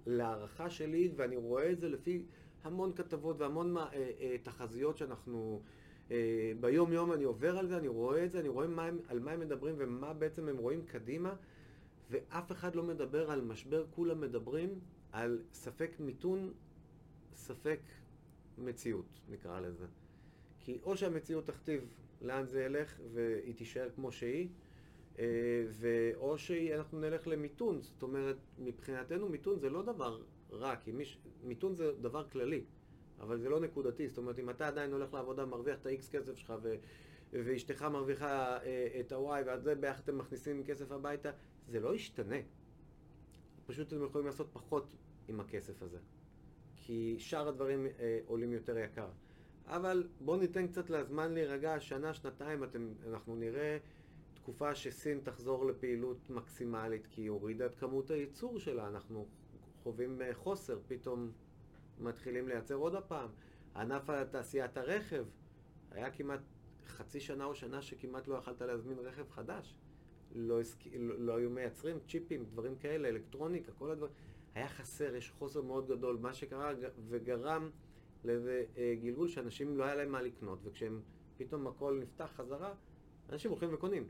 להערכה 0.07 0.70
שלי, 0.70 1.12
ואני 1.16 1.37
רואה 1.37 1.70
את 1.70 1.81
זה 1.81 1.89
לפי 1.89 2.24
המון 2.64 2.93
כתבות 2.93 3.41
והמון 3.41 3.77
אה, 3.77 3.87
אה, 3.93 4.37
תחזיות 4.43 4.97
שאנחנו... 4.97 5.62
אה, 6.11 6.53
ביום 6.61 6.93
יום 6.93 7.12
אני 7.12 7.24
עובר 7.24 7.59
על 7.59 7.66
זה, 7.66 7.77
אני 7.79 7.89
רואה 7.89 8.24
את 8.24 8.33
זה, 8.33 8.41
אני 8.41 8.49
רואה 8.49 8.66
מה 8.66 8.85
הם, 8.85 8.99
על 9.09 9.18
מה 9.18 9.31
הם 9.33 9.41
מדברים 9.41 9.74
ומה 9.79 10.12
בעצם 10.12 10.49
הם 10.49 10.57
רואים 10.57 10.83
קדימה, 10.87 11.35
ואף 12.11 12.53
אחד 12.53 12.74
לא 12.74 12.83
מדבר 12.83 13.31
על 13.31 13.41
משבר, 13.41 13.85
כולם 13.91 14.20
מדברים 14.20 14.81
על 15.12 15.43
ספק 15.53 15.91
מיתון, 16.01 16.53
ספק 17.37 17.80
מציאות, 18.59 19.20
נקרא 19.28 19.61
לזה. 19.61 19.87
כי 20.59 20.78
או 20.82 20.97
שהמציאות 20.97 21.47
תכתיב 21.47 21.89
לאן 22.22 22.47
זה 22.47 22.62
ילך 22.62 23.01
והיא 23.12 23.55
תישאר 23.55 23.89
כמו 23.95 24.12
שהיא, 24.12 24.49
אה, 25.18 25.24
ואו 25.70 26.39
שאנחנו 26.39 27.01
נלך 27.01 27.26
למיתון, 27.26 27.80
זאת 27.82 28.03
אומרת, 28.03 28.37
מבחינתנו 28.59 29.28
מיתון 29.28 29.59
זה 29.59 29.70
לא 29.70 29.82
דבר 29.82 30.22
רע, 30.53 30.76
כי 30.76 30.93
מיש... 30.93 31.18
מיתון 31.45 31.74
זה 31.74 31.93
דבר 32.01 32.28
כללי, 32.28 32.64
אבל 33.20 33.39
זה 33.39 33.49
לא 33.49 33.61
נקודתי, 33.61 34.09
זאת 34.09 34.18
אומרת, 34.18 34.39
אם 34.39 34.51
אתה 34.51 34.68
עדיין 34.68 34.93
הולך 34.93 35.14
לעבודה, 35.14 35.47
מרוויח 35.47 35.78
את 35.78 35.87
ה-X 35.87 36.11
כסף 36.12 36.37
שלך, 36.37 36.55
ו... 36.62 36.74
ואשתך 37.32 37.82
מרוויחה 37.82 38.59
אה, 38.62 39.01
את 39.01 39.12
ה-Y, 39.12 39.47
ועל 39.47 39.61
זה 39.61 39.74
ביחד 39.74 40.03
אתם 40.03 40.18
מכניסים 40.18 40.64
כסף 40.64 40.93
הביתה, 40.93 41.30
זה 41.68 41.80
לא 41.80 41.95
ישתנה. 41.95 42.37
פשוט 43.66 43.89
אתם 43.89 44.05
יכולים 44.05 44.26
לעשות 44.26 44.49
פחות 44.53 44.97
עם 45.28 45.41
הכסף 45.41 45.82
הזה. 45.82 45.99
כי 46.87 47.16
שאר 47.18 47.49
הדברים 47.49 47.87
אה, 47.87 48.18
עולים 48.26 48.53
יותר 48.53 48.78
יקר. 48.78 49.09
אבל 49.66 50.09
בואו 50.20 50.37
ניתן 50.37 50.66
קצת 50.66 50.91
לזמן 50.91 51.32
להירגע, 51.32 51.80
שנה, 51.80 52.14
שנתיים, 52.14 52.64
אתם, 52.64 52.89
אנחנו 53.09 53.37
נראה 53.37 53.78
תקופה 54.34 54.74
שסין 54.74 55.20
תחזור 55.22 55.66
לפעילות 55.66 56.30
מקסימלית, 56.30 57.07
כי 57.07 57.22
היא 57.22 57.30
הורידה 57.30 57.66
את 57.66 57.74
כמות 57.74 58.11
הייצור 58.11 58.59
שלה, 58.59 58.89
אנחנו 58.89 59.26
חווים 59.82 60.22
אה, 60.22 60.34
חוסר, 60.34 60.78
פתאום 60.89 61.30
מתחילים 62.01 62.49
לייצר 62.49 62.74
עוד 62.74 62.95
הפעם. 62.95 63.28
ענף 63.76 64.11
תעשיית 64.30 64.76
הרכב, 64.76 65.24
היה 65.91 66.11
כמעט 66.11 66.41
חצי 66.87 67.20
שנה 67.20 67.45
או 67.45 67.55
שנה 67.55 67.82
שכמעט 67.82 68.28
לא 68.28 68.34
יכלת 68.34 68.62
להזמין 68.62 68.99
רכב 68.99 69.30
חדש. 69.30 69.74
לא, 70.34 70.61
הסק... 70.61 70.78
לא, 70.95 71.18
לא 71.18 71.37
היו 71.37 71.51
מייצרים 71.51 71.99
צ'יפים, 72.09 72.45
דברים 72.45 72.76
כאלה, 72.76 73.09
אלקטרוניקה, 73.09 73.72
כל 73.72 73.91
הדברים. 73.91 74.12
היה 74.57 74.68
חסר, 74.68 75.14
יש 75.14 75.30
חוסר 75.30 75.62
מאוד 75.62 75.88
גדול. 75.88 76.16
מה 76.16 76.34
שקרה 76.34 76.72
וגרם 77.09 77.70
לאיזה 78.24 78.64
אה, 78.76 79.28
שאנשים 79.28 79.76
לא 79.76 79.84
היה 79.84 79.94
להם 79.94 80.12
מה 80.12 80.22
לקנות, 80.22 80.59
וכשהם 80.64 81.00
פתאום 81.36 81.66
הכל 81.66 81.98
נפתח 82.02 82.30
חזרה, 82.36 82.74
אנשים 83.28 83.50
הולכים 83.50 83.74
וקונים. 83.74 84.09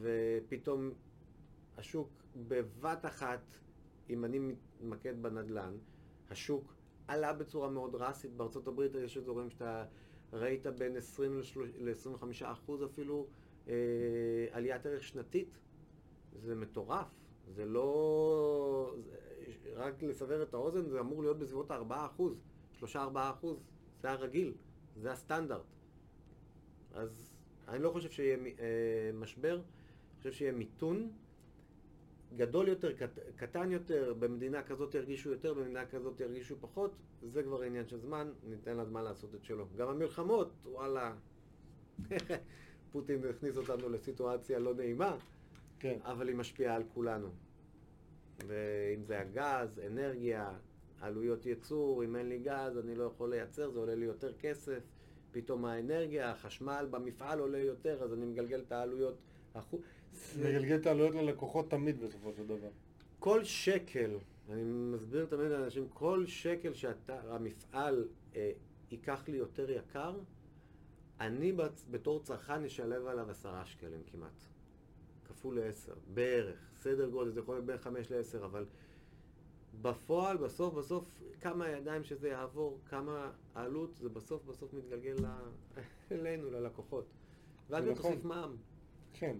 ופתאום 0.00 0.90
השוק 1.76 2.08
בבת 2.48 3.04
אחת, 3.04 3.40
אם 4.10 4.24
אני 4.24 4.38
מתמקד 4.38 5.22
בנדל"ן, 5.22 5.76
השוק 6.30 6.74
עלה 7.08 7.32
בצורה 7.32 7.70
מאוד 7.70 7.92
דרסטית. 7.92 8.32
בארצות 8.32 8.68
הברית 8.68 8.94
יש 8.94 9.16
אזורים 9.16 9.50
שאתה 9.50 9.84
ראית 10.32 10.66
בין 10.66 10.96
20 10.96 11.40
ל-25 11.78 12.24
אחוז 12.42 12.84
אפילו 12.84 13.26
אה, 13.68 13.74
עליית 14.50 14.86
ערך 14.86 15.02
שנתית. 15.04 15.58
זה 16.32 16.54
מטורף. 16.54 17.06
זה 17.48 17.64
לא... 17.64 18.94
זה, 19.04 19.31
רק 19.74 20.02
לסבר 20.02 20.42
את 20.42 20.54
האוזן, 20.54 20.88
זה 20.88 21.00
אמור 21.00 21.22
להיות 21.22 21.38
בסביבות 21.38 21.70
ה-4 21.70 21.94
אחוז. 22.06 22.34
3-4 22.80 22.86
אחוז. 23.14 23.56
זה 24.02 24.10
הרגיל. 24.10 24.52
זה 24.96 25.12
הסטנדרט. 25.12 25.62
אז 26.94 27.32
אני 27.68 27.82
לא 27.82 27.90
חושב 27.90 28.10
שיהיה 28.10 28.36
אה, 28.36 29.10
משבר, 29.14 29.54
אני 29.54 30.18
חושב 30.18 30.32
שיהיה 30.32 30.52
מיתון. 30.52 31.10
גדול 32.36 32.68
יותר, 32.68 32.92
קט, 32.92 33.18
קטן 33.36 33.70
יותר, 33.70 34.14
במדינה 34.18 34.62
כזאת 34.62 34.94
ירגישו 34.94 35.30
יותר, 35.30 35.54
במדינה 35.54 35.86
כזאת 35.86 36.20
ירגישו 36.20 36.56
פחות, 36.60 36.94
זה 37.22 37.42
כבר 37.42 37.62
עניין 37.62 37.88
של 37.88 37.98
זמן, 37.98 38.30
ניתן 38.48 38.76
לזמן 38.76 39.04
לעשות 39.04 39.34
את 39.34 39.44
שלו. 39.44 39.66
גם 39.76 39.88
המלחמות, 39.88 40.50
וואלה, 40.64 41.14
פוטין 42.92 43.20
הכניס 43.30 43.56
אותנו 43.56 43.88
לסיטואציה 43.88 44.58
לא 44.58 44.74
נעימה, 44.74 45.16
כן. 45.78 45.98
אבל 46.02 46.28
היא 46.28 46.36
משפיעה 46.36 46.74
על 46.74 46.82
כולנו. 46.94 47.28
ואם 48.46 49.04
זה 49.04 49.20
הגז, 49.20 49.80
אנרגיה, 49.86 50.52
עלויות 51.00 51.46
ייצור, 51.46 52.04
אם 52.04 52.16
אין 52.16 52.28
לי 52.28 52.38
גז 52.38 52.78
אני 52.78 52.94
לא 52.94 53.04
יכול 53.04 53.30
לייצר, 53.30 53.70
זה 53.70 53.78
עולה 53.78 53.94
לי 53.94 54.04
יותר 54.04 54.32
כסף, 54.32 54.80
פתאום 55.32 55.64
האנרגיה, 55.64 56.30
החשמל 56.30 56.86
במפעל 56.90 57.38
עולה 57.38 57.58
יותר, 57.58 58.02
אז 58.02 58.12
אני 58.12 58.26
מגלגל 58.26 58.60
את 58.60 58.72
העלויות 58.72 59.18
החוץ. 59.54 59.80
מגלגל 60.40 60.76
את 60.76 60.86
העלויות 60.86 61.14
ללקוחות 61.14 61.70
תמיד 61.70 62.00
בסופו 62.00 62.32
של 62.32 62.46
דבר. 62.46 62.70
כל 63.18 63.44
שקל, 63.44 64.18
אני 64.50 64.62
מסביר 64.64 65.26
תמיד 65.26 65.50
לאנשים, 65.50 65.88
כל 65.88 66.26
שקל 66.26 66.72
שהמפעל 66.74 68.08
אה, 68.36 68.52
ייקח 68.90 69.28
לי 69.28 69.36
יותר 69.36 69.70
יקר, 69.70 70.18
אני 71.20 71.52
בתור 71.90 72.22
צרכן 72.22 72.64
אשלב 72.64 73.06
עליו 73.06 73.30
עשרה 73.30 73.64
שקלים 73.64 74.02
כמעט. 74.06 74.46
כפול 75.32 75.58
לעשר, 75.58 75.92
בערך. 76.14 76.58
סדר 76.82 77.08
גודל, 77.08 77.30
זה 77.30 77.40
יכול 77.40 77.54
להיות 77.54 77.66
בין 77.66 77.78
חמש 77.78 78.10
לעשר, 78.10 78.44
אבל 78.44 78.64
בפועל, 79.82 80.36
בסוף, 80.36 80.74
בסוף, 80.74 81.04
כמה 81.40 81.68
ידיים 81.68 82.04
שזה 82.04 82.28
יעבור, 82.28 82.78
כמה 82.90 83.30
העלות, 83.54 83.96
זה 84.00 84.08
בסוף 84.08 84.44
בסוף 84.44 84.74
מתגלגל 84.74 85.16
אלינו, 86.12 86.50
ללקוחות. 86.50 87.04
ואז 87.70 87.84
גם 87.84 87.94
תוסיף 87.94 88.24
מע"מ. 88.24 88.56
כן. 89.12 89.36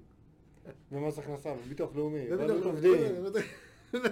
ומס 0.92 1.18
הכנסה, 1.18 1.54
וביטוח 1.64 1.96
לאומי, 1.96 2.32
ועלות 2.32 2.64
עובדים. 2.64 3.00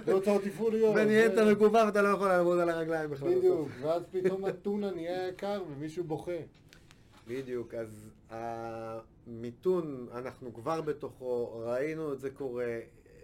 והוצאות 0.05 0.43
תפעוליות. 0.43 0.95
ונהיית 0.95 1.33
מגובה 1.51 1.83
ואתה 1.85 2.01
לא 2.01 2.07
יכול 2.07 2.27
לעמוד 2.27 2.59
על 2.59 2.69
הרגליים 2.69 3.09
בכלל. 3.09 3.35
בדיוק, 3.37 3.69
ואז 3.81 4.03
פתאום 4.11 4.45
הטונה 4.45 4.91
נהיה 4.91 5.27
יקר 5.27 5.63
ומישהו 5.71 6.03
בוכה. 6.03 6.37
בדיוק, 7.27 7.73
אז 7.73 8.09
המיתון, 9.27 10.07
אנחנו 10.11 10.53
כבר 10.53 10.81
בתוכו, 10.81 11.59
ראינו 11.65 12.13
את 12.13 12.19
זה 12.19 12.29
קורה, 12.29 12.79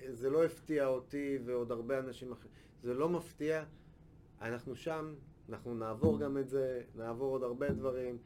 זה 0.10 0.30
לא 0.30 0.46
הפתיע 0.46 0.88
אותי 0.88 1.38
ועוד 1.46 1.72
הרבה 1.72 2.00
אנשים 2.00 2.32
אחרים, 2.32 2.54
זה 2.84 2.94
לא 2.94 3.10
מפתיע, 3.10 3.64
אנחנו 4.42 4.76
שם, 4.76 5.16
אנחנו 5.50 5.76
נעבור 5.76 6.20
גם 6.20 6.38
את 6.38 6.50
זה, 6.50 6.82
נעבור 6.96 7.32
עוד 7.32 7.44
הרבה 7.44 7.70
דברים, 7.70 8.18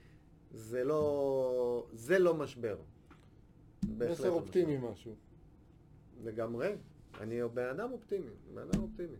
זה 0.52 0.84
לא, 0.84 1.88
זה 1.94 2.20
לא 2.20 2.34
משבר. 2.34 2.78
מסר 3.98 4.30
לא 4.30 4.34
אופטימי 4.34 4.78
משהו. 4.78 5.16
לגמרי. 6.24 6.76
אני 7.20 7.40
בן 7.54 7.68
אדם 7.68 7.92
אופטימי, 7.92 8.32
בן 8.54 8.62
אדם 8.62 8.82
אופטימי. 8.82 9.18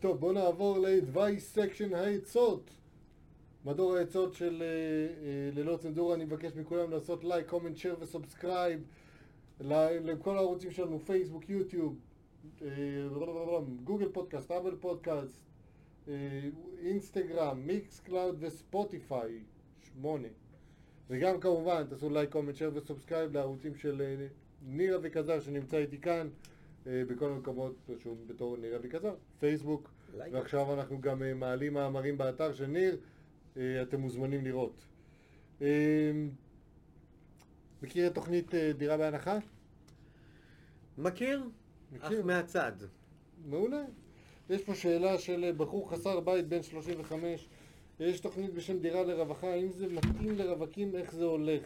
טוב, 0.00 0.20
בואו 0.20 0.32
נעבור 0.32 0.78
ל-advice 0.78 1.38
section 1.38 1.94
העצות. 1.94 2.70
מדור 3.66 3.96
העצות 3.96 4.34
של 4.34 4.62
אה, 4.62 5.58
ללא 5.58 5.76
צנזורה, 5.76 6.14
אני 6.14 6.24
מבקש 6.24 6.52
מכולם 6.56 6.90
לעשות 6.90 7.24
like, 7.24 7.48
comment, 7.48 7.76
share 7.76 7.96
ו 8.00 8.08
subscribe 8.08 8.80
לכל 9.60 10.36
הערוצים 10.36 10.70
שלנו, 10.70 10.98
פייסבוק, 10.98 11.50
יוטיוב, 11.50 11.98
גוגל 13.84 14.08
פודקאסט, 14.12 14.50
אפל 14.50 14.76
פודקאסט, 14.80 15.40
אינסטגרם, 16.78 17.60
Mixcloud 17.66 18.36
וספוטיפיי, 18.38 19.38
שמונה. 19.82 20.28
וגם 21.10 21.40
כמובן 21.40 21.84
תעשו 21.88 22.10
like, 22.10 22.32
comment, 22.32 22.56
share 22.56 22.70
ו 22.74 22.80
subscribe 22.80 23.32
לערוצים 23.36 23.74
של 23.74 24.02
אה, 24.02 24.26
ניר 24.66 24.96
אביקזר 24.96 25.40
שנמצא 25.40 25.76
איתי 25.76 26.00
כאן 26.00 26.28
אה, 26.86 27.02
בכל 27.08 27.30
המקומות 27.30 27.74
רשום 27.88 28.16
בתור 28.26 28.56
ניר 28.56 28.76
אביקזר, 28.76 29.14
פייסבוק, 29.38 29.90
ועכשיו 30.32 30.74
אנחנו 30.74 31.00
גם 31.00 31.22
אה, 31.22 31.34
מעלים 31.34 31.74
מאמרים 31.74 32.18
באתר 32.18 32.52
של 32.52 32.66
ניר, 32.66 32.96
אתם 33.82 34.00
מוזמנים 34.00 34.44
לראות. 34.44 34.84
מכיר 37.82 38.06
את 38.06 38.14
תוכנית 38.14 38.54
דירה 38.54 38.96
בהנחה? 38.96 39.38
מכיר, 40.98 41.42
אך 42.00 42.12
מהצד. 42.24 42.72
מעולה. 43.44 43.84
יש 44.50 44.62
פה 44.62 44.74
שאלה 44.74 45.18
של 45.18 45.52
בחור 45.56 45.90
חסר 45.90 46.20
בית 46.20 46.48
בן 46.48 46.62
35 46.62 47.48
יש 48.00 48.20
תוכנית 48.20 48.54
בשם 48.54 48.78
דירה 48.78 49.02
לרווחה, 49.02 49.46
האם 49.46 49.72
זה 49.72 49.88
מתאים 49.88 50.38
לרווקים, 50.38 50.96
איך 50.96 51.14
זה 51.14 51.24
הולך? 51.24 51.62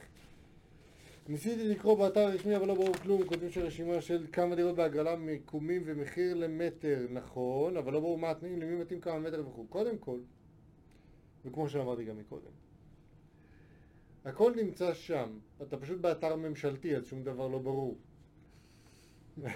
ניסיתי 1.29 1.69
לקרוא 1.69 1.99
באתר 1.99 2.21
הרשמי 2.21 2.57
אבל 2.57 2.69
לא 2.69 2.75
ברור 2.75 2.95
כלום, 2.95 3.25
כותבים 3.25 3.51
שרשימה 3.51 4.01
של 4.01 4.27
כמה 4.33 4.55
דירות 4.55 4.75
בהגרלה, 4.75 5.17
מיקומים 5.17 5.83
ומחיר 5.85 6.35
למטר, 6.35 7.07
נכון, 7.11 7.77
אבל 7.77 7.93
לא 7.93 8.01
ברור 8.01 8.19
מה 8.19 8.31
התנאים, 8.31 8.63
למי 8.63 8.77
מתאים 8.77 9.01
כמה 9.01 9.19
מטר 9.19 9.49
וכו'. 9.49 9.67
קודם 9.69 9.99
כל, 9.99 10.19
וכמו 11.45 11.69
שאמרתי 11.69 12.05
גם 12.05 12.19
מקודם, 12.19 12.51
הכל 14.25 14.53
נמצא 14.57 14.95
שם, 14.95 15.39
אתה 15.63 15.77
פשוט 15.77 16.01
באתר 16.01 16.37
ממשלתי, 16.37 16.97
אז 16.97 17.07
שום 17.07 17.23
דבר 17.23 17.49
לא 17.49 17.59
ברור. 17.59 17.99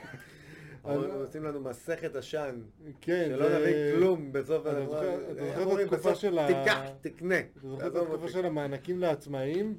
עושים 0.82 1.45
לנו 1.45 1.61
מסכת 1.61 2.16
עשן. 2.16 2.61
כן. 3.01 3.26
שלא 3.28 3.59
נביא 3.59 3.95
כלום 3.95 4.32
בסוף 4.32 4.66
הדבר. 4.66 5.14
אתה 5.32 5.35
זוכר 5.35 5.74
את 5.74 5.78
התקופה 5.80 6.14
של 6.14 6.39
ה... 6.39 6.47
תיקח, 6.47 6.80
תקנה. 7.01 7.39
אתה 7.39 7.68
זוכר 7.68 7.87
את 7.87 7.97
התקופה 7.97 8.28
של 8.28 8.47
המענקים 8.47 9.01
לעצמאים? 9.01 9.78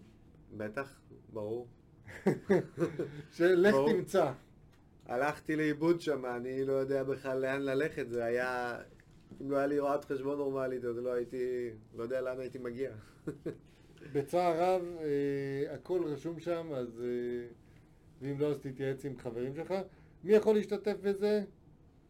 בטח, 0.58 1.00
ברור. 1.34 1.68
שלך. 3.38 3.76
תמצא. 3.88 4.32
הלכתי 5.06 5.56
לאיבוד 5.56 6.02
שם, 6.02 6.26
אני 6.26 6.66
לא 6.66 6.74
יודע 6.74 7.04
בכלל 7.04 7.40
לאן 7.40 7.62
ללכת, 7.62 8.10
זה 8.10 8.26
היה... 8.26 8.78
אם 9.42 9.52
לא 9.52 9.58
היה 9.58 9.68
לי 9.68 9.80
רואת 9.80 10.06
חשבון 10.06 10.38
נורמלית, 10.38 10.84
אז 10.84 10.98
לא 10.98 11.14
הייתי... 11.14 11.70
לא 11.96 12.04
יודע 12.04 12.22
לאן 12.22 12.40
הייתי 12.40 12.58
מגיע. 12.58 12.92
בצער 14.14 14.62
רב, 14.62 14.82
אה, 15.00 15.74
הכל 15.74 16.04
רשום 16.06 16.40
שם, 16.40 16.68
אז... 16.74 17.02
אה, 17.02 17.48
ואם 18.22 18.40
לא, 18.40 18.52
אז 18.52 18.60
תתייעץ 18.60 19.06
עם 19.06 19.18
חברים 19.18 19.56
שלך. 19.56 19.74
מי 20.24 20.34
יכול 20.34 20.56
להשתתף 20.56 20.96
בזה? 21.02 21.44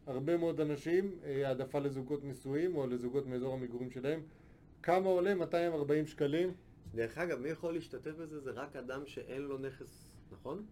הרבה 0.07 0.37
מאוד 0.37 0.61
אנשים, 0.61 1.11
אה, 1.23 1.47
העדפה 1.47 1.79
לזוגות 1.79 2.23
נשואים 2.23 2.75
או 2.75 2.87
לזוגות 2.87 3.27
מאזור 3.27 3.53
המגורים 3.53 3.91
שלהם. 3.91 4.21
כמה 4.83 5.09
עולה? 5.09 5.35
240 5.35 6.07
שקלים. 6.07 6.53
דרך 6.95 7.17
אגב, 7.17 7.39
מי 7.39 7.49
יכול 7.49 7.73
להשתתף 7.73 8.11
בזה? 8.11 8.39
זה 8.39 8.51
רק 8.51 8.75
אדם 8.75 9.01
שאין 9.05 9.41
לו 9.41 9.57
נכס, 9.57 10.07
נכון? 10.31 10.65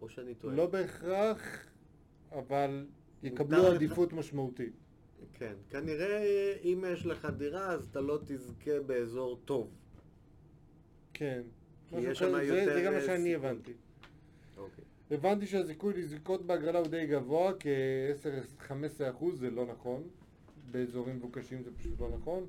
או 0.00 0.08
שאני 0.08 0.34
טועה? 0.34 0.54
לא 0.54 0.66
בהכרח, 0.66 1.66
אבל 2.32 2.86
יקבלו 3.22 3.68
לך. 3.68 3.74
עדיפות 3.74 4.12
משמעותית. 4.12 4.83
כן. 5.34 5.54
כנראה 5.70 6.22
אם 6.64 6.84
יש 6.92 7.06
לך 7.06 7.28
דירה, 7.36 7.72
אז 7.72 7.86
אתה 7.90 8.00
לא 8.00 8.18
תזכה 8.26 8.80
באזור 8.86 9.38
טוב. 9.44 9.70
כן. 11.14 11.42
כי 11.90 11.96
יש 12.00 12.18
שם 12.18 12.26
כזה, 12.26 12.46
זה- 12.46 12.58
יותר, 12.60 12.74
זה 12.74 12.82
גם 12.82 12.92
מה 12.92 13.00
שאני. 13.00 13.34
הבנתי. 13.34 13.72
אוקיי. 14.56 14.84
הבנתי 15.10 15.46
שהזיכוי 15.46 15.92
לזכות 15.94 16.46
בהגרלה 16.46 16.78
הוא 16.78 16.86
די 16.86 17.06
גבוה, 17.06 17.52
כ-10-15 17.60 18.70
אחוז, 19.10 19.40
זה 19.40 19.50
לא 19.50 19.66
נכון. 19.66 20.02
באזורים 20.70 21.16
מבוקשים 21.16 21.62
זה 21.62 21.70
פשוט 21.78 22.00
לא 22.00 22.08
נכון. 22.20 22.46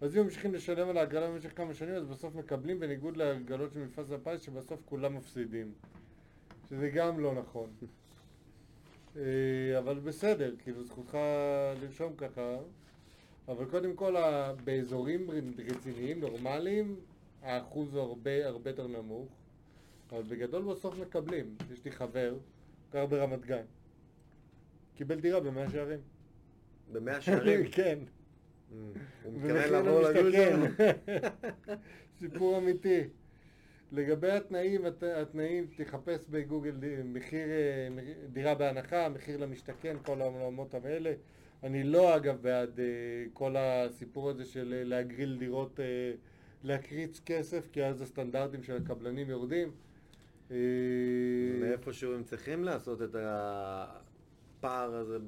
אז 0.00 0.16
אם 0.16 0.22
ממשיכים 0.22 0.54
לשלם 0.54 0.88
על 0.88 0.96
ההגרלה 0.96 1.30
במשך 1.30 1.56
כמה 1.56 1.74
שנים, 1.74 1.94
אז 1.94 2.04
בסוף 2.04 2.34
מקבלים, 2.34 2.80
בניגוד 2.80 3.16
להגרלות 3.16 3.72
של 3.72 3.78
מפעל 3.84 4.04
הפיס, 4.14 4.40
שבסוף 4.40 4.80
כולם 4.84 5.16
מפסידים. 5.16 5.72
שזה 6.68 6.88
גם 6.90 7.20
לא 7.20 7.34
נכון. 7.34 7.70
אה, 9.16 9.78
אבל 9.78 9.98
בסדר, 9.98 10.54
כאילו 10.62 10.84
זכותך 10.84 11.18
לרשום 11.82 12.12
ככה. 12.16 12.56
אבל 13.48 13.64
קודם 13.64 13.94
כל, 13.94 14.14
באזורים 14.64 15.26
רציניים, 15.70 16.20
נורמליים, 16.20 16.96
האחוז 17.42 17.94
הוא 17.94 18.02
הרבה 18.02 18.46
הרבה 18.46 18.70
יותר 18.70 18.86
נמוך. 18.86 19.28
אבל 20.12 20.22
בגדול 20.22 20.62
בסוף 20.62 20.98
מקבלים. 20.98 21.56
יש 21.72 21.84
לי 21.84 21.90
חבר, 21.90 22.34
גר 22.92 23.06
ברמת 23.06 23.44
גן. 23.44 23.64
קיבל 24.96 25.20
דירה 25.20 25.40
במאה 25.40 25.70
שערים. 25.70 26.00
במאה 26.92 27.20
שערים? 27.24 27.70
כן. 27.70 27.98
הוא 29.22 29.32
מתכוון 29.32 29.50
ומחיר 29.50 29.70
לעבור. 29.70 30.32
שם? 30.32 30.64
סיפור 32.18 32.58
אמיתי. 32.58 33.00
לגבי 33.92 34.30
התנאים, 34.30 34.84
הת- 34.86 35.02
התנאים, 35.02 35.66
תחפש 35.76 36.26
בגוגל 36.30 36.72
מחיר, 37.04 37.48
אה, 37.48 37.88
מחיר- 37.90 38.14
דירה 38.32 38.54
בהנחה, 38.54 39.08
מחיר 39.08 39.36
למשתכן, 39.36 39.96
כל 40.02 40.20
העולמות 40.20 40.74
האלה. 40.74 41.12
אני 41.62 41.84
לא 41.84 42.16
אגב 42.16 42.42
בעד 42.42 42.80
אה, 42.80 42.84
כל 43.32 43.54
הסיפור 43.58 44.30
הזה 44.30 44.44
של 44.44 44.74
אה, 44.78 44.84
להגריל 44.84 45.36
דירות, 45.38 45.80
להקריץ 46.64 47.20
כסף, 47.26 47.68
כי 47.72 47.84
אז 47.84 48.02
הסטנדרטים 48.02 48.62
של 48.62 48.76
הקבלנים 48.76 49.30
יורדים. 49.30 49.70
מאיפשהו 51.60 52.14
הם 52.14 52.24
צריכים 52.24 52.64
לעשות 52.64 53.02
את 53.02 53.16
הפער 53.18 54.94
הזה 54.94 55.18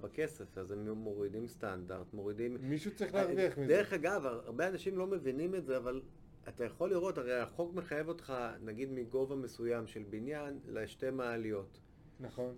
בכסף, 0.00 0.58
אז 0.58 0.70
הם 0.70 0.88
מורידים 0.90 1.48
סטנדרט, 1.48 2.14
מורידים... 2.14 2.56
מישהו 2.60 2.90
צריך 2.94 3.14
להרוויח 3.14 3.58
מזה. 3.58 3.68
דרך 3.68 3.92
אגב, 3.92 4.26
הרבה 4.26 4.68
אנשים 4.68 4.98
לא 4.98 5.06
מבינים 5.06 5.54
את 5.54 5.64
זה, 5.66 5.76
אבל 5.76 6.00
אתה 6.48 6.64
יכול 6.64 6.90
לראות, 6.90 7.18
הרי 7.18 7.40
החוק 7.40 7.74
מחייב 7.74 8.08
אותך, 8.08 8.32
נגיד 8.60 8.92
מגובה 8.92 9.36
מסוים 9.36 9.86
של 9.86 10.02
בניין, 10.10 10.58
לשתי 10.68 11.10
מעליות. 11.10 11.80
נכון. 12.20 12.54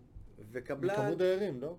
וקבלן... 0.52 0.94
מכמות 0.94 1.18
דיירים, 1.18 1.60
לא? 1.60 1.76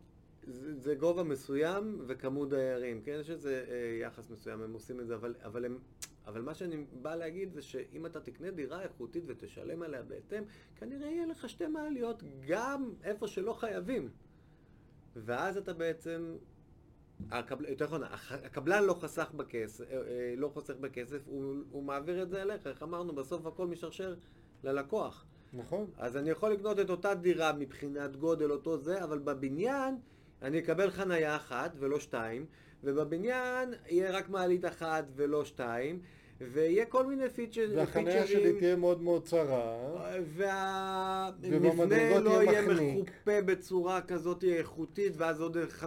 זה, 0.47 0.79
זה 0.79 0.95
גובה 0.95 1.23
מסוים 1.23 2.01
וכמות 2.07 2.49
דיירים, 2.49 3.01
כן? 3.01 3.17
יש 3.21 3.29
איזה 3.29 3.65
אה, 3.69 3.97
יחס 4.01 4.29
מסוים, 4.29 4.61
הם 4.61 4.73
עושים 4.73 4.99
את 4.99 5.07
זה, 5.07 5.15
אבל, 5.15 5.35
אבל, 5.43 5.65
הם, 5.65 5.77
אבל 6.25 6.41
מה 6.41 6.53
שאני 6.53 6.85
בא 7.01 7.15
להגיד 7.15 7.53
זה 7.53 7.61
שאם 7.61 8.05
אתה 8.05 8.19
תקנה 8.19 8.51
דירה 8.51 8.81
איכותית 8.81 9.23
ותשלם 9.27 9.81
עליה 9.81 10.03
בהתאם, 10.03 10.43
כנראה 10.75 11.07
יהיה 11.07 11.25
לך 11.25 11.49
שתי 11.49 11.67
מעליות 11.67 12.23
גם 12.47 12.93
איפה 13.03 13.27
שלא 13.27 13.53
חייבים. 13.53 14.09
ואז 15.15 15.57
אתה 15.57 15.73
בעצם, 15.73 16.35
הקבל, 17.31 17.65
יותר 17.69 17.85
נכון, 17.85 18.03
הקבלן 18.43 18.83
לא 18.83 18.93
חסך 18.93 19.31
בכסף, 19.35 19.83
אה, 19.91 19.95
אה, 19.95 20.33
לא 20.37 20.47
חוסך 20.53 20.73
בכסף, 20.75 21.19
הוא, 21.25 21.55
הוא 21.71 21.83
מעביר 21.83 22.23
את 22.23 22.29
זה 22.29 22.41
אליך, 22.41 22.67
איך 22.67 22.83
אמרנו, 22.83 23.15
בסוף 23.15 23.45
הכל 23.45 23.67
משרשר 23.67 24.15
ללקוח. 24.63 25.25
נכון. 25.53 25.85
אז 25.97 26.17
אני 26.17 26.29
יכול 26.29 26.51
לקנות 26.51 26.79
את 26.79 26.89
אותה 26.89 27.13
דירה 27.13 27.53
מבחינת 27.53 28.15
גודל, 28.15 28.51
אותו 28.51 28.77
זה, 28.77 29.03
אבל 29.03 29.19
בבניין 29.19 29.97
אני 30.41 30.59
אקבל 30.59 30.89
חנייה 30.89 31.35
אחת 31.35 31.71
ולא 31.79 31.99
שתיים, 31.99 32.45
ובבניין 32.83 33.73
יהיה 33.89 34.11
רק 34.11 34.29
מעלית 34.29 34.65
אחת 34.65 35.05
ולא 35.15 35.45
שתיים, 35.45 35.99
ויהיה 36.51 36.85
כל 36.85 37.05
מיני 37.05 37.29
פיצ'ר, 37.29 37.71
והחניה 37.75 38.27
שלי 38.27 38.59
תהיה 38.59 38.75
מאוד 38.75 39.01
מאוד 39.01 39.23
צרה. 39.25 39.77
והמבנה 40.23 42.19
לא 42.19 42.43
יהיה. 42.43 42.61
מחופה 42.61 43.41
בצורה 43.45 44.01
כזאת 44.01 44.43
איכותית, 44.43 45.13
ואז 45.17 45.41
עוד 45.41 45.57
15-20 45.79 45.85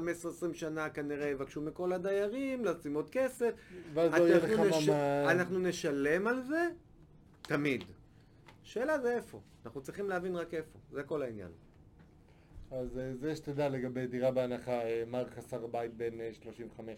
שנה 0.52 0.88
כנראה 0.90 1.28
יבקשו 1.28 1.60
מכל 1.60 1.92
הדיירים 1.92 2.64
לשים 2.64 2.94
עוד 2.94 3.08
כסף. 3.10 3.50
ואז 3.94 4.12
לא 4.12 4.24
יהיה 4.24 4.36
לך 4.36 4.60
נש- 4.60 4.88
ממ"ד. 4.88 5.26
אנחנו 5.30 5.58
נשלם 5.58 6.26
על 6.26 6.42
זה 6.42 6.66
תמיד. 7.42 7.84
שאלה 8.62 8.98
זה 8.98 9.16
איפה. 9.16 9.40
אנחנו 9.66 9.80
צריכים 9.80 10.08
להבין 10.08 10.36
רק 10.36 10.54
איפה. 10.54 10.78
זה 10.92 11.02
כל 11.02 11.22
העניין. 11.22 11.50
אז 12.70 12.98
אה, 12.98 13.12
זה 13.14 13.36
שתדע 13.36 13.68
לגבי 13.68 14.06
דירה 14.06 14.30
בהנחה, 14.30 14.80
מר 15.10 15.24
חסר 15.36 15.66
בית 15.66 15.94
בן 15.94 16.20
אה, 16.20 16.30
35. 16.42 16.94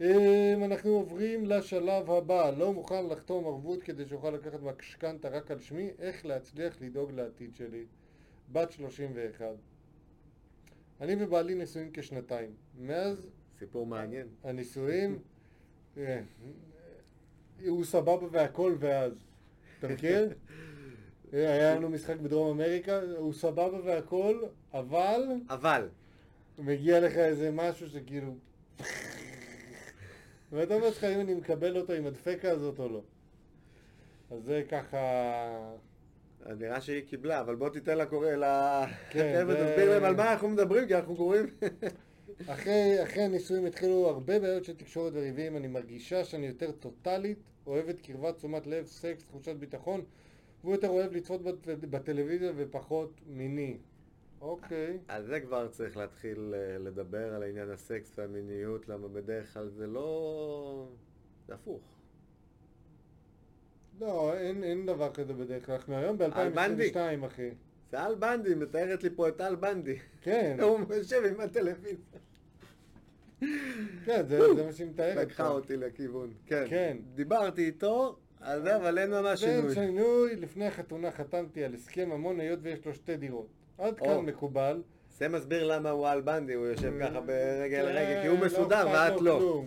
אה, 0.00 0.54
אנחנו 0.64 0.90
עוברים 0.90 1.46
לשלב 1.46 2.10
הבא, 2.10 2.50
לא 2.50 2.72
מוכן 2.72 3.06
לחתום 3.06 3.44
ערבות 3.44 3.82
כדי 3.82 4.06
שאוכל 4.06 4.30
לקחת 4.30 4.60
משכנתה 4.62 5.28
רק 5.28 5.50
על 5.50 5.60
שמי, 5.60 5.90
איך 5.98 6.26
להצליח 6.26 6.76
לדאוג 6.80 7.12
לעתיד 7.12 7.54
שלי. 7.56 7.84
בת 8.52 8.72
31. 8.72 9.46
אני 11.00 11.24
ובעלי 11.24 11.54
נשואים 11.54 11.90
כשנתיים. 11.92 12.50
מאז 12.78 13.26
סיפור 13.58 13.86
מעניין. 13.86 14.26
הנישואים, 14.44 15.18
אה, 15.96 16.20
הוא 17.66 17.84
סבבה 17.84 18.26
והכל 18.30 18.76
ואז. 18.78 19.12
אתה 19.78 19.88
מכיר? 19.88 20.28
היה 21.32 21.74
לנו 21.74 21.88
משחק 21.88 22.16
בדרום 22.16 22.60
אמריקה, 22.60 23.00
הוא 23.16 23.32
סבבה 23.32 23.80
והכל, 23.84 24.42
אבל 24.72 25.22
אבל, 25.48 25.88
מגיע 26.58 27.00
לך 27.00 27.16
איזה 27.16 27.50
משהו 27.50 27.88
שכאילו... 27.88 28.34
ואתה 30.52 30.74
אומר 30.74 30.88
לך 30.88 31.04
אם 31.04 31.20
אני 31.20 31.34
מקבל 31.34 31.76
אותו 31.76 31.92
עם 31.92 32.06
הדפקה 32.06 32.50
הזאת 32.50 32.78
או 32.78 32.88
לא. 32.88 33.02
אז 34.30 34.42
זה 34.44 34.62
ככה... 34.68 34.98
נראה 36.58 36.80
שהיא 36.80 37.02
קיבלה, 37.02 37.40
אבל 37.40 37.54
בוא 37.56 37.68
תיתן 37.68 37.98
לה 37.98 38.06
קורא, 38.06 38.30
ל... 38.30 38.44
כן, 39.10 39.34
חבר'ה, 39.40 39.54
זה- 39.54 39.70
תסביר 39.70 39.90
להם 39.90 40.04
על 40.04 40.16
מה 40.16 40.32
אנחנו 40.32 40.48
מדברים, 40.48 40.86
כי 40.88 40.94
אנחנו 40.94 41.16
קוראים... 41.16 41.46
אחרי, 42.46 43.02
אחרי 43.02 43.22
הנישואים 43.22 43.66
התחילו 43.66 44.08
הרבה 44.08 44.38
בעיות 44.38 44.64
של 44.64 44.76
תקשורת 44.76 45.12
וריבים, 45.16 45.56
אני 45.56 45.68
מרגישה 45.68 46.24
שאני 46.24 46.46
יותר 46.46 46.72
טוטאלית, 46.72 47.38
אוהבת 47.66 48.00
קרבת 48.00 48.36
תשומת 48.36 48.66
לב, 48.66 48.86
סקס, 48.86 49.24
תחושת 49.24 49.56
ביטחון, 49.56 50.02
והוא 50.62 50.74
יותר 50.74 50.88
אוהב 50.88 51.12
לצפות 51.12 51.40
בטלוויזיה 51.90 52.52
ופחות 52.56 53.20
מיני. 53.26 53.76
אוקיי. 54.40 54.98
על 55.08 55.24
זה 55.26 55.40
כבר 55.40 55.68
צריך 55.68 55.96
להתחיל 55.96 56.54
אה, 56.56 56.78
לדבר, 56.78 57.34
על 57.34 57.42
עניין 57.42 57.70
הסקס 57.70 58.18
והמיניות, 58.18 58.88
למה 58.88 59.08
בדרך 59.08 59.54
כלל 59.54 59.68
זה 59.68 59.86
לא... 59.86 60.88
זה 61.46 61.54
הפוך. 61.54 61.80
לא, 64.00 64.34
אין, 64.34 64.64
אין 64.64 64.86
דבר 64.86 65.12
כזה 65.12 65.32
בדרך 65.32 65.66
כלל. 65.66 65.74
אנחנו 65.74 65.96
היום 65.96 66.16
על 66.20 66.50
בנדי. 66.50 66.90
ב-2022, 66.90 67.26
אחי. 67.26 67.50
זה 67.90 68.06
אל 68.06 68.14
בנדי, 68.14 68.54
מתארת 68.54 69.02
לי 69.02 69.10
פה 69.10 69.28
את 69.28 69.40
אל 69.40 69.54
בנדי. 69.54 69.98
כן, 70.22 70.56
הוא 70.62 70.94
יושב 70.94 71.22
עם 71.24 71.40
הטלוויזיה. 71.40 72.20
כן, 74.04 74.26
זה, 74.28 74.54
זה 74.54 74.64
מה 74.64 74.72
שהיא 74.72 74.88
מתארת. 74.88 75.16
לקחה. 75.16 75.48
אותי 75.48 75.76
לכיוון. 75.76 76.32
כן. 76.46 76.64
כן. 76.68 76.96
דיברתי 77.14 77.64
איתו, 77.66 78.16
זה, 78.40 78.76
אבל 78.76 78.98
אין 78.98 79.10
ממש 79.10 79.40
שינוי. 79.40 79.74
שינוי, 79.74 80.36
לפני 80.36 80.66
החתונה 80.66 81.10
חתמתי 81.10 81.64
על 81.64 81.74
הסכם 81.74 82.10
ממון 82.10 82.40
היות 82.40 82.58
ויש 82.62 82.86
לו 82.86 82.94
שתי 82.94 83.16
דירות. 83.16 83.57
עד. 83.78 83.98
כאן 83.98 84.20
מקובל. 84.20 84.82
זה 85.18 85.28
מסביר 85.28 85.66
למה 85.66 85.90
הוא 85.90 86.08
על 86.08 86.20
בנדי, 86.20 86.54
הוא 86.54 86.66
יושב 86.66 86.92
ככה 87.00 87.20
ברגל 87.20 87.82
כן, 87.82 87.94
לרגל, 87.94 88.22
כי 88.22 88.28
הוא 88.28 88.38
לא 88.38 88.46
מסודר 88.46 88.86
ואת 88.92 89.20
לא. 89.20 89.64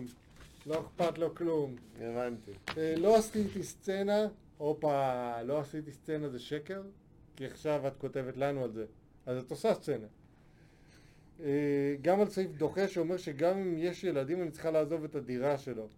לא 0.66 0.80
אכפת 0.80 1.18
לו 1.18 1.34
כלום. 1.34 1.76
הבנתי. 2.00 2.50
אה, 2.78 2.94
לא 2.96 3.16
עשיתי 3.16 3.62
סצנה, 3.62 4.28
הופה, 4.58 5.42
לא 5.42 5.60
עשיתי 5.60 5.92
סצנה 5.92 6.28
זה 6.28 6.38
שקר, 6.38 6.82
כי 7.36 7.46
עכשיו 7.46 7.86
את 7.86 7.96
כותבת 7.96 8.36
לנו 8.36 8.64
על 8.64 8.72
זה. 8.72 8.84
אז 9.26 9.38
את 9.38 9.50
עושה 9.50 9.74
סצנה. 9.74 10.06
אה, 11.40 11.96
גם 12.02 12.20
על 12.20 12.28
סעיף 12.28 12.50
דוחה 12.50 12.88
שאומר 12.88 13.16
שגם 13.16 13.58
אם 13.58 13.74
יש 13.78 14.04
ילדים 14.04 14.42
אני 14.42 14.50
צריכה 14.50 14.70
לעזוב 14.70 15.04
את 15.04 15.14
הדירה 15.14 15.58
שלו. 15.58 15.88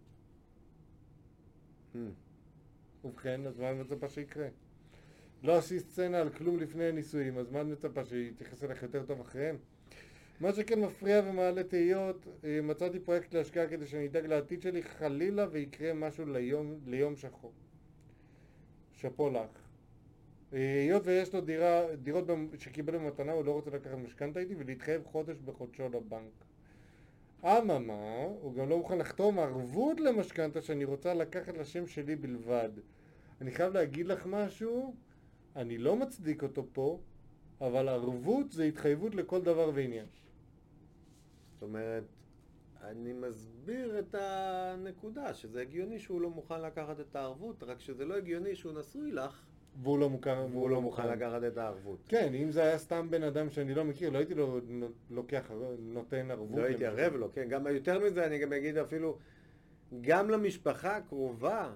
Hmm. 1.94 1.98
ובכן, 3.04 3.46
אז 3.46 3.58
מה 3.58 3.70
אני 3.70 3.80
מצפה 3.80 4.08
שיקרה? 4.08 4.46
לא 5.44 5.58
עשית 5.58 5.88
סצנה 5.88 6.20
על 6.20 6.30
כלום 6.30 6.58
לפני 6.58 6.84
הנישואים, 6.84 7.38
אז 7.38 7.50
מה 7.50 7.60
את 7.60 7.66
מצפה 7.66 8.04
שיתייחס 8.04 8.64
אליך 8.64 8.82
יותר 8.82 9.02
טוב 9.02 9.20
אחריהם? 9.20 9.56
מה 10.40 10.52
שכן 10.52 10.80
מפריע 10.80 11.22
ומעלה 11.26 11.62
תהיות, 11.64 12.26
אה, 12.44 12.60
מצאתי 12.62 13.00
פרויקט 13.00 13.34
להשקעה 13.34 13.66
כדי 13.66 13.86
שאני 13.86 14.06
אדאג 14.06 14.26
לעתיד 14.26 14.62
שלי 14.62 14.82
חלילה 14.82 15.46
ויקרה 15.50 15.92
משהו 15.94 16.26
ליום, 16.26 16.78
ליום 16.86 17.16
שחור. 17.16 17.52
שאפו 18.92 19.30
לך. 19.30 19.50
אה, 20.52 20.82
היות 20.82 21.06
ויש 21.06 21.34
לו 21.34 21.40
דירה, 21.40 21.96
דירות 21.96 22.24
שקיבל 22.58 22.98
במתנה, 22.98 23.32
הוא 23.32 23.44
לא 23.44 23.52
רוצה 23.52 23.70
לקחת 23.70 23.98
משכנתה 24.04 24.40
איתי 24.40 24.54
ולהתחייב 24.58 25.04
חודש 25.04 25.36
בחודשו 25.44 25.88
לבנק. 25.88 26.44
אממה, 27.42 28.24
הוא 28.40 28.54
גם 28.54 28.68
לא 28.68 28.78
מוכן 28.78 28.98
לחתום 28.98 29.38
ערבות 29.38 30.00
למשכנתה 30.00 30.62
שאני 30.62 30.84
רוצה 30.84 31.14
לקחת 31.14 31.56
לשם 31.56 31.86
שלי 31.86 32.16
בלבד. 32.16 32.70
אני 33.40 33.50
חייב 33.50 33.72
להגיד 33.72 34.06
לך 34.06 34.26
משהו, 34.26 34.94
אני 35.56 35.78
לא 35.78 35.96
מצדיק 35.96 36.42
אותו 36.42 36.66
פה, 36.72 37.00
אבל 37.60 37.88
ערבות 37.88 38.52
זה 38.52 38.64
התחייבות 38.64 39.14
לכל 39.14 39.42
דבר 39.42 39.70
ועניין. 39.74 40.06
זאת 41.52 41.62
אומרת, 41.62 42.04
אני 42.82 43.12
מסביר 43.12 43.98
את 43.98 44.14
הנקודה, 44.18 45.34
שזה 45.34 45.60
הגיוני 45.60 45.98
שהוא 45.98 46.20
לא 46.20 46.30
מוכן 46.30 46.62
לקחת 46.62 47.00
את 47.00 47.16
הערבות, 47.16 47.62
רק 47.62 47.80
שזה 47.80 48.04
לא 48.04 48.14
הגיוני 48.14 48.54
שהוא 48.56 48.72
נשוי 48.72 49.12
לך, 49.12 49.44
והוא 49.82 49.98
לא 49.98 50.10
מוכר, 50.10 50.46
והוא 50.52 50.70
לא 50.70 50.80
מוכן 50.80 51.08
לקחת 51.08 51.42
את 51.46 51.58
הערבות. 51.58 51.98
כן, 52.08 52.34
אם 52.34 52.50
זה 52.50 52.62
היה 52.62 52.78
סתם 52.78 53.06
בן 53.10 53.22
אדם 53.22 53.50
שאני 53.50 53.74
לא 53.74 53.84
מכיר, 53.84 54.10
לא 54.10 54.18
הייתי 54.18 54.34
לו 54.34 54.60
לוקח, 55.10 55.50
נותן 55.78 56.30
ערבות. 56.30 56.58
לא 56.58 56.64
הייתי. 56.64 56.86
ערב 56.86 57.14
לו, 57.14 57.32
כן, 57.32 57.48
גם 57.48 57.66
יותר 57.66 58.06
מזה, 58.06 58.26
אני 58.26 58.38
גם 58.38 58.52
אגיד 58.52 58.78
אפילו, 58.78 59.18
גם 60.00 60.30
למשפחה 60.30 60.96
הקרובה, 60.96 61.72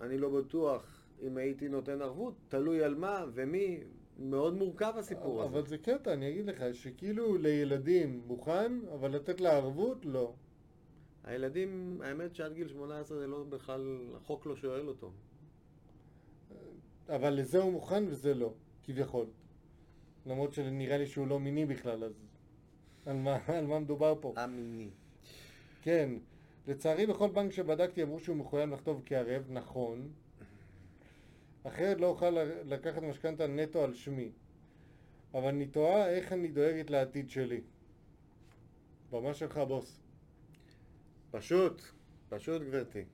אני 0.00 0.18
לא 0.18 0.28
בטוח 0.40 0.99
אם 1.22 1.36
הייתי 1.36 1.68
נותן 1.68 2.02
ערבות, 2.02 2.34
תלוי 2.48 2.84
על 2.84 2.94
מה 2.94 3.24
ומי, 3.34 3.80
מאוד 4.18 4.54
מורכב 4.54 4.92
הסיפור 4.96 5.42
הזה. 5.42 5.50
אבל 5.50 5.66
זה 5.66 5.78
קטע, 5.78 6.12
אני 6.12 6.28
אגיד 6.30 6.46
לך, 6.46 6.64
שכאילו 6.72 7.36
לילדים 7.38 8.22
מוכן, 8.26 8.72
אבל 8.94 9.10
לתת 9.16 9.40
לה 9.40 9.56
ערבות, 9.56 10.04
לא. 10.04 10.32
הילדים, 11.24 12.00
האמת 12.04 12.34
שעד 12.34 12.52
גיל 12.52 12.68
18 12.68 13.18
זה 13.18 13.26
לא 13.26 13.44
בכלל, 13.48 13.98
החוק 14.16 14.46
לא 14.46 14.56
שואל 14.56 14.88
אותו. 14.88 15.10
אבל 17.08 17.30
לזה 17.30 17.58
הוא 17.58 17.72
מוכן 17.72 18.04
וזה 18.08 18.34
לא, 18.34 18.52
כביכול. 18.84 19.26
למרות 20.26 20.52
שנראה 20.52 20.98
לי 20.98 21.06
שהוא 21.06 21.26
לא 21.26 21.40
מיני 21.40 21.66
בכלל, 21.66 22.04
אז 22.04 22.12
על 23.06 23.16
מה, 23.16 23.38
על 23.46 23.66
מה 23.66 23.78
מדובר 23.78 24.14
פה? 24.20 24.34
המיני. 24.36 24.90
כן, 25.82 26.10
לצערי 26.68 27.06
בכל 27.06 27.28
בנק 27.28 27.52
שבדקתי 27.52 28.02
אמרו 28.02 28.20
שהוא 28.20 28.36
מחויב 28.36 28.70
לכתוב 28.70 29.02
כערב, 29.06 29.44
נכון. 29.48 30.08
אחרת 31.64 32.00
לא 32.00 32.06
אוכל 32.06 32.30
לקחת 32.64 33.02
משכנתה 33.02 33.46
נטו 33.46 33.84
על 33.84 33.94
שמי. 33.94 34.32
אבל 35.34 35.48
אני 35.48 35.66
תוהה 35.66 36.10
איך 36.10 36.32
אני 36.32 36.48
דואגת 36.48 36.90
לעתיד 36.90 37.30
שלי. 37.30 37.60
במה 39.10 39.34
שלך 39.34 39.58
בוס. 39.58 40.00
פשוט, 41.30 41.82
פשוט 42.28 42.62
גברתי. 42.62 43.04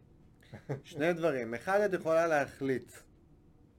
שני 0.85 1.13
דברים. 1.13 1.55
אחד, 1.55 1.81
את 1.81 1.93
יכולה 1.93 2.27
להחליט 2.27 2.93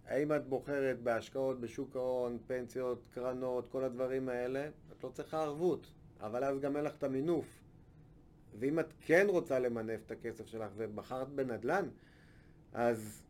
האם 0.07 0.33
את 0.33 0.47
בוחרת 0.47 0.99
בהשקעות 0.99 1.59
בשוק 1.59 1.95
ההון, 1.95 2.37
פנסיות, 2.47 3.03
קרנות, 3.13 3.67
כל 3.71 3.83
הדברים 3.83 4.29
האלה, 4.29 4.69
את 4.91 5.03
לא 5.03 5.09
צריכה 5.09 5.41
ערבות, 5.43 5.91
אבל 6.19 6.43
אז 6.43 6.59
גם 6.59 6.77
אין 6.77 6.85
לך 6.85 6.95
את 6.95 7.03
המינוף. 7.03 7.63
ואם 8.59 8.79
את 8.79 8.93
כן 9.01 9.25
רוצה 9.29 9.59
למנף 9.59 9.99
את 10.05 10.11
הכסף 10.11 10.47
שלך 10.47 10.71
ובחרת 10.75 11.29
בנדל"ן, 11.29 11.89
אז 12.73 13.23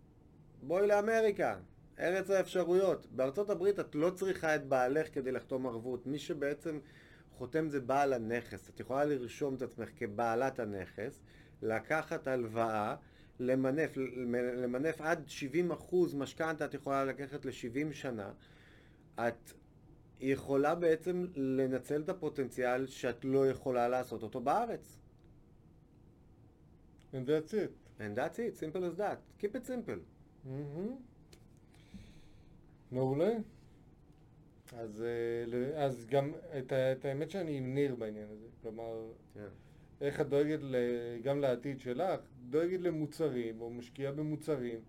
בואי 0.62 0.88
לאמריקה, 0.88 1.55
ארץ 1.99 2.30
האפשרויות. 2.30 3.08
בארצות 3.12 3.49
הברית 3.49 3.80
את 3.80 3.95
לא 3.95 4.10
צריכה 4.10 4.55
את 4.55 4.68
בעלך 4.68 5.14
כדי 5.14 5.32
לחתום 5.32 5.68
ערבות. 5.68 6.08
מי 6.08 6.20
שבעצם 6.20 6.80
חותם 7.32 7.70
זה 7.70 7.80
בעל 7.80 8.14
הנכס. 8.14 8.70
את 8.70 8.80
יכולה 8.80 9.05
לרשום 9.05 9.55
את 9.55 9.62
עצמך 9.62 9.89
כבעלת 9.97 10.60
הנכס, 10.60 11.22
לקחת 11.62 12.28
הלוואה, 12.28 12.95
למנף, 13.39 13.91
למנף 14.58 15.01
עד 15.01 15.26
70% 15.91 15.95
משכנתה 16.16 16.66
את 16.66 16.74
יכולה 16.74 17.05
לקחת 17.05 17.45
ל-70 17.45 17.93
שנה. 17.93 18.32
את 19.20 19.51
יכולה 20.20 20.76
בעצם 20.76 21.26
לנצל 21.36 22.01
את 22.01 22.10
הפוטנציאל 22.10 22.88
שאת 22.88 23.26
לא 23.26 23.49
יכולה 23.49 23.88
לעשות 23.88 24.24
אותו 24.24 24.41
בארץ. 24.41 24.97
And 27.14 27.26
that's 27.28 27.53
it. 27.53 27.72
And 27.99 28.16
that's 28.16 28.39
it, 28.39 28.58
simple 28.58 28.84
as 28.84 28.95
that. 28.97 29.18
Keep 29.39 29.55
it 29.55 29.66
simple. 29.66 30.16
מעולה. 32.91 33.34
אז, 34.74 35.04
אה, 35.04 35.86
אז 35.86 36.06
גם 36.10 36.32
את, 36.58 36.74
את 36.74 37.06
האמת 37.06 37.32
שאני 37.32 37.58
עם 37.58 37.74
ניר 37.74 37.95
בעניין 37.95 38.28
הזה. 38.32 38.48
כלומר, 38.62 39.12
כן. 39.34 39.48
איך 40.02 40.22
את 40.22 40.30
דואגת 40.30 40.60
ל- 40.62 41.18
גם 41.24 41.39
לעתיד 41.41 41.80
שלך, 41.80 42.20
דואגת 42.50 42.80
למוצרים, 42.82 43.62
או 43.62 43.70
משקיעה 43.70 44.12
במוצרים, 44.12 44.80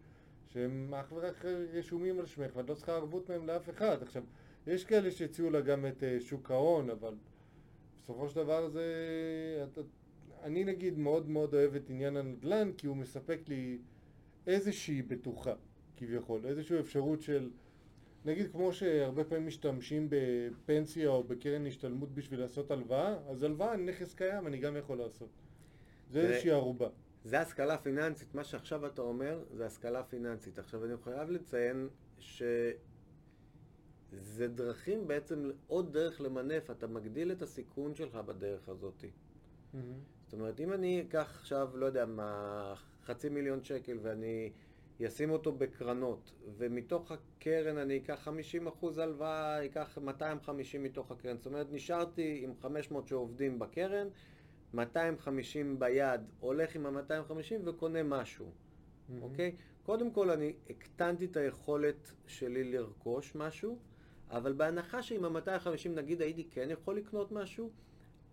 שהם 0.46 0.94
אך 0.94 1.12
ורק 1.12 1.44
רשומים 1.72 2.18
על 2.18 2.26
שמך, 2.26 2.56
ואת 2.56 2.68
לא 2.68 2.74
צריכה 2.74 2.92
ערבות 2.92 3.30
מהם 3.30 3.46
לאף 3.46 3.70
אחד. 3.70 4.02
עכשיו, 4.02 4.22
יש 4.66 4.84
כאלה 4.84 5.10
שהציעו 5.10 5.50
לה 5.50 5.60
גם 5.60 5.86
את 5.86 6.02
אה, 6.02 6.20
שוק 6.20 6.50
ההון, 6.50 6.90
אבל 6.90 7.14
בסופו 7.96 8.28
של 8.28 8.36
דבר 8.36 8.68
זה... 8.68 8.84
את, 9.72 9.78
את, 9.78 9.84
אני 10.42 10.64
נגיד 10.64 10.98
מאוד 10.98 11.28
מאוד 11.28 11.54
אוהב 11.54 11.74
את 11.74 11.90
עניין 11.90 12.16
הנדל"ן, 12.16 12.72
כי 12.76 12.86
הוא 12.86 12.96
מספק 12.96 13.38
לי 13.48 13.78
איזושהי 14.48 15.02
בטוחה, 15.02 15.54
כביכול, 15.96 16.46
איזושהי 16.46 16.80
אפשרות 16.80 17.20
של... 17.20 17.50
נגיד 18.24 18.52
כמו 18.52 18.72
שהרבה 18.72 19.24
פעמים 19.24 19.46
משתמשים 19.46 20.08
בפנסיה 20.10 21.08
או 21.08 21.24
בקרן 21.24 21.66
השתלמות 21.66 22.14
בשביל 22.14 22.40
לעשות 22.40 22.70
הלוואה, 22.70 23.18
אז 23.30 23.42
הלוואה, 23.42 23.76
נכס 23.76 24.14
קיים, 24.14 24.46
אני 24.46 24.58
גם 24.58 24.76
יכול 24.76 24.98
לעשות. 24.98 25.28
זה 26.10 26.22
זה- 26.22 26.28
איזושהי 26.28 26.50
ערובה. 26.50 26.88
זה 27.24 27.40
השכלה 27.40 27.78
פיננסית, 27.78 28.34
מה 28.34 28.44
שעכשיו 28.44 28.86
אתה 28.86 29.02
אומר 29.02 29.44
זה 29.52 29.66
השכלה 29.66 30.02
פיננסית. 30.02 30.58
עכשיו 30.58 30.84
אני 30.84 30.94
חייב 31.04 31.30
לציין 31.30 31.88
שזה 32.18 32.74
דרכים 34.48 35.08
בעצם, 35.08 35.50
עוד 35.66 35.92
דרך 35.92 36.20
למנף, 36.20 36.70
אתה 36.70 36.86
מגדיל 36.86 37.32
את 37.32 37.42
הסיכון 37.42 37.94
שלך 37.94 38.14
בדרך 38.14 38.68
הזאת. 38.68 39.04
זאת 40.24 40.32
אומרת, 40.32 40.60
אם 40.60 40.72
אני 40.72 41.00
אקח 41.08 41.36
עכשיו, 41.40 41.70
לא 41.74 41.86
יודע 41.86 42.06
מה, 42.06 42.74
חצי 43.08 43.28
מיליון 43.28 43.64
שקל 43.64 43.98
ואני 44.02 44.50
אשים 45.06 45.30
אותו 45.30 45.52
בקרנות, 45.52 46.32
ומתוך 46.56 47.12
הקרן 47.12 47.76
אני 47.76 47.96
אקח 47.96 48.28
50% 48.82 49.00
הלוואה, 49.00 49.64
אקח 49.64 49.98
250 49.98 50.82
מתוך 50.82 51.10
הקרן. 51.10 51.36
זאת 51.36 51.46
אומרת, 51.46 51.66
נשארתי 51.70 52.40
עם 52.44 52.52
500 52.62 53.08
שעובדים 53.08 53.58
בקרן, 53.58 54.08
250 54.74 55.78
ביד, 55.78 56.20
הולך 56.40 56.74
עם 56.74 56.86
ה-250 56.86 57.54
וקונה 57.64 58.02
משהו, 58.02 58.50
אוקיי? 59.20 59.56
קודם 59.82 60.10
כל 60.10 60.30
אני 60.30 60.52
הקטנתי 60.70 61.24
את 61.24 61.36
היכולת 61.36 62.12
שלי 62.26 62.72
לרכוש 62.72 63.34
משהו, 63.34 63.78
אבל 64.30 64.52
בהנחה 64.52 65.02
שעם 65.02 65.24
ה-250 65.24 65.88
נגיד 65.88 66.22
הייתי 66.22 66.44
כן 66.50 66.68
יכול 66.70 66.96
לקנות 66.96 67.32
משהו, 67.32 67.70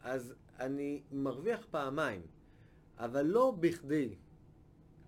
אז 0.04 0.36
אני 0.60 1.02
מרוויח 1.12 1.66
פעמיים, 1.72 2.22
אבל 2.98 3.26
לא 3.26 3.54
בכדי, 3.60 4.16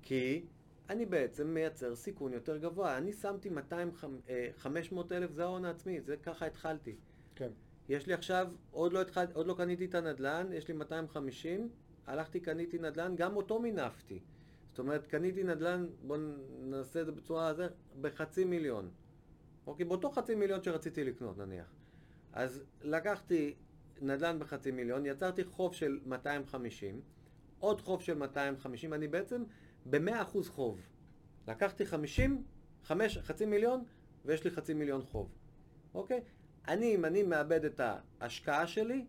כי 0.07 0.45
אני 0.89 1.05
בעצם 1.05 1.47
מייצר 1.47 1.95
סיכון 1.95 2.33
יותר 2.33 2.57
גבוה. 2.57 2.97
אני 2.97 3.13
שמתי 3.13 3.49
200, 3.49 3.91
500 4.57 5.11
אלף 5.11 5.31
זה 5.31 5.43
ההון 5.43 5.65
העצמי, 5.65 6.01
זה 6.01 6.17
ככה 6.17 6.45
התחלתי. 6.45 6.95
כן. 7.35 7.49
יש 7.89 8.07
לי 8.07 8.13
עכשיו, 8.13 8.47
עוד 8.71 8.93
לא, 8.93 9.01
התחל, 9.01 9.25
עוד 9.33 9.47
לא 9.47 9.53
קניתי 9.53 9.85
את 9.85 9.95
הנדל"ן, 9.95 10.47
יש 10.53 10.67
לי 10.67 10.73
250, 10.73 11.69
הלכתי 12.05 12.39
קניתי 12.39 12.77
נדל"ן, 12.77 13.15
גם 13.15 13.35
אותו 13.35 13.59
מינפתי. 13.59 14.19
זאת 14.69 14.79
אומרת, 14.79 15.07
קניתי 15.07 15.43
נדל"ן, 15.43 15.85
בואו 16.03 16.19
נעשה 16.59 17.01
את 17.01 17.05
זה 17.05 17.11
בצורה 17.11 17.47
הזאת, 17.47 17.71
בחצי 18.01 18.45
מיליון. 18.45 18.89
אוקיי, 19.67 19.85
באותו 19.85 20.11
חצי 20.11 20.35
מיליון 20.35 20.63
שרציתי 20.63 21.03
לקנות 21.03 21.37
נניח. 21.37 21.73
אז 22.33 22.63
לקחתי 22.81 23.55
נדל"ן 24.01 24.39
בחצי 24.39 24.71
מיליון, 24.71 25.05
יצרתי 25.05 25.43
חוב 25.43 25.73
של 25.73 25.99
250, 26.05 27.01
עוד 27.59 27.81
חוב 27.81 28.01
של 28.01 28.17
250, 28.17 28.93
אני 28.93 29.07
בעצם 29.07 29.43
ב-100% 29.89 30.49
חוב. 30.49 30.79
לקחתי 31.47 31.85
50, 31.85 32.43
5, 32.83 33.17
חצי 33.17 33.45
מיליון, 33.45 33.83
ויש 34.25 34.43
לי 34.43 34.51
חצי 34.51 34.73
מיליון 34.73 35.01
חוב. 35.01 35.29
אוקיי? 35.93 36.21
אני, 36.67 36.95
אם 36.95 37.05
אני 37.05 37.23
מאבד 37.23 37.65
את 37.65 37.81
ההשקעה 38.19 38.67
שלי, 38.67 39.05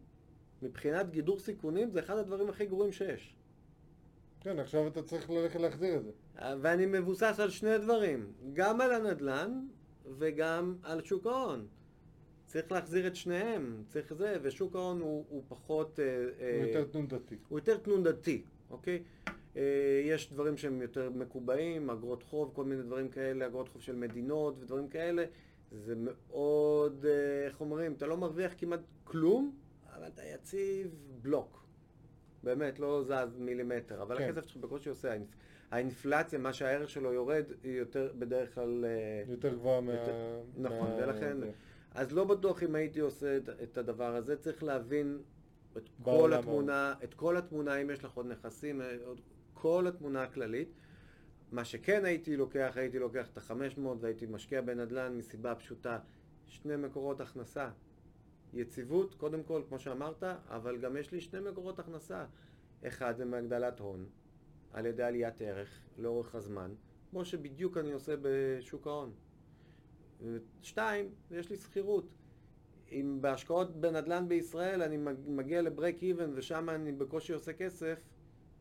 מבחינת 0.62 1.11
גידור 1.11 1.39
סיכונים, 1.39 1.91
זה 1.91 2.01
אחד 2.01 2.16
הדברים 2.18 2.49
הכי 2.49 2.66
גרועים 2.66 2.93
שיש. 2.93 3.37
כן, 4.41 4.59
עכשיו 4.59 4.87
אתה 4.89 5.03
צריך 5.03 5.31
ללכת 5.31 5.61
להחזיר 5.61 5.97
את 5.97 6.05
זה. 6.05 6.11
ואני 6.61 6.87
מבוסס 6.87 7.41
על 7.41 7.51
שני 7.51 7.79
דברים, 7.79 8.33
גם 8.53 8.81
על 8.81 8.93
הנדל"ן 8.93 9.66
וגם 10.18 10.76
על 10.83 11.03
שוק 11.03 11.26
ההון. 11.26 11.66
צריך 12.47 12.72
להחזיר 12.72 13.07
את 13.07 13.16
שניהם, 13.16 13.83
צריך 13.89 14.14
זה, 14.14 14.37
ושוק 14.43 14.76
ההון 14.76 15.01
הוא, 15.01 15.24
הוא 15.29 15.43
פחות... 15.49 16.01
אה, 16.01 16.05
הוא 16.41 16.64
אה, 16.64 16.68
יותר 16.68 16.85
תנודתי. 16.85 17.37
הוא 17.49 17.59
יותר 17.59 17.76
תנודתי, 17.76 18.43
אוקיי? 18.70 19.03
אה, 19.59 19.63
יש 20.05 20.33
דברים 20.33 20.57
שהם 20.57 20.83
יותר 20.83 21.11
מקובעים, 21.11 21.91
אגרות 21.91 22.23
חוב, 22.23 22.51
כל 22.55 22.65
מיני 22.65 22.83
דברים 22.83 23.09
כאלה, 23.09 23.47
אגרות 23.47 23.69
חוב 23.69 23.83
של 23.83 23.97
מדינות 23.97 24.55
ודברים 24.61 24.89
כאלה. 24.89 25.25
זה 25.73 25.95
מאוד, 25.97 27.05
אה, 27.09 27.47
איך 27.47 27.61
אומרים, 27.61 27.93
אתה 27.93 28.07
לא 28.07 28.17
מרוויח 28.17 28.53
כמעט 28.59 28.81
כלום, 29.05 29.57
אבל 29.97 30.07
אתה 30.07 30.23
יציב 30.35 30.95
בלוק. 31.23 31.65
באמת, 32.43 32.79
לא 32.79 33.03
זז 33.05 33.39
מילימטר, 33.39 34.03
אבל 34.03 34.19
כן. 34.19 34.25
הכסף 34.25 34.47
שלך 34.47 34.57
בקושי 34.57 34.89
עושה. 34.89 35.11
האינפ... 35.11 35.29
האינפלציה, 35.71 36.39
מה 36.39 36.53
שהערך 36.53 36.91
שלו 36.91 37.13
יורד, 37.13 37.45
היא 37.63 37.79
יותר 37.79 38.13
בדרך 38.19 38.55
כלל... 38.55 38.85
אה, 38.85 39.23
יותר 39.33 39.55
גבוהה 39.55 39.81
מה... 39.81 39.93
יותר- 39.93 40.41
נכון, 40.57 40.91
מה- 40.91 40.97
ולכן- 40.97 41.41
זה. 41.41 41.51
אז 41.95 42.13
לא 42.13 42.25
בטוח 42.25 42.63
אם 42.63 42.75
הייתי 42.75 43.01
עושה 43.01 43.37
את, 43.37 43.49
את 43.63 43.79
הדבר 43.79 44.17
הזה, 44.17 44.37
צריך 44.37 44.63
להבין 44.63 45.19
את 45.77 45.89
כל 46.03 46.33
התמונה, 46.33 46.95
את 47.05 47.15
כל 47.15 47.37
התמונה, 47.37 47.77
אם 47.77 47.91
יש 47.91 48.05
לך 48.05 48.13
עוד 48.15 48.27
נכסים, 48.27 48.81
עוד, 49.07 49.21
כל 49.61 49.87
התמונה 49.87 50.23
הכללית. 50.23 50.69
מה 51.53 51.65
שכן 51.65 52.05
הייתי 52.05 52.37
לוקח, 52.37 52.73
הייתי 52.77 52.99
לוקח 52.99 53.29
את 53.29 53.39
ה-500 53.39 53.81
והייתי 54.01 54.27
משקיע 54.27 54.61
בנדל"ן 54.61 55.17
מסיבה 55.17 55.55
פשוטה, 55.55 55.99
שני 56.47 56.77
מקורות 56.77 57.21
הכנסה. 57.21 57.71
יציבות, 58.55 59.15
קודם 59.15 59.43
כל, 59.43 59.63
כמו 59.69 59.79
שאמרת, 59.79 60.23
אבל 60.49 60.79
גם 60.79 60.97
יש 60.97 61.13
לי 61.13 61.21
שני 61.21 61.41
מקורות 61.51 61.79
הכנסה. 61.79 62.25
אחד 62.87 63.17
זה 63.17 63.25
מהגדלת 63.25 63.81
הון, 63.81 64.07
על 64.73 64.87
ידי 64.87 65.03
עליית 65.03 65.41
ערך 65.43 65.81
לאורך 65.99 66.35
הזמן, 66.35 66.75
כמו 67.11 67.25
שבדיוק 67.25 67.77
אני 67.77 67.93
עושה 67.93 68.15
בשוק 68.23 68.87
ההון. 68.87 69.13
שתיים, 70.63 71.11
יש 71.31 71.51
לי 71.51 71.57
שכירות. 71.57 72.09
אם 72.93 73.19
בהשקעות 73.21 73.77
בנדל"ן 73.77 74.29
בישראל 74.29 74.83
אני 74.83 74.97
מג- 74.97 75.29
מגיע 75.29 75.63
לברייק 75.63 76.03
איבן 76.03 76.31
ושם 76.35 76.71
אני 76.71 76.93
בקושי 76.93 77.33
עושה 77.33 77.53
כסף, 77.53 78.01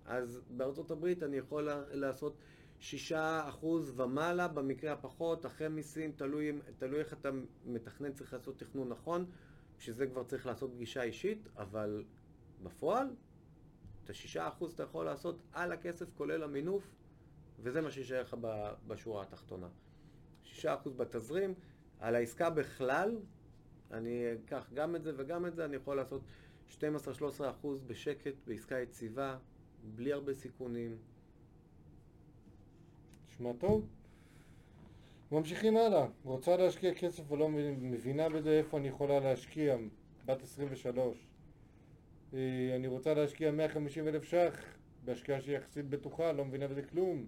אז 0.08 0.42
בארצות 0.50 0.92
הברית 0.92 1.24
אני 1.24 1.38
יכול 1.38 1.70
לעשות 1.92 2.38
שישה 2.80 3.50
אחוז 3.50 4.00
ומעלה, 4.00 4.48
במקרה 4.48 4.94
הפחות, 4.94 5.46
אחרי 5.46 5.68
מיסים, 5.68 6.12
תלוי, 6.12 6.52
תלוי 6.78 7.00
איך 7.00 7.14
אתה 7.14 7.30
מתכנן, 7.66 8.14
צריך 8.14 8.34
לעשות 8.34 8.60
תכנון 8.60 8.90
נכון, 8.90 9.26
בשביל 9.78 9.96
זה 9.96 10.08
כבר 10.08 10.24
צריך 10.24 10.46
לעשות 10.46 10.72
פגישה 10.74 11.02
אישית, 11.04 11.48
אבל 11.58 12.04
בפועל, 12.64 13.08
את 14.04 14.10
השישה 14.10 14.48
אחוז 14.48 14.74
אתה 14.74 14.84
יכול 14.84 15.06
לעשות 15.06 15.40
על 15.54 15.72
הכסף 15.72 16.06
כולל 16.18 16.44
המינוף, 16.44 16.96
וזה 17.60 17.82
מה 17.82 17.92
שישאר 17.92 18.22
לך 18.22 18.36
בשורה 18.88 19.24
התחתונה. 19.24 19.68
שישה 20.44 20.74
אחוז 20.74 20.94
בתזרים, 20.94 21.54
על 22.00 22.16
העסקה 22.16 22.50
בכלל, 22.50 23.18
אני 23.92 24.24
אקח 24.34 24.70
גם 24.74 24.96
את 24.96 25.04
זה 25.04 25.12
וגם 25.18 25.46
את 25.46 25.56
זה, 25.56 25.66
אני 25.66 25.76
יכול 25.76 25.98
לעשות 25.98 26.22
12-13 26.70 26.82
אחוז 27.50 27.82
בשקט, 27.82 28.34
בעסקה 28.48 28.80
יציבה, 28.80 29.38
בלי 29.96 30.14
הרבה 30.14 30.34
סיכונים. 30.34 30.98
נשמע 33.30 33.52
טוב. 33.60 33.88
ממשיכים 35.32 35.78
הלאה. 35.78 36.06
רוצה 36.24 36.58
להשקיע 36.58 36.94
כסף 36.94 37.32
ולא 37.32 37.50
מבינה 37.82 38.30
בזה 38.30 38.58
איפה 38.58 38.78
אני 38.78 38.88
יכולה 38.88 39.20
להשקיע. 39.20 39.78
בת 40.26 40.44
23. 40.44 41.18
אה, 42.34 42.40
אני 42.76 42.88
רוצה 42.88 43.14
להשקיע 43.14 43.52
150 43.52 44.08
אלף 44.08 44.24
ש"ח 44.24 44.78
בהשקעה 45.06 45.42
שהיא 45.42 45.58
יחסית 45.58 45.90
בטוחה, 45.90 46.32
לא 46.32 46.46
מבינה 46.46 46.68
בזה 46.68 46.82
כלום. 46.82 47.26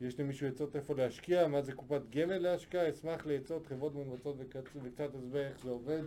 יש 0.00 0.20
למישהו 0.20 0.46
עצות 0.46 0.76
איפה 0.76 0.94
להשקיע? 0.94 1.48
מה 1.48 1.62
זה 1.62 1.72
קופת 1.72 2.00
גמל 2.10 2.38
להשקעה? 2.38 2.90
אשמח 2.90 3.26
לעצות, 3.26 3.66
חברות 3.66 3.94
מומלצות 3.94 4.36
וקצת, 4.38 4.64
וקצת 4.82 5.14
הסבר 5.14 5.46
איך 5.46 5.64
זה 5.64 5.70
עובד. 5.70 6.02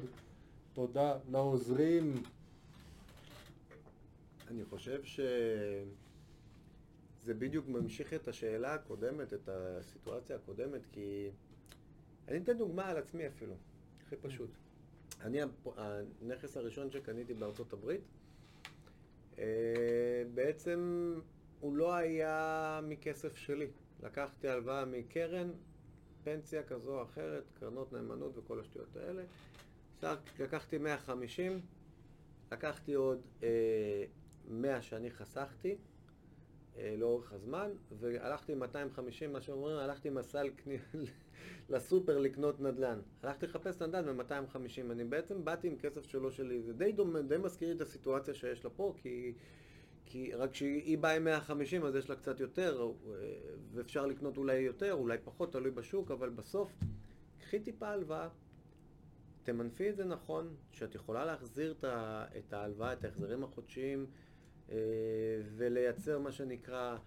תודה 0.74 1.18
לעוזרים. 1.32 2.14
אני 4.52 4.66
חושב 4.66 5.04
ש... 5.04 5.20
זה 7.24 7.34
בדיוק 7.34 7.68
ממשיך 7.68 8.14
את 8.14 8.28
השאלה 8.28 8.74
הקודמת, 8.74 9.34
את 9.34 9.50
הסיטואציה 9.50 10.36
הקודמת, 10.36 10.82
כי... 10.92 11.30
אני 12.28 12.38
אתן 12.38 12.58
דוגמה 12.58 12.88
על 12.88 12.98
עצמי 12.98 13.28
אפילו, 13.28 13.56
הכי 14.06 14.16
פשוט. 14.16 14.50
אני, 15.22 15.40
הנכס 16.22 16.58
הראשון 16.58 16.92
שקניתי 16.92 17.34
בארצות 17.34 17.74
הברית, 17.74 18.02
אה, 19.40 20.24
בעצם 20.34 21.14
הוא 21.60 21.76
לא 21.76 21.94
היה 21.94 22.80
מכסף 22.84 23.36
שלי. 23.36 23.68
לקחתי 24.04 24.50
הלוואה 24.50 24.86
מקרן, 24.86 25.52
פנסיה 26.24 26.64
כזו 26.64 27.00
או 27.00 27.04
אחרת, 27.04 27.44
קרנות 27.60 27.94
נאמנות 27.94 28.38
וכל 28.38 28.60
השטויות 28.60 28.96
האלה. 28.96 29.24
לקחתי 30.40 30.78
150, 30.78 31.62
לקחתי 32.52 32.94
עוד 32.94 33.22
אה, 33.44 34.06
100 34.52 34.82
שאני 34.82 35.12
חסכתי 35.12 35.78
אה, 36.78 36.96
לאורך 36.98 37.34
הזמן, 37.34 37.72
והלכתי 38.00 38.52
עם 38.52 38.60
250, 38.60 39.34
מה 39.34 39.42
שאומרים, 39.42 39.78
הלכתי 39.78 40.08
עם 40.08 40.18
הסל 40.18 40.50
קני... 40.50 40.78
לסופר 41.70 42.18
לקנות 42.18 42.60
נדל"ן. 42.60 43.00
הלכתי 43.24 43.46
לחפש 43.46 43.82
נדל"ן 43.82 44.18
ב-250, 44.18 44.92
אני 44.92 45.04
בעצם 45.04 45.46
באתי 45.46 45.68
עם 45.68 45.76
כסף 45.78 46.06
שלא 46.06 46.32
שלי, 46.32 46.62
זה 46.62 46.74
די 46.74 46.92
דומה, 46.92 47.22
די 47.22 47.38
מזכיר 47.38 47.70
לי 47.70 47.76
את 47.76 47.82
הסיטואציה 47.82 48.34
שיש 48.34 48.64
לה 48.64 48.70
פה, 48.70 48.94
כי... 48.98 49.34
כי 50.06 50.34
רק 50.34 50.52
כשהיא 50.52 50.98
באה 50.98 51.16
עם 51.16 51.24
150 51.24 51.86
אז 51.86 51.96
יש 51.96 52.10
לה 52.10 52.16
קצת 52.16 52.40
יותר, 52.40 52.82
אה, 52.82 53.14
ואפשר 53.74 54.06
לקנות 54.06 54.38
אולי 54.38 54.56
יותר, 54.56 54.94
אולי 54.94 55.18
פחות, 55.24 55.52
תלוי 55.52 55.72
בשוק, 55.72 56.12
אבל 56.12 56.30
בסוף, 56.30 56.80
קחי 57.40 57.60
טיפה 57.60 57.88
הלוואה, 57.88 58.28
תמנפי 59.44 59.90
את 59.90 59.96
זה 59.96 60.06
נכון, 60.06 60.56
שאת 60.72 60.96
יכולה 60.96 61.26
להחזיר 61.26 61.76
את 62.38 62.54
ההלוואה, 62.54 62.94
את 62.94 63.04
ההחזרים 63.04 63.44
החודשיים, 63.44 64.06
ולייצר 65.56 66.20
מה 66.20 66.32
שנקרא, 66.32 66.98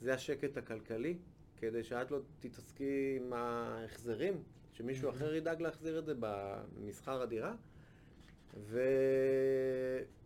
זה 0.00 0.14
השקט 0.14 0.56
הכלכלי, 0.56 1.18
כדי 1.56 1.84
שאת 1.84 2.10
לא 2.10 2.18
תתעסקי 2.40 3.18
עם 3.20 3.32
ההחזרים, 3.32 4.42
שמישהו 4.72 5.10
אחר 5.10 5.34
ידאג 5.34 5.62
להחזיר 5.62 5.98
את 5.98 6.04
זה 6.04 6.14
במסחר 6.18 7.22
הדירה, 7.22 7.54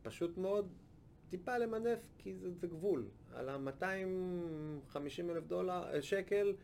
ופשוט 0.03 0.39
מאוד 0.39 0.68
טיפה 1.30 1.59
למנף, 1.59 2.09
כי 2.18 2.34
זה, 2.34 2.51
זה 2.51 2.66
גבול. 2.66 3.05
על 3.34 3.49
ה-250 3.49 5.30
אלף 5.30 5.47
דולר, 5.47 5.95
אה, 5.95 6.03
שקל, 6.03 6.55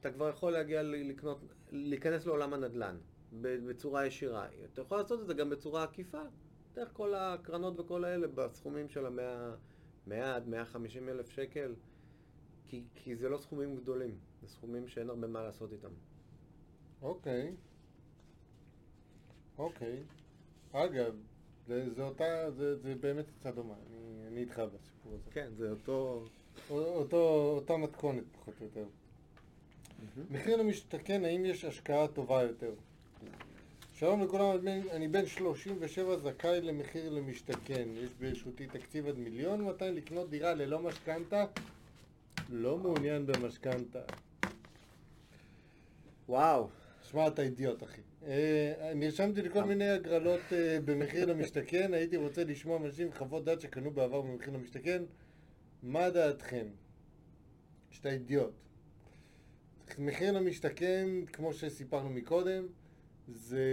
אתה 0.00 0.10
כבר 0.10 0.28
יכול 0.28 0.52
להגיע 0.52 0.82
לקנות, 0.82 1.40
להיכנס 1.70 2.26
לעולם 2.26 2.54
הנדל"ן 2.54 2.96
בצורה 3.40 4.06
ישירה. 4.06 4.46
אתה 4.72 4.80
יכול 4.80 4.98
לעשות 4.98 5.20
את 5.20 5.26
זה 5.26 5.34
גם 5.34 5.50
בצורה 5.50 5.82
עקיפה, 5.82 6.22
דרך 6.74 6.88
כל 6.92 7.14
הקרנות 7.14 7.80
וכל 7.80 8.04
האלה 8.04 8.26
בסכומים 8.26 8.88
של 8.88 9.06
ה-100 9.06 9.56
100 10.06 10.36
עד 10.36 10.48
150 10.48 11.08
אלף 11.08 11.30
שקל, 11.30 11.74
כי, 12.68 12.84
כי 12.94 13.16
זה 13.16 13.28
לא 13.28 13.38
סכומים 13.38 13.76
גדולים, 13.76 14.18
זה 14.42 14.48
סכומים 14.48 14.88
שאין 14.88 15.10
הרבה 15.10 15.26
מה 15.26 15.42
לעשות 15.42 15.72
איתם. 15.72 15.88
אוקיי. 17.02 17.54
אוקיי. 19.58 20.02
אגב, 20.72 21.14
זה, 21.66 21.94
זה 21.94 22.02
אותה, 22.02 22.50
זה, 22.50 22.76
זה 22.76 22.94
באמת 22.94 23.30
קצת 23.30 23.54
דומה, 23.54 23.74
אני, 23.74 24.26
אני 24.26 24.40
איתך 24.40 24.62
בסיפור 24.74 25.14
הזה. 25.14 25.30
כן, 25.30 25.50
זה 25.56 25.70
אותו... 25.70 26.24
אותו, 26.70 27.52
אותה 27.56 27.76
מתכונת 27.76 28.24
פחות 28.32 28.54
או 28.60 28.64
יותר. 28.64 28.86
מחיר 30.30 30.56
למשתכן, 30.56 31.24
האם 31.24 31.44
יש 31.44 31.64
השקעה 31.64 32.08
טובה 32.08 32.42
יותר? 32.42 32.74
שלום 33.94 34.22
לכולם, 34.22 34.50
אני 34.50 34.58
בן- 34.82 34.88
אני 34.90 35.08
בן 35.08 35.26
37 35.26 36.16
זכאי 36.18 36.60
למחיר 36.60 37.10
למשתכן. 37.10 37.88
יש 37.94 38.10
ברשותי 38.20 38.66
תקציב 38.66 39.06
עד 39.06 39.18
מיליון 39.18 39.60
200 39.64 39.94
לקנות 39.96 40.30
דירה 40.30 40.54
ללא 40.54 40.78
משכנתה? 40.78 41.44
לא 42.50 42.78
מעוניין 42.78 43.26
במשכנתה. 43.26 44.00
וואו, 46.28 46.68
שמע, 47.02 47.26
אתה 47.28 47.42
אידיוט, 47.42 47.82
אחי. 47.82 48.00
אה, 48.26 48.92
נרשמתי 48.94 49.42
לכל 49.42 49.64
מיני 49.64 49.88
הגרלות 49.88 50.40
אה, 50.52 50.78
במחיר 50.84 51.26
למשתכן, 51.26 51.94
הייתי 51.94 52.16
רוצה 52.16 52.44
לשמוע 52.44 52.76
אנשים 52.86 53.12
חוות 53.12 53.44
דעת 53.44 53.60
שקנו 53.60 53.90
בעבר 53.90 54.20
במחיר 54.20 54.52
למשתכן. 54.54 55.02
מה 55.82 56.10
דעתכם? 56.10 56.66
שאתה 57.90 58.10
אידיוט. 58.10 58.52
מחיר 59.98 60.32
למשתכן, 60.32 61.08
כמו 61.32 61.52
שסיפרנו 61.52 62.10
מקודם, 62.10 62.66
זה 63.28 63.66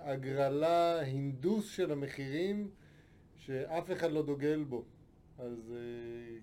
הגרלה 0.00 0.98
הינדוס 1.00 1.70
של 1.70 1.92
המחירים 1.92 2.70
שאף 3.36 3.92
אחד 3.92 4.12
לא 4.12 4.22
דוגל 4.22 4.64
בו. 4.68 4.84
אז 5.38 5.72
אה, 5.76 5.78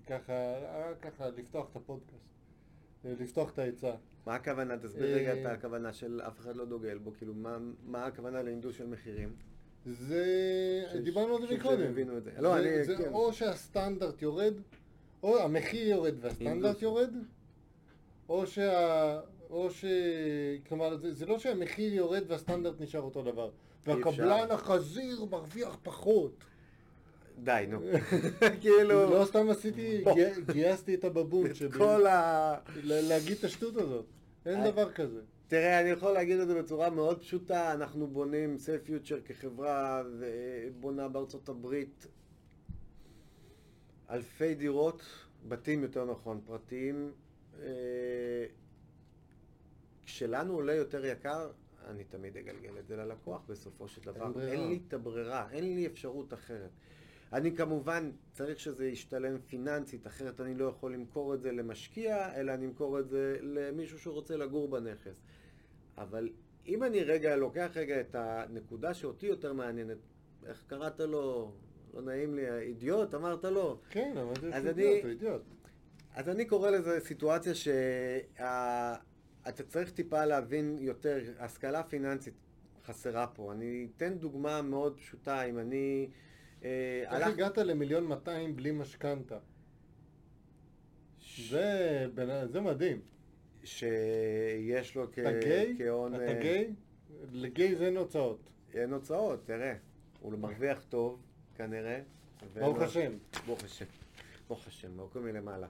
ככה, 0.06 0.32
אה, 0.32 0.92
ככה, 1.02 1.28
לפתוח 1.36 1.70
את 1.70 1.76
הפודקאסט. 1.76 2.28
אה, 3.04 3.12
לפתוח 3.20 3.50
את 3.52 3.58
העצה. 3.58 3.92
מה 4.26 4.34
הכוונה? 4.34 4.78
תסביר 4.78 5.16
רגע 5.16 5.32
את 5.40 5.58
הכוונה 5.58 5.92
של 5.92 6.20
אף 6.26 6.40
אחד 6.40 6.56
לא 6.56 6.64
דוגל 6.64 6.98
בו, 6.98 7.12
כאילו 7.18 7.34
מה, 7.34 7.58
מה 7.86 8.06
הכוונה 8.06 8.42
להינדוס 8.42 8.76
של 8.76 8.86
מחירים? 8.86 9.32
זה... 9.86 10.24
ש- 10.92 10.96
דיברנו 10.96 11.36
על 11.36 11.46
זה 11.46 11.54
מקודם. 11.54 11.78
שהם 11.78 11.90
הבינו 11.90 12.18
את 12.18 12.24
זה. 12.24 12.30
לא, 12.38 12.58
אני- 12.58 12.84
זה 12.84 12.96
כן. 12.96 13.08
או 13.12 13.32
שהסטנדרט 13.32 14.22
יורד, 14.22 14.54
או 15.22 15.38
המחיר 15.42 15.88
יורד 15.88 16.14
והסטנדרט 16.20 16.52
הינדוס. 16.64 16.82
יורד, 16.82 17.10
או 18.28 18.46
שה... 18.46 19.20
או 19.50 19.70
ש... 19.70 19.84
כלומר, 20.68 20.96
זה, 20.96 21.14
זה 21.14 21.26
לא 21.26 21.38
שהמחיר 21.38 21.94
יורד 21.94 22.22
והסטנדרט 22.28 22.80
נשאר 22.80 23.00
אותו 23.00 23.22
דבר. 23.22 23.50
והקבלן 23.86 24.42
אפשר. 24.42 24.54
החזיר 24.54 25.24
מרוויח 25.24 25.78
פחות. 25.82 26.44
די, 27.38 27.64
נו. 27.68 27.80
כאילו, 28.60 29.10
לא 29.10 29.24
סתם 29.24 29.50
עשיתי, 29.50 30.04
גייסתי 30.52 30.94
את 30.94 31.04
הבבון 31.04 31.46
את 31.46 31.56
שבי. 31.56 31.78
כל 31.78 32.06
ה... 32.06 32.54
להגיד 32.84 33.36
את 33.38 33.44
השטות 33.44 33.76
הזאת. 33.76 34.04
אין 34.46 34.60
אה. 34.60 34.70
דבר 34.70 34.92
כזה. 34.92 35.20
תראה, 35.48 35.80
אני 35.80 35.90
יכול 35.90 36.12
להגיד 36.12 36.38
את 36.38 36.48
זה 36.48 36.62
בצורה 36.62 36.90
מאוד 36.90 37.20
פשוטה, 37.20 37.72
אנחנו 37.72 38.06
בונים 38.06 38.58
סייף 38.58 38.82
פיוטר 38.84 39.20
כחברה 39.24 40.02
ובונה 40.18 41.08
בארצות 41.08 41.48
הברית 41.48 42.06
אלפי 44.10 44.54
דירות, 44.54 45.02
בתים 45.48 45.82
יותר 45.82 46.04
נכון, 46.04 46.40
פרטיים. 46.46 47.12
כשלנו 50.08 50.54
עולה 50.54 50.74
יותר 50.74 51.04
יקר, 51.04 51.50
אני 51.86 52.04
תמיד 52.04 52.36
אגלגל 52.36 52.78
את 52.78 52.86
זה 52.86 52.96
ללקוח 52.96 53.42
בסופו 53.48 53.88
של 53.88 54.00
דבר. 54.00 54.32
ברירה. 54.32 54.52
אין 54.52 54.68
לי 54.68 54.80
את 54.88 54.92
הברירה, 54.92 55.50
אין 55.50 55.64
לי 55.64 55.86
אפשרות 55.86 56.34
אחרת. 56.34 56.70
אני 57.32 57.56
כמובן 57.56 58.10
צריך 58.32 58.60
שזה 58.60 58.86
ישתלם 58.86 59.38
פיננסית, 59.46 60.06
אחרת 60.06 60.40
אני 60.40 60.54
לא 60.54 60.64
יכול 60.64 60.94
למכור 60.94 61.34
את 61.34 61.40
זה 61.40 61.52
למשקיע, 61.52 62.34
אלא 62.34 62.54
אני 62.54 62.66
אמכור 62.66 62.98
את 62.98 63.08
זה 63.08 63.36
למישהו 63.42 63.98
שרוצה 63.98 64.36
לגור 64.36 64.68
בנכס. 64.68 65.20
אבל 65.98 66.28
אם 66.66 66.84
אני 66.84 67.02
רגע 67.02 67.36
לוקח 67.36 67.70
רגע 67.74 68.00
את 68.00 68.14
הנקודה 68.14 68.94
שאותי 68.94 69.26
יותר 69.26 69.52
מעניינת, 69.52 69.98
איך 70.46 70.64
קראת 70.66 71.00
לו, 71.00 71.52
לא 71.94 72.02
נעים 72.02 72.34
לי, 72.34 72.58
אידיוט, 72.58 73.14
אמרת 73.14 73.44
לו? 73.44 73.80
כן, 73.90 74.14
אז 74.52 74.66
אידיוט, 74.66 75.04
אידיוט. 75.04 75.42
אז 76.14 76.28
אני 76.28 76.44
קורא 76.44 76.70
לזה 76.70 77.00
סיטואציה 77.00 77.52
שאתה 79.50 79.62
צריך 79.62 79.90
טיפה 79.90 80.24
להבין 80.24 80.76
יותר, 80.80 81.18
השכלה 81.38 81.82
פיננסית 81.82 82.34
חסרה 82.84 83.26
פה. 83.26 83.52
אני 83.52 83.88
אתן 83.96 84.18
דוגמה 84.18 84.62
מאוד 84.62 84.96
פשוטה, 84.98 85.42
אם 85.42 85.58
אני... 85.58 86.08
אה, 86.64 86.68
איך 87.02 87.12
הלך- 87.12 87.26
הגעת 87.28 87.58
למיליון 87.58 88.04
200 88.04 88.56
בלי 88.56 88.70
משכנתה? 88.70 89.38
זה 91.50 91.66
בן- 92.14 92.46
זה 92.48 92.60
מדהים. 92.60 93.00
שיש 93.64 94.94
לו 94.96 95.06
כ- 95.12 95.18
אתה? 95.18 95.46
כהון... 95.78 96.14
אתה 96.14 96.24
אה, 96.28 96.40
גיי? 96.42 96.70
לגיי 97.32 97.74
זה 97.76 97.86
אין 97.86 97.96
הוצאות. 97.96 98.50
אין 98.74 98.92
הוצאות, 98.92 99.46
תראה. 99.46 99.74
הוא 100.20 100.38
מרוויח 100.38 100.84
טוב, 100.88 101.22
כנראה. 101.56 102.00
ברוך 102.54 102.78
השם. 102.78 103.12
ברוך 103.46 103.64
השם. 103.64 103.84
ברוך 104.48 104.66
השם, 104.66 105.00
מקום 105.00 105.24
מלמעלה. 105.24 105.66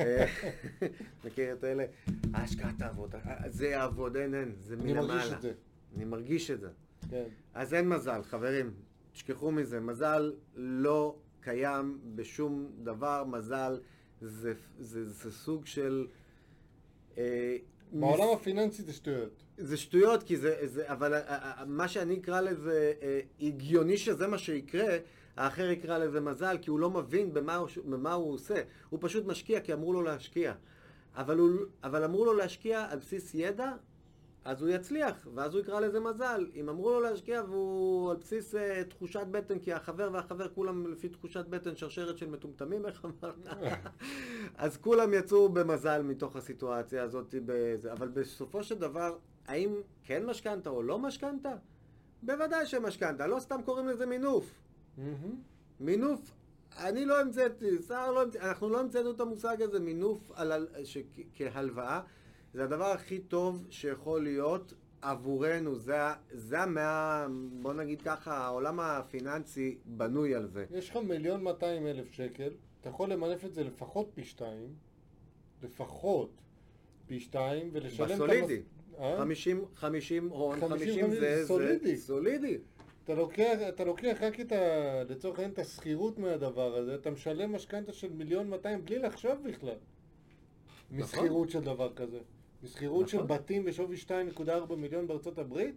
אה, 0.00 0.26
מכיר 1.24 1.52
את 1.52 1.64
אלה? 1.64 1.84
השקעת 2.34 2.80
העבודה. 2.82 3.18
אה, 3.26 3.50
זה 3.50 3.66
יעבוד, 3.68 4.16
אין, 4.16 4.34
אין, 4.34 4.54
זה 4.58 4.74
אני 4.74 4.92
מלמעלה. 4.92 5.06
מרגיש 5.14 5.32
את 5.32 5.42
זה. 5.42 5.52
אני 5.96 6.04
מרגיש 6.04 6.50
את 6.50 6.60
זה. 6.60 6.68
כן. 7.10 7.24
אז 7.54 7.74
אין 7.74 7.88
מזל, 7.88 8.22
חברים. 8.22 8.74
תשכחו 9.12 9.50
מזה. 9.52 9.80
מזל 9.80 10.32
לא 10.54 11.16
קיים 11.40 11.98
בשום 12.14 12.70
דבר. 12.82 13.24
מזל 13.24 13.80
זה, 14.20 14.52
זה, 14.78 15.04
זה 15.10 15.32
סוג 15.32 15.66
של... 15.66 16.06
אה, 17.18 17.56
בעולם 17.92 18.24
מס- 18.28 18.40
הפיננסי 18.40 18.82
זה 18.82 18.92
שטויות. 18.92 19.42
זה 19.58 19.76
שטויות, 19.76 20.22
כי 20.22 20.36
זה, 20.36 20.56
זה 20.62 20.92
אבל 20.92 21.14
אה, 21.14 21.64
מה 21.66 21.88
שאני 21.88 22.14
אקרא 22.20 22.40
לזה 22.40 22.92
אה, 23.02 23.20
הגיוני 23.40 23.96
שזה 23.96 24.26
מה 24.26 24.38
שיקרה, 24.38 24.96
האחר 25.36 25.70
יקרא 25.70 25.98
לזה 25.98 26.20
מזל, 26.20 26.56
כי 26.62 26.70
הוא 26.70 26.80
לא 26.80 26.90
מבין 26.90 27.34
במה 27.34 27.56
הוא, 27.56 27.68
במה 27.84 28.12
הוא 28.12 28.32
עושה. 28.32 28.62
הוא 28.90 28.98
פשוט 29.02 29.26
משקיע 29.26 29.60
כי 29.60 29.72
אמרו 29.72 29.92
לו 29.92 30.02
להשקיע. 30.02 30.54
אבל, 31.16 31.38
הוא, 31.38 31.50
אבל 31.84 32.04
אמרו 32.04 32.24
לו 32.24 32.34
להשקיע 32.34 32.86
על 32.90 32.98
בסיס 32.98 33.34
ידע, 33.34 33.72
אז 34.44 34.62
הוא 34.62 34.70
יצליח, 34.70 35.28
ואז 35.34 35.54
הוא 35.54 35.60
יקרא 35.60 35.80
לזה 35.80 36.00
מזל. 36.00 36.46
אם 36.54 36.68
אמרו 36.68 36.90
לו 36.90 37.00
להשקיע 37.00 37.42
והוא 37.48 38.10
על 38.10 38.16
בסיס 38.16 38.54
אה, 38.54 38.84
תחושת 38.84 39.26
בטן, 39.30 39.58
כי 39.58 39.72
החבר 39.72 40.10
והחבר 40.12 40.48
כולם 40.48 40.92
לפי 40.92 41.08
תחושת 41.08 41.46
בטן 41.46 41.76
שרשרת 41.76 42.18
של 42.18 42.30
מטומטמים, 42.30 42.86
איך 42.86 43.04
אמרת? 43.04 43.46
אז 44.56 44.76
כולם 44.76 45.14
יצאו 45.14 45.48
במזל 45.48 46.02
מתוך 46.02 46.36
הסיטואציה 46.36 47.02
הזאת, 47.02 47.34
בזה. 47.46 47.92
אבל 47.92 48.08
בסופו 48.08 48.62
של 48.62 48.74
דבר, 48.74 49.16
האם 49.46 49.74
כן 50.04 50.26
משכנתה 50.26 50.70
או 50.70 50.82
לא 50.82 50.98
משכנתה? 50.98 51.52
בוודאי 52.22 52.66
שמשכנתה, 52.66 53.26
לא 53.26 53.40
סתם 53.40 53.62
קוראים 53.64 53.88
לזה 53.88 54.06
מינוף. 54.06 54.63
מינוף, 55.80 56.20
אני 56.78 57.04
לא 57.04 57.20
המצאתי, 57.20 57.82
שר 57.88 58.12
לא 58.12 58.22
המצאתי, 58.22 58.44
אנחנו 58.44 58.68
לא 58.68 58.80
המצאנו 58.80 59.10
את 59.10 59.20
המושג 59.20 59.62
הזה, 59.62 59.80
מינוף 59.80 60.30
על, 60.34 60.66
ש, 60.84 60.98
כהלוואה. 61.34 62.00
זה 62.54 62.64
הדבר 62.64 62.84
הכי 62.84 63.18
טוב 63.18 63.66
שיכול 63.70 64.22
להיות 64.22 64.74
עבורנו, 65.02 65.74
זה, 65.78 65.96
זה 66.32 66.60
המאה, 66.60 67.26
בוא 67.62 67.72
נגיד 67.72 68.02
ככה, 68.02 68.36
העולם 68.36 68.80
הפיננסי 68.80 69.78
בנוי 69.84 70.34
על 70.34 70.46
זה. 70.46 70.64
יש 70.70 70.90
לך 70.90 70.96
מיליון 70.96 71.42
200 71.42 71.86
אלף 71.86 72.12
שקל, 72.12 72.50
אתה 72.80 72.88
יכול 72.88 73.12
למנף 73.12 73.44
את 73.44 73.54
זה 73.54 73.64
לפחות 73.64 74.10
פי 74.14 74.24
שתיים, 74.24 74.74
לפחות 75.62 76.30
פי 77.06 77.20
שתיים, 77.20 77.70
ולשלם 77.72 78.06
את 78.06 78.10
המס... 78.10 78.20
בסולידי. 78.20 78.62
אה? 78.98 79.18
50, 79.18 79.64
50 79.74 80.28
הון, 80.28 80.60
50, 80.60 80.78
50 80.78 81.10
זה, 81.10 81.44
סולידי. 81.46 81.96
זה 81.96 82.06
סולידי. 82.06 82.58
אתה 83.04 83.14
לוקח, 83.14 83.58
אתה 83.68 83.84
לוקח 83.84 84.16
רק 84.20 84.40
את 84.40 84.52
ה... 84.52 85.02
לצורך 85.08 85.38
העניין 85.38 85.52
את 85.52 85.58
השכירות 85.58 86.18
מהדבר 86.18 86.76
הזה, 86.76 86.94
אתה 86.94 87.10
משלם 87.10 87.54
משכנתה 87.54 87.92
של 87.92 88.12
מיליון 88.12 88.50
200 88.50 88.84
בלי 88.84 88.98
לחשוב 88.98 89.48
בכלל. 89.48 89.76
משכירות 90.90 91.50
של 91.50 91.60
דבר 91.60 91.94
כזה. 91.94 92.18
משכירות 92.62 93.08
של 93.08 93.16
נכון. 93.16 93.28
בתים 93.28 93.64
בשווי 93.64 93.96
2.4 93.96 94.74
מיליון 94.76 95.06
בארצות 95.06 95.38
הברית? 95.38 95.74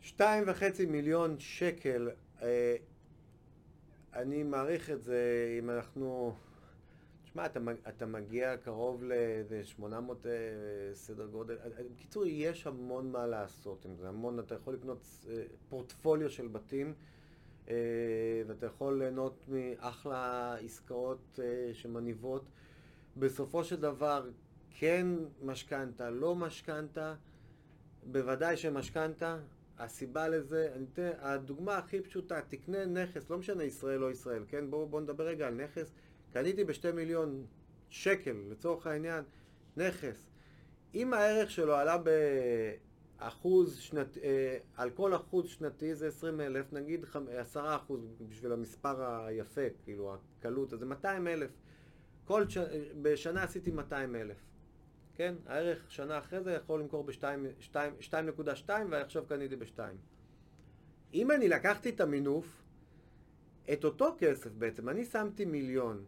שתיים 0.00 0.44
וחצי 0.46 0.86
מיליון 0.86 1.36
שקל, 1.38 2.10
אה, 2.42 2.76
אני 4.14 4.42
מעריך 4.42 4.90
את 4.90 5.02
זה 5.02 5.56
אם 5.58 5.70
אנחנו... 5.70 6.34
תשמע, 7.30 7.46
אתה, 7.46 7.60
אתה 7.88 8.06
מגיע 8.06 8.56
קרוב 8.56 9.04
ל-800 9.04 9.84
אה, 9.84 10.30
סדר 10.94 11.26
גודל. 11.26 11.56
אה, 11.58 11.64
אה, 11.78 11.84
בקיצור, 11.94 12.26
יש 12.26 12.66
המון 12.66 13.12
מה 13.12 13.26
לעשות 13.26 13.84
עם 13.84 13.96
זה, 13.96 14.08
המון, 14.08 14.38
אתה 14.38 14.54
יכול 14.54 14.74
לקנות 14.74 15.26
פורטפוליו 15.68 16.30
של 16.30 16.48
בתים, 16.48 16.94
ואתה 18.46 18.66
יכול 18.66 18.98
ליהנות 18.98 19.48
מאחלה 19.48 20.54
עסקאות 20.54 21.38
שמניבות. 21.72 22.44
בסופו 23.16 23.64
של 23.64 23.76
דבר, 23.76 24.30
כן 24.70 25.06
משכנתה, 25.42 26.10
לא 26.10 26.34
משכנתה, 26.34 27.14
בוודאי 28.06 28.56
שמשכנתה, 28.56 29.38
הסיבה 29.78 30.28
לזה, 30.28 30.72
אני 30.76 30.84
אתן, 30.92 31.10
הדוגמה 31.18 31.76
הכי 31.76 32.00
פשוטה, 32.00 32.40
תקנה 32.48 32.84
נכס, 32.84 33.30
לא 33.30 33.38
משנה 33.38 33.64
ישראל 33.64 34.04
או 34.04 34.10
ישראל, 34.10 34.44
כן? 34.48 34.70
בואו 34.70 34.88
בוא 34.88 35.00
נדבר 35.00 35.26
רגע 35.26 35.46
על 35.46 35.54
נכס. 35.54 35.92
קניתי 36.32 36.64
בשתי 36.64 36.92
מיליון 36.92 37.46
שקל, 37.88 38.36
לצורך 38.50 38.86
העניין, 38.86 39.24
נכס. 39.76 40.30
אם 40.94 41.14
הערך 41.14 41.50
שלו 41.50 41.74
עלה 41.74 41.96
באחוז 43.18 43.78
שנתי, 43.78 44.20
אה, 44.20 44.58
על 44.76 44.90
כל 44.90 45.14
אחוז 45.14 45.46
שנתי 45.48 45.94
זה 45.94 46.08
20 46.08 46.40
אלף, 46.40 46.72
נגיד 46.72 47.04
חמ- 47.04 47.30
10 47.36 47.76
אחוז 47.76 48.00
בשביל 48.28 48.52
המספר 48.52 49.24
היפה, 49.24 49.60
כאילו 49.84 50.14
הקלות, 50.14 50.72
אז 50.72 50.78
זה 50.78 50.86
200 50.86 51.26
אלף. 51.26 51.50
כל 52.24 52.48
ש... 52.48 52.58
בשנה 53.02 53.42
עשיתי 53.42 53.70
200 53.70 54.16
אלף. 54.16 54.36
כן? 55.14 55.34
הערך 55.46 55.90
שנה 55.90 56.18
אחרי 56.18 56.42
זה 56.42 56.52
יכול 56.52 56.80
למכור 56.80 57.04
ב-2.2 57.04 58.14
ועכשיו 58.90 59.24
קניתי 59.28 59.56
ב-2. 59.56 59.78
אם 61.14 61.30
אני 61.30 61.48
לקחתי 61.48 61.90
את 61.90 62.00
המינוף, 62.00 62.62
את 63.72 63.84
אותו 63.84 64.14
כסף 64.18 64.50
בעצם, 64.52 64.88
אני 64.88 65.04
שמתי 65.04 65.44
מיליון, 65.44 66.04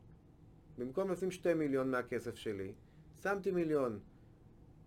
במקום 0.85 1.11
לשים 1.11 1.31
2 1.31 1.59
מיליון 1.59 1.91
מהכסף 1.91 2.37
שלי, 2.37 2.73
שמתי 3.23 3.51
מיליון. 3.51 4.01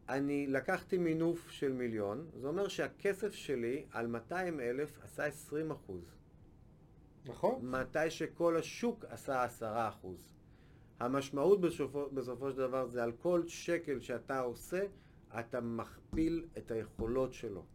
אני 0.10 0.48
לקחתי 0.48 0.98
מינוף 0.98 1.50
של 1.50 1.74
מיליון, 1.74 2.28
זה 2.36 2.48
אומר 2.48 2.68
שהכסף 2.68 3.34
שלי 3.34 3.86
על 3.92 4.08
200 4.08 4.60
אלף 4.60 5.00
עשה 5.04 5.26
20 5.26 5.72
אחוז. 5.72 6.16
נכון? 7.26 7.66
מתי 7.66 8.10
שכל 8.10 8.58
השוק 8.58 9.06
עשה 9.06 9.44
10 9.44 9.90
אחוז. 9.90 10.34
המשמעות 11.00 11.62
בסופו, 11.62 12.10
בסופו 12.14 12.52
של 12.52 12.58
דבר 12.58 12.88
זה 12.88 13.04
על 13.04 13.12
כל 13.12 13.48
שקל 13.48 14.00
שאתה 14.00 14.40
עושה, 14.40 14.84
אתה 15.40 15.62
מכפיל 15.62 16.46
את 16.58 16.72
היכולות 16.72 17.34
שלו. 17.34 17.66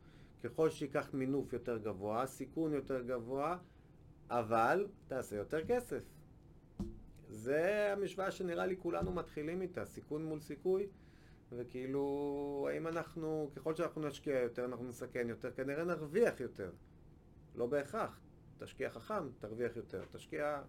ככל 0.42 0.70
שיקח 0.70 1.14
מינוף 1.14 1.52
יותר 1.52 1.78
גבוה, 1.78 2.26
סיכון 2.26 2.72
יותר 2.72 3.02
גבוה, 3.02 3.58
אבל 4.30 4.86
תעשה 5.08 5.36
יותר 5.36 5.66
כסף. 5.66 6.02
זה 7.30 7.92
המשוואה 7.92 8.30
שנראה 8.30 8.66
לי 8.66 8.76
כולנו 8.78 9.12
מתחילים 9.12 9.62
איתה, 9.62 9.84
סיכון 9.84 10.24
מול 10.24 10.40
סיכוי, 10.40 10.86
וכאילו, 11.52 12.68
האם 12.70 12.86
אנחנו, 12.86 13.50
ככל 13.56 13.74
שאנחנו 13.74 14.08
נשקיע 14.08 14.40
יותר, 14.40 14.64
אנחנו 14.64 14.84
נסכן 14.84 15.28
יותר, 15.28 15.50
כנראה 15.50 15.84
נרוויח 15.84 16.40
יותר. 16.40 16.70
לא 17.54 17.66
בהכרח. 17.66 18.20
תשקיע 18.58 18.90
חכם, 18.90 19.28
תרוויח 19.38 19.76
יותר. 19.76 20.02
תשקיע 20.12 20.62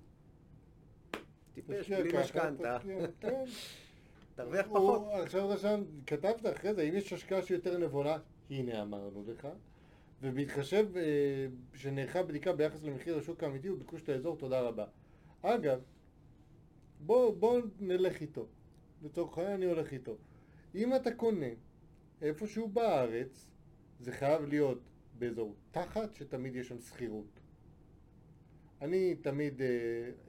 טיפש, 1.53 1.91
בלי 1.91 2.11
משכנתה, 2.21 2.77
כן. 3.19 3.43
תרוויח 4.35 4.65
פחות. 4.67 5.01
עכשיו 5.23 5.49
רשם, 5.49 5.83
כתבת 6.07 6.45
אחרי 6.55 6.73
זה, 6.73 6.81
אם 6.81 6.95
יש 6.95 7.13
השקעה 7.13 7.41
שהיא 7.41 7.57
יותר 7.57 7.77
נבונה, 7.77 8.17
הנה 8.49 8.81
אמרנו 8.81 9.23
לך, 9.27 9.47
ובהתחשב 10.21 10.97
אה, 10.97 11.47
שנערכה 11.73 12.23
בדיקה 12.23 12.53
ביחס 12.53 12.83
למחיר 12.83 13.17
השוק 13.17 13.43
האמיתי 13.43 13.69
וביקוש 13.69 14.09
לאזור, 14.09 14.37
תודה 14.37 14.61
רבה. 14.61 14.85
אגב, 15.41 15.81
בוא, 17.05 17.35
בוא 17.35 17.61
נלך 17.79 18.21
איתו. 18.21 18.47
לצורך 19.01 19.37
העניין 19.37 19.55
אני 19.55 19.65
הולך 19.65 19.93
איתו. 19.93 20.17
אם 20.75 20.95
אתה 20.95 21.11
קונה 21.11 21.49
איפשהו 22.21 22.67
בארץ, 22.67 23.47
זה 23.99 24.11
חייב 24.11 24.45
להיות 24.45 24.79
באזור 25.19 25.55
תחת, 25.71 26.15
שתמיד 26.15 26.55
יש 26.55 26.67
שם 26.67 26.79
שכירות. 26.79 27.39
אני 28.81 29.15
תמיד, 29.15 29.61
אה, 29.61 29.67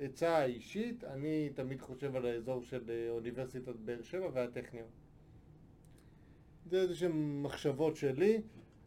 עצה 0.00 0.44
אישית, 0.44 1.04
אני 1.04 1.50
תמיד 1.54 1.80
חושב 1.80 2.16
על 2.16 2.26
האזור 2.26 2.62
של 2.62 2.90
אה, 2.90 3.10
אוניברסיטת 3.10 3.74
באר 3.76 4.02
שבע 4.02 4.28
והטכניון. 4.32 4.88
זה 6.66 6.80
איזה 6.80 6.94
שהן 6.94 7.42
מחשבות 7.42 7.96
שלי. 7.96 8.42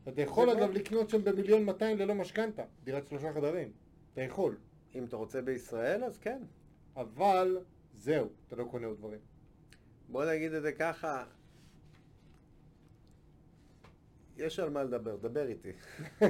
אתה 0.08 0.22
יכול 0.22 0.50
אגב 0.50 0.68
טוב. 0.68 0.76
לקנות 0.76 1.10
שם 1.10 1.24
במיליון 1.24 1.64
200 1.64 1.98
ללא 1.98 2.16
משכנתה, 2.16 2.64
דירת 2.84 3.08
שלושה 3.08 3.34
חדרים. 3.34 3.72
אתה 4.14 4.22
יכול. 4.22 4.58
אם 4.96 5.04
אתה 5.04 5.16
רוצה 5.16 5.42
בישראל, 5.42 6.04
אז 6.04 6.18
כן. 6.18 6.42
אבל 6.96 7.58
זהו, 7.98 8.30
אתה 8.48 8.56
לא 8.56 8.64
קונה 8.64 8.88
עוד 8.88 8.98
דברים. 8.98 9.20
בוא 10.10 10.26
נגיד 10.26 10.54
את 10.54 10.62
זה 10.62 10.72
ככה, 10.72 11.24
יש 14.38 14.60
על 14.60 14.70
מה 14.70 14.84
לדבר, 14.84 15.16
דבר 15.16 15.48
איתי. 15.48 15.72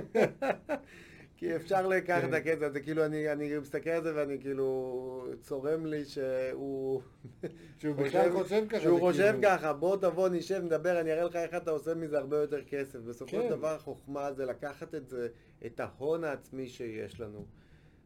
כי 1.37 1.55
אפשר 1.55 1.87
לקחת 1.87 2.23
את 2.23 2.29
כן. 2.29 2.33
הקטע 2.33 2.65
הזה, 2.65 2.79
כאילו 2.79 3.05
אני, 3.05 3.31
אני 3.31 3.57
מסתכל 3.57 3.89
על 3.89 4.03
זה 4.03 4.15
ואני 4.15 4.39
כאילו, 4.41 5.27
צורם 5.41 5.85
לי 5.85 6.05
שהוא... 6.05 7.01
שהוא 7.79 7.95
בכלל 7.95 8.31
חושב 8.31 8.65
ככה. 8.69 8.81
שהוא 8.81 8.99
חושב 8.99 9.31
כאילו- 9.31 9.41
ככה, 9.43 9.73
בוא 9.73 9.97
תבוא 9.97 10.29
נשב 10.29 10.61
נדבר, 10.63 10.99
אני 10.99 11.11
אראה 11.11 11.23
לך 11.23 11.35
איך 11.35 11.55
אתה 11.55 11.71
עושה 11.71 11.93
מזה 11.93 12.17
הרבה 12.17 12.37
יותר 12.37 12.63
כסף. 12.63 12.99
בסופו 12.99 13.31
של 13.31 13.41
כן. 13.41 13.49
דבר 13.49 13.75
החוכמה 13.75 14.33
זה 14.33 14.45
לקחת 14.45 14.95
את 14.95 15.07
זה, 15.07 15.27
את 15.65 15.79
ההון 15.79 16.23
העצמי 16.23 16.67
שיש 16.67 17.19
לנו, 17.19 17.45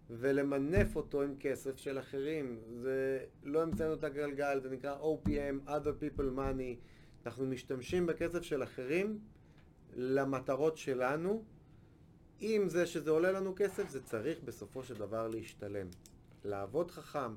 ולמנף 0.09 0.95
אותו 0.95 1.21
עם 1.21 1.35
כסף 1.39 1.77
של 1.77 1.99
אחרים. 1.99 2.59
זה 2.81 3.25
לא 3.43 3.61
המצאנו 3.61 3.93
את 3.93 4.03
הגלגל, 4.03 4.59
זה 4.59 4.69
נקרא 4.69 4.97
OPM, 5.01 5.69
other 5.69 6.03
people 6.03 6.37
money. 6.37 6.75
אנחנו 7.25 7.45
משתמשים 7.45 8.05
בכסף 8.05 8.41
של 8.41 8.63
אחרים 8.63 9.19
למטרות 9.93 10.77
שלנו. 10.77 11.43
עם 12.39 12.69
זה 12.69 12.85
שזה 12.85 13.11
עולה 13.11 13.31
לנו 13.31 13.53
כסף, 13.55 13.89
זה 13.89 14.03
צריך 14.03 14.39
בסופו 14.45 14.83
של 14.83 14.95
דבר 14.95 15.27
להשתלם. 15.27 15.87
לעבוד 16.43 16.91
חכם 16.91 17.35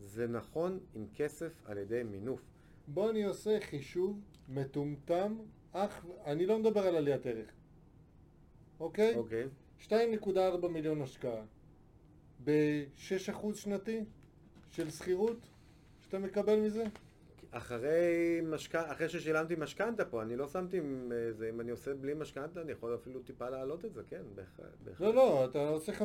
זה 0.00 0.26
נכון 0.26 0.78
עם 0.94 1.06
כסף 1.14 1.52
על 1.64 1.78
ידי 1.78 2.02
מינוף. 2.02 2.40
בוא 2.88 3.10
אני 3.10 3.24
עושה 3.24 3.58
חישוב 3.60 4.20
מטומטם, 4.48 5.36
אך 5.72 6.06
אני 6.24 6.46
לא 6.46 6.58
מדבר 6.58 6.80
על 6.80 6.96
עליית 6.96 7.26
ערך, 7.26 7.50
אוקיי? 8.80 9.14
אוקיי. 9.14 9.48
2.4 9.88 10.68
מיליון 10.68 11.02
השקעה 11.02 11.42
ב-6% 12.44 13.54
שנתי 13.54 14.04
של 14.70 14.90
שכירות 14.90 15.38
שאתה 16.00 16.18
מקבל 16.18 16.56
מזה? 16.56 16.84
אחרי 17.52 18.40
משכנתה, 18.44 18.92
אחרי 18.92 19.08
ששילמתי 19.08 19.54
משכנתה 19.58 20.04
פה, 20.04 20.22
אני 20.22 20.36
לא 20.36 20.48
שמתי 20.48 20.78
עם 20.78 21.12
זה, 21.30 21.48
אם 21.48 21.60
אני 21.60 21.70
עושה 21.70 21.94
בלי 21.94 22.14
משכנתה, 22.14 22.60
אני 22.60 22.72
יכול 22.72 22.94
אפילו 22.94 23.20
טיפה 23.20 23.50
להעלות 23.50 23.84
את 23.84 23.94
זה, 23.94 24.02
כן, 24.08 24.22
בהח- 24.34 24.60
בהחלט. 24.84 25.00
לא, 25.00 25.14
לא, 25.14 25.44
אתה 25.44 25.68
עושה 25.68 25.92
50-50, 25.92 26.02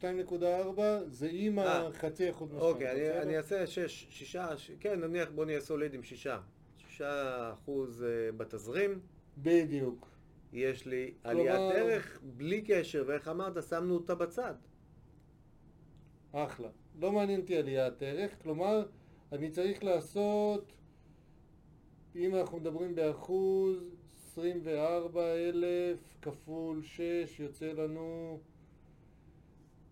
2.4 0.00 0.80
זה 1.06 1.28
עם 1.32 1.58
אה, 1.58 1.86
החצי 1.86 2.30
אחוז 2.30 2.48
משכנתה. 2.52 2.66
אוקיי, 2.68 2.90
אני? 3.12 3.22
אני 3.22 3.36
אעשה 3.36 3.66
שש, 3.66 4.06
שישה, 4.10 4.56
ש... 4.58 4.70
כן, 4.80 5.00
נניח 5.00 5.28
בוא 5.34 5.44
נהיה 5.44 5.60
סולידים, 5.60 6.02
שישה. 6.02 6.40
שישה 6.78 7.50
אחוז 7.52 8.02
אה, 8.04 8.32
בתזרים, 8.36 9.00
בדיוק. 9.38 10.08
יש 10.52 10.86
לי 10.86 11.14
עליית 11.24 11.60
ערך 11.74 12.20
בלי 12.22 12.62
קשר, 12.62 13.04
ואיך 13.06 13.28
אמרת, 13.28 13.62
שמנו 13.62 13.94
אותה 13.94 14.14
בצד. 14.14 14.54
אחלה. 16.32 16.68
לא 17.00 17.12
מעניין 17.12 17.40
אותי 17.40 17.56
עליית 17.56 18.02
ערך, 18.02 18.42
כלומר, 18.42 18.86
אני 19.32 19.50
צריך 19.50 19.84
לעשות, 19.84 20.72
אם 22.16 22.34
אנחנו 22.34 22.58
מדברים 22.58 22.94
באחוז, 22.94 23.76
24,000 24.32 26.16
כפול 26.22 26.82
6 26.82 27.40
יוצא 27.40 27.72
לנו 27.72 28.38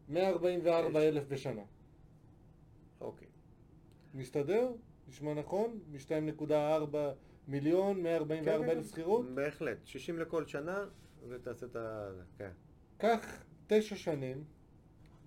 144,000 0.08 1.28
בשנה. 1.28 1.62
אוקיי. 3.00 3.28
מסתדר? 4.14 4.72
נשמע 5.08 5.34
נכון? 5.34 5.78
מ-2.4 5.92 6.96
מיליון, 7.48 8.02
144,000 8.02 8.84
שכירות? 8.84 9.26
בהחלט. 9.34 9.86
60 9.86 10.18
לכל 10.18 10.46
שנה, 10.46 10.84
ותעשה 11.28 11.66
את 11.66 11.76
ה... 11.76 12.10
כן. 12.38 12.50
קח 12.98 13.44
9 13.66 13.96
שנים, 13.96 14.44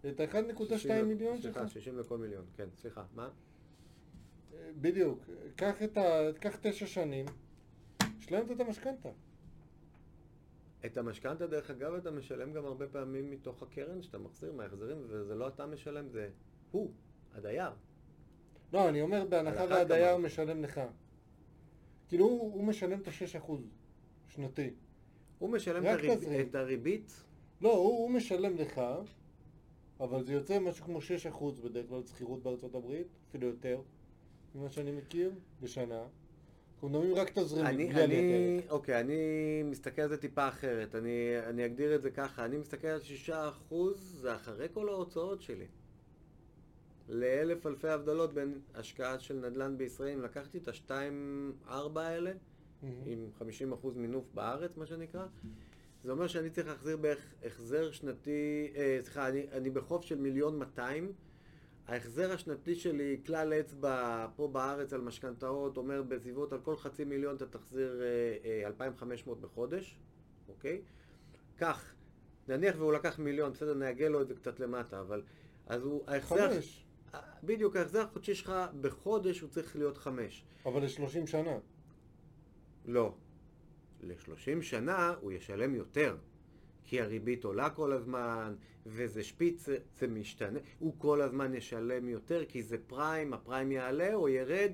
את 0.09 0.19
ה-1.2 0.19 0.77
60 0.77 1.07
מיליון 1.07 1.41
שלך. 1.41 1.53
סליחה, 1.53 1.67
60 1.67 1.99
לכל 1.99 2.17
מיליון, 2.17 2.45
כן, 2.55 2.67
סליחה. 2.81 3.03
מה? 3.15 3.29
בדיוק. 4.81 5.19
קח 5.55 5.83
את 5.83 5.97
ה... 5.97 6.03
קח 6.39 6.57
9 6.61 6.87
שנים, 6.87 7.25
השלמת 8.19 8.51
את 8.51 8.59
המשכנתה. 8.59 9.09
את 10.85 10.97
המשכנתה, 10.97 11.47
דרך 11.47 11.71
אגב, 11.71 11.93
אתה 11.93 12.11
משלם 12.11 12.53
גם 12.53 12.65
הרבה 12.65 12.87
פעמים 12.87 13.31
מתוך 13.31 13.63
הקרן 13.63 14.01
שאתה 14.01 14.17
מחזיר 14.17 14.51
מההחזרים, 14.51 14.97
וזה 15.07 15.35
לא 15.35 15.47
אתה 15.47 15.65
משלם, 15.65 16.09
זה 16.09 16.29
הוא, 16.71 16.91
הדייר. 17.33 17.71
לא, 18.73 18.89
אני 18.89 19.01
אומר 19.01 19.25
בהנחה 19.29 19.65
והדייר. 19.69 20.17
משלם 20.17 20.63
לך. 20.63 20.81
כאילו 22.07 22.25
הוא, 22.25 22.53
הוא 22.53 22.63
משלם 22.63 22.99
את 23.01 23.07
ה-6% 23.07 23.51
שנתי. 24.27 24.73
הוא 25.39 25.49
משלם 25.49 25.83
את, 25.83 25.89
הריב... 25.89 26.19
את 26.49 26.55
הריבית, 26.55 27.23
לא, 27.61 27.73
הוא, 27.75 27.97
הוא 27.97 28.11
משלם 28.11 28.55
לך, 28.57 28.81
אבל 30.03 30.23
זה 30.23 30.33
יוצא 30.33 30.59
משהו 30.59 30.85
כמו 30.85 30.99
6% 31.31 31.61
בדרך 31.63 31.89
כלל 31.89 32.03
שכירות 32.03 32.43
בארצות 32.43 32.75
הברית, 32.75 33.07
אפילו 33.29 33.47
יותר, 33.47 33.81
ממה 34.55 34.69
שאני 34.69 34.91
מכיר, 34.91 35.31
בשנה. 35.61 36.03
אנחנו 36.73 36.89
מדברים 36.89 37.15
רק 37.15 37.39
תזרימית, 37.39 37.91
אני, 37.91 37.93
בלי 37.93 38.03
אני, 38.03 38.59
ערך. 38.59 38.71
אוקיי, 38.71 38.99
אני 38.99 39.13
מסתכל 39.65 40.01
על 40.01 40.09
זה 40.09 40.17
טיפה 40.17 40.47
אחרת, 40.47 40.95
אני, 40.95 41.39
אני 41.49 41.65
אגדיר 41.65 41.95
את 41.95 42.01
זה 42.01 42.11
ככה, 42.11 42.45
אני 42.45 42.57
מסתכל 42.57 42.87
על 42.87 42.99
6% 43.71 43.73
זה 43.95 44.35
אחרי 44.35 44.67
כל 44.73 44.89
ההוצאות 44.89 45.41
שלי. 45.41 45.65
לאלף 47.09 47.65
אלפי 47.65 47.89
הבדלות 47.89 48.33
בין 48.33 48.59
השקעה 48.75 49.19
של 49.19 49.33
נדל"ן 49.33 49.77
בישראל, 49.77 50.13
אם 50.13 50.21
לקחתי 50.21 50.57
את 50.57 50.67
ה-2-4 50.67 51.99
האלה, 51.99 52.31
מהמם. 52.81 52.95
עם 53.05 53.29
50% 53.81 53.87
מינוף 53.95 54.25
בארץ, 54.33 54.77
מה 54.77 54.85
שנקרא, 54.85 55.25
זה 56.03 56.11
אומר 56.11 56.27
שאני 56.27 56.49
צריך 56.49 56.67
להחזיר 56.67 56.97
בערך 56.97 57.33
החזר 57.45 57.91
שנתי, 57.91 58.71
אה, 58.75 58.97
סליחה, 59.01 59.27
אני, 59.27 59.45
אני 59.51 59.69
בחוב 59.69 60.03
של 60.03 60.17
מיליון 60.17 60.59
200, 60.59 61.11
ההחזר 61.87 62.31
השנתי 62.31 62.75
שלי, 62.75 63.21
כלל 63.25 63.53
אצבע 63.53 64.27
פה 64.35 64.47
בארץ 64.47 64.93
על 64.93 65.01
משכנתאות, 65.01 65.77
אומר 65.77 66.03
בסביבות 66.03 66.53
על 66.53 66.59
כל 66.59 66.77
חצי 66.77 67.03
מיליון 67.03 67.35
אתה 67.35 67.45
תחזיר 67.45 68.01
אה, 68.01 68.61
אה, 68.63 68.67
2,500 68.67 69.41
בחודש, 69.41 69.99
אוקיי? 70.49 70.81
כך, 71.57 71.93
נניח 72.47 72.75
והוא 72.77 72.93
לקח 72.93 73.19
מיליון, 73.19 73.51
בסדר, 73.51 73.73
נעגל 73.73 74.07
לו 74.07 74.21
את 74.21 74.27
זה 74.27 74.35
קצת 74.35 74.59
למטה, 74.59 74.99
אבל... 74.99 75.21
אז 75.67 75.83
הוא, 75.83 76.03
ההחזר... 76.07 76.53
חמש, 76.53 76.85
אה, 77.13 77.19
בדיוק, 77.43 77.75
ההחזר 77.75 78.01
החודשי 78.01 78.35
שלך 78.35 78.53
בחודש 78.81 79.39
הוא 79.39 79.49
צריך 79.49 79.75
להיות 79.75 79.97
חמש. 79.97 80.45
אבל 80.65 80.83
ל-30 80.83 81.27
שנה. 81.27 81.57
לא. 82.85 83.13
ל-30 84.03 84.61
שנה 84.61 85.13
הוא 85.21 85.31
ישלם 85.31 85.75
יותר. 85.75 86.15
כי 86.85 87.01
הריבית 87.01 87.43
עולה 87.43 87.69
כל 87.69 87.93
הזמן, 87.93 88.55
וזה 88.85 89.23
שפיץ, 89.23 89.65
זה- 89.65 90.07
משתנה. 90.07 90.59
הוא 90.79 90.93
כל 90.97 91.21
הזמן 91.21 91.53
ישלם 91.53 92.09
יותר, 92.09 92.45
כי 92.45 92.63
זה 92.63 92.77
פריים, 92.87 93.33
הפריים 93.33 93.71
יעלה 93.71 94.13
או 94.13 94.29
ירד. 94.29 94.71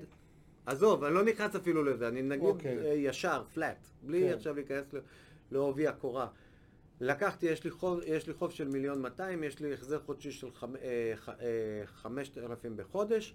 עזוב, 0.66 1.04
אני 1.04 1.14
לא 1.14 1.24
נכנס 1.24 1.56
אפילו 1.56 1.84
לזה, 1.84 2.08
אני 2.08 2.22
נגיד 2.22 2.44
אוקיי. 2.44 2.78
אה, 2.78 2.92
ישר, 2.94 3.44
פלט, 3.54 3.86
בלי 4.02 4.20
כן. 4.28 4.34
עכשיו 4.34 4.54
להיכנס 4.54 4.84
לעובי 5.50 5.86
הקורה. 5.86 6.28
לקחתי, 7.00 7.46
יש 7.46 7.64
לי, 7.64 7.70
חוב, 7.70 8.00
יש 8.06 8.26
לי 8.28 8.34
חוב 8.34 8.50
של 8.50 8.68
מיליון 8.68 9.02
200, 9.02 9.44
יש 9.44 9.60
לי 9.60 9.72
החזר 9.74 9.98
חודשי 10.00 10.32
של 10.32 10.50
חמ, 10.50 10.76
אה, 10.76 11.12
ח, 11.16 11.28
אה, 11.28 11.34
5,000 11.86 12.76
בחודש. 12.76 13.34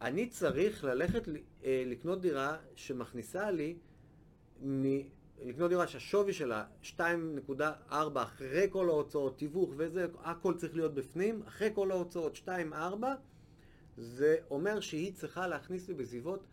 אני 0.00 0.26
צריך 0.28 0.84
ללכת 0.84 1.28
לקנות 1.64 2.20
דירה 2.20 2.56
שמכניסה 2.74 3.50
לי, 3.50 3.76
מ, 4.62 4.82
לקנות 5.42 5.68
דירה 5.68 5.86
שהשווי 5.86 6.32
שלה 6.32 6.64
2.4 6.82 7.92
אחרי 8.14 8.66
כל 8.70 8.88
ההוצאות, 8.88 9.38
תיווך 9.38 9.70
וזה, 9.76 10.06
הכל 10.22 10.54
צריך 10.54 10.76
להיות 10.76 10.94
בפנים, 10.94 11.42
אחרי 11.46 11.70
כל 11.74 11.90
ההוצאות 11.90 12.40
2.4, 12.46 13.04
זה 13.96 14.36
אומר 14.50 14.80
שהיא 14.80 15.14
צריכה 15.14 15.46
להכניס 15.46 15.88
לי 15.88 15.94
בסביבות 15.94 16.44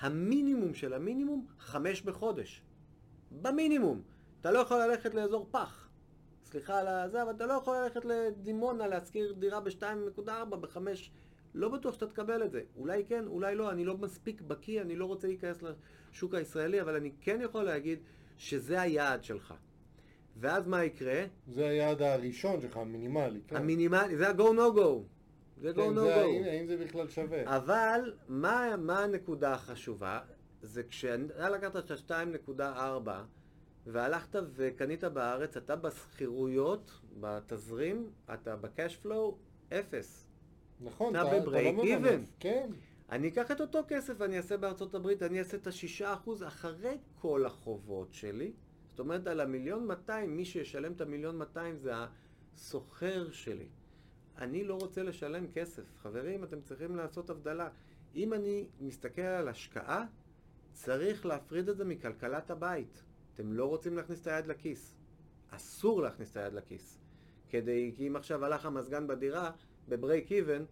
המינימום 0.00 0.74
של 0.74 0.92
המינימום 0.92 1.46
5 1.58 2.02
בחודש. 2.02 2.62
במינימום. 3.42 4.02
אתה 4.40 4.52
לא 4.52 4.58
יכול 4.58 4.78
ללכת 4.78 5.14
לאזור 5.14 5.48
פח. 5.50 5.88
סליחה 6.44 6.78
על 6.78 6.86
הזה, 6.86 7.22
אבל 7.22 7.30
אתה 7.30 7.46
לא 7.46 7.52
יכול 7.52 7.76
ללכת 7.76 8.04
לדימונה 8.04 8.86
להשכיר 8.86 9.32
דירה 9.32 9.60
ב-2.4, 9.60 10.56
ב-5. 10.56 10.78
לא 11.54 11.68
בטוח 11.68 11.94
שאתה 11.94 12.06
תקבל 12.06 12.42
את 12.42 12.50
זה. 12.50 12.62
אולי 12.76 13.04
כן, 13.04 13.26
אולי 13.26 13.54
לא. 13.54 13.70
אני 13.70 13.84
לא 13.84 13.96
מספיק 13.96 14.40
בקיא, 14.40 14.80
אני 14.80 14.96
לא 14.96 15.04
רוצה 15.04 15.28
להיכנס 15.28 15.62
לשוק 16.12 16.34
הישראלי, 16.34 16.80
אבל 16.80 16.96
אני 16.96 17.12
כן 17.20 17.40
יכול 17.42 17.62
להגיד 17.62 17.98
שזה 18.36 18.80
היעד 18.80 19.24
שלך. 19.24 19.54
ואז 20.36 20.66
מה 20.66 20.84
יקרה? 20.84 21.24
זה 21.46 21.68
היעד 21.68 22.02
הראשון 22.02 22.60
שלך, 22.60 22.76
המינימלי. 22.76 23.40
כן. 23.48 23.56
המינימלי, 23.56 24.16
זה 24.16 24.28
ה-go 24.28 24.40
no 24.40 24.76
go. 24.76 25.02
זה 25.56 25.70
go 25.70 25.74
כן, 25.74 25.96
no 25.96 26.00
זה 26.00 26.14
go. 26.14 26.18
האם, 26.18 26.44
האם 26.44 26.66
זה 26.66 26.76
בכלל 26.76 27.08
שווה? 27.08 27.56
אבל 27.56 28.14
מה, 28.28 28.74
מה 28.78 28.98
הנקודה 28.98 29.52
החשובה? 29.52 30.20
זה 30.62 30.82
כשאתה 30.82 31.50
לקחת 31.50 31.76
את 31.76 32.10
ה-2.4 32.10 33.08
והלכת 33.86 34.38
וקנית 34.54 35.04
בארץ, 35.04 35.56
אתה 35.56 35.76
בשכירויות, 35.76 37.00
בתזרים, 37.20 38.10
אתה 38.34 38.56
ב-cash 38.56 39.06
flow, 39.06 39.34
אפס. 39.72 40.26
נכון, 40.84 41.16
אתה 41.16 41.38
אתה 41.38 41.50
ב-break 41.50 42.00
לא. 42.00 42.10
כן. 42.40 42.70
אני 43.10 43.28
אקח 43.28 43.50
את 43.50 43.60
אותו 43.60 43.80
כסף 43.88 44.14
ואני 44.18 44.36
אעשה 44.36 44.56
בארצות 44.56 44.94
הברית, 44.94 45.22
אני 45.22 45.38
אעשה 45.38 45.56
את 45.56 45.66
השישה 45.66 46.14
אחוז 46.14 46.42
אחרי 46.42 46.98
כל 47.20 47.46
החובות 47.46 48.14
שלי. 48.14 48.52
זאת 48.88 48.98
אומרת, 48.98 49.26
על 49.26 49.40
המיליון 49.40 49.86
200, 49.86 50.36
מי 50.36 50.44
שישלם 50.44 50.92
את 50.92 51.00
המיליון 51.00 51.38
200 51.38 51.76
זה 51.76 51.92
הסוחר 51.94 53.30
שלי. 53.30 53.68
אני 54.38 54.64
לא 54.64 54.74
רוצה 54.74 55.02
לשלם 55.02 55.46
כסף. 55.52 55.82
חברים, 56.02 56.44
אתם 56.44 56.60
צריכים 56.60 56.96
לעשות 56.96 57.30
הבדלה. 57.30 57.68
אם 58.14 58.32
אני 58.32 58.66
מסתכל 58.80 59.22
על 59.22 59.48
השקעה, 59.48 60.04
צריך 60.72 61.26
להפריד 61.26 61.68
את 61.68 61.76
זה 61.76 61.84
מכלכלת 61.84 62.50
הבית. 62.50 63.02
אתם 63.34 63.52
לא 63.52 63.64
רוצים 63.64 63.96
להכניס 63.96 64.20
את 64.20 64.26
היד 64.26 64.46
לכיס. 64.46 64.96
אסור 65.50 66.02
להכניס 66.02 66.30
את 66.30 66.36
היד 66.36 66.52
לכיס. 66.52 66.98
כדי, 67.48 67.92
כי 67.96 68.08
אם 68.08 68.16
עכשיו 68.16 68.44
הלך 68.44 68.66
המזגן 68.66 69.06
בדירה, 69.06 69.50
בברייק 69.88 70.32
איבן, 70.32 70.64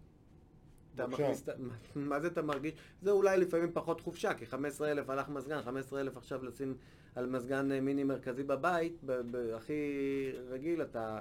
אתה. 0.95 1.07
מכניס, 1.07 1.45
מה- 1.97 2.21
זה 2.21 2.27
אתה 2.27 2.43
מרגיש? 2.43 2.73
זה 3.03 3.11
אולי 3.11 3.39
לפעמים 3.39 3.71
פחות 3.73 4.01
חופשה, 4.01 4.35
כי 4.35 4.47
15,000 4.47 5.11
הלך 5.11 5.29
מזגן, 5.29 5.63
15,000 5.63 6.17
עכשיו 6.17 6.45
לשים 6.45 6.75
על 7.15 7.27
מזגן 7.27 7.73
אה, 7.73 7.81
מיני 7.81 8.05
מרכזי 8.05 8.43
בבית, 8.43 9.01
הכי 9.57 9.83
רגיל 10.49 10.83
אתה... 10.83 11.21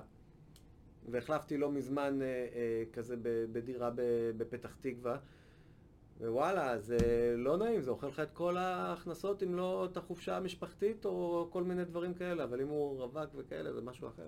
והחלפתי 1.09 1.57
לא 1.57 1.71
מזמן 1.71 2.21
אה, 2.21 2.27
אה, 2.27 2.83
כזה 2.93 3.15
בדירה 3.51 3.89
בפתח 4.37 4.75
תקווה, 4.81 5.17
ווואלה, 6.21 6.79
זה 6.79 6.97
לא 7.37 7.57
נעים, 7.57 7.81
זה 7.81 7.91
אוכל 7.91 8.07
לך 8.07 8.19
את 8.19 8.31
כל 8.33 8.57
ההכנסות, 8.57 9.43
אם 9.43 9.55
לא 9.55 9.85
את 9.91 9.97
החופשה 9.97 10.37
המשפחתית 10.37 11.05
או 11.05 11.47
כל 11.51 11.63
מיני 11.63 11.85
דברים 11.85 12.13
כאלה, 12.13 12.43
אבל 12.43 12.61
אם 12.61 12.67
הוא 12.67 13.01
רווק 13.03 13.29
וכאלה, 13.35 13.73
זה 13.73 13.81
משהו 13.81 14.07
אחר. 14.07 14.27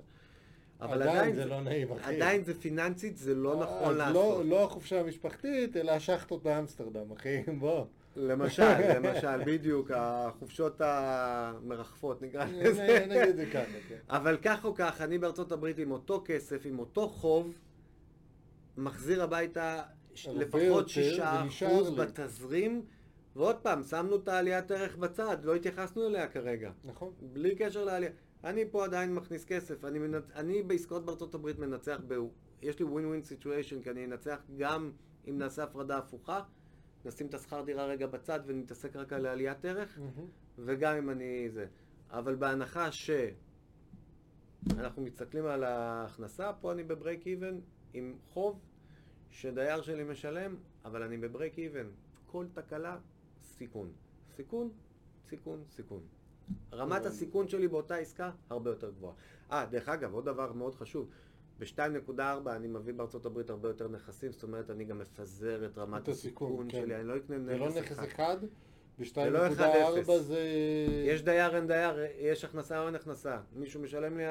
אבל 0.81 1.01
עדיין 1.01 1.35
זה 1.35 1.45
לא 1.45 1.61
נעים, 1.61 1.91
אחי. 1.91 2.15
עדיין 2.15 2.43
זה 2.43 2.53
פיננסית, 2.53 3.17
זה 3.17 3.35
לא 3.35 3.55
נכון 3.55 3.91
אז 3.91 3.97
לעשות. 3.97 4.13
לא, 4.13 4.45
לא 4.45 4.63
החופשה 4.63 4.99
המשפחתית, 4.99 5.77
אלא 5.77 5.91
השחטות 5.91 6.43
באמסטרדם, 6.43 7.11
אחי, 7.11 7.43
בוא. 7.59 7.85
למשל, 8.15 8.63
למשל, 8.95 9.43
בדיוק, 9.45 9.91
החופשות 9.95 10.81
המרחפות, 10.85 12.21
נקרא 12.21 12.45
לזה. 12.45 13.05
נגיד 13.09 13.29
את 13.29 13.35
זה 13.35 13.45
ככה, 13.45 13.79
כן. 13.89 13.97
אבל 14.09 14.37
כך 14.41 14.65
או 14.65 14.75
כך, 14.75 15.01
אני 15.01 15.17
בארצות 15.17 15.51
הברית 15.51 15.77
עם 15.77 15.91
אותו 15.91 16.23
כסף, 16.25 16.65
עם 16.65 16.79
אותו 16.79 17.09
חוב, 17.09 17.53
מחזיר 18.77 19.23
הביתה 19.23 19.81
לפחות 20.33 20.61
יותר, 20.61 20.87
שישה 20.87 21.41
ונשאר 21.43 21.67
אחוז 21.67 21.89
לי. 21.89 21.95
בתזרים, 21.95 22.85
ועוד 23.35 23.55
פעם, 23.55 23.83
שמנו 23.83 24.15
את 24.15 24.27
העליית 24.27 24.71
ערך 24.71 24.97
בצד, 24.97 25.37
לא 25.43 25.55
התייחסנו 25.55 26.07
אליה 26.07 26.27
כרגע. 26.27 26.71
נכון. 26.83 27.11
בלי 27.21 27.55
קשר 27.55 27.85
לעלייה. 27.85 28.11
אני 28.43 28.65
פה 28.71 28.85
עדיין 28.85 29.13
מכניס 29.13 29.45
כסף, 29.45 29.85
אני, 29.85 29.99
מנצ... 29.99 30.23
אני 30.35 30.63
בעסקאות 30.63 31.05
בארצות 31.05 31.35
הברית 31.35 31.59
מנצח, 31.59 32.01
ב... 32.07 32.13
יש 32.61 32.79
לי 32.79 32.85
win 32.85 33.05
win 33.05 33.21
situation, 33.21 33.81
כי 33.81 33.89
אני 33.89 34.05
אנצח 34.05 34.41
גם 34.57 34.91
אם 35.27 35.37
נעשה 35.37 35.63
הפרדה 35.63 35.97
הפוכה, 35.97 36.41
נשים 37.05 37.27
את 37.27 37.33
השכר 37.33 37.61
דירה 37.61 37.85
רגע 37.85 38.07
בצד 38.07 38.39
ונתעסק 38.45 38.95
רק 38.95 39.13
על 39.13 39.25
עליית 39.25 39.65
ערך, 39.65 39.99
מהמם. 39.99 40.27
וגם 40.57 40.95
אם 40.95 41.09
אני 41.09 41.49
זה. 41.49 41.65
אבל 42.09 42.35
בהנחה 42.35 42.89
שאנחנו 42.91 45.01
מסתכלים 45.01 45.45
על 45.45 45.63
ההכנסה, 45.63 46.51
פה 46.61 46.71
אני 46.71 46.83
ב 46.83 46.91
break 46.91 47.27
even 47.27 47.59
עם 47.93 48.17
חוב 48.33 48.59
שדייר 49.29 49.81
שלי 49.81 50.03
משלם, 50.03 50.55
אבל 50.85 51.03
אני 51.03 51.17
בברייק 51.17 51.59
איבן. 51.59 51.87
כל 52.25 52.45
תקלה, 52.53 52.97
סיכון. 53.41 53.91
סיכון, 54.35 54.71
סיכון, 55.29 55.63
סיכון. 55.69 56.03
רמת. 56.73 57.05
הסיכון 57.05 57.47
שלי 57.47 57.67
באותה 57.67 57.95
עסקה 57.95 58.31
הרבה 58.49 58.69
יותר 58.69 58.91
גבוהה. 58.91 59.13
אה, 59.51 59.65
דרך 59.65 59.89
אגב, 59.89 60.13
עוד 60.13 60.25
דבר 60.25 60.53
מאוד 60.53 60.75
חשוב. 60.75 61.09
ב-2.4 61.59 62.49
אני 62.49 62.67
מביא 62.67 62.93
בארצות 62.93 63.25
הברית 63.25 63.49
הרבה 63.49 63.69
יותר 63.69 63.87
נכסים, 63.87 64.31
זאת 64.31 64.43
אומרת 64.43 64.69
אני 64.69 64.83
גם 64.85 64.99
מפזר 64.99 65.65
את 65.65 65.77
רמת 65.77 66.07
הסיכון, 66.07 66.67
כן. 66.69 66.81
שלי, 66.81 66.95
אני 66.95 67.07
לא 67.07 67.17
אקנה 67.17 67.39
זה 67.39 67.57
לא 67.57 67.67
נכס 67.67 67.77
נכס 67.77 67.99
אחד. 67.99 68.03
אחד, 68.03 68.37
לא 69.17 69.47
אחד 69.47 69.63
ב-2.4 69.63 69.99
אפס. 69.99 70.21
זה... 70.21 70.39
יש 71.05 71.21
דייר 71.21 71.55
אין 71.55 71.67
דייר, 71.67 71.99
יש 72.17 72.43
הכנסה 72.45 72.81
או 72.81 72.87
אין 72.87 72.95
הכנסה. 72.95 73.39
מישהו 73.55 73.81
משלם 73.81 74.17
לי 74.17 74.23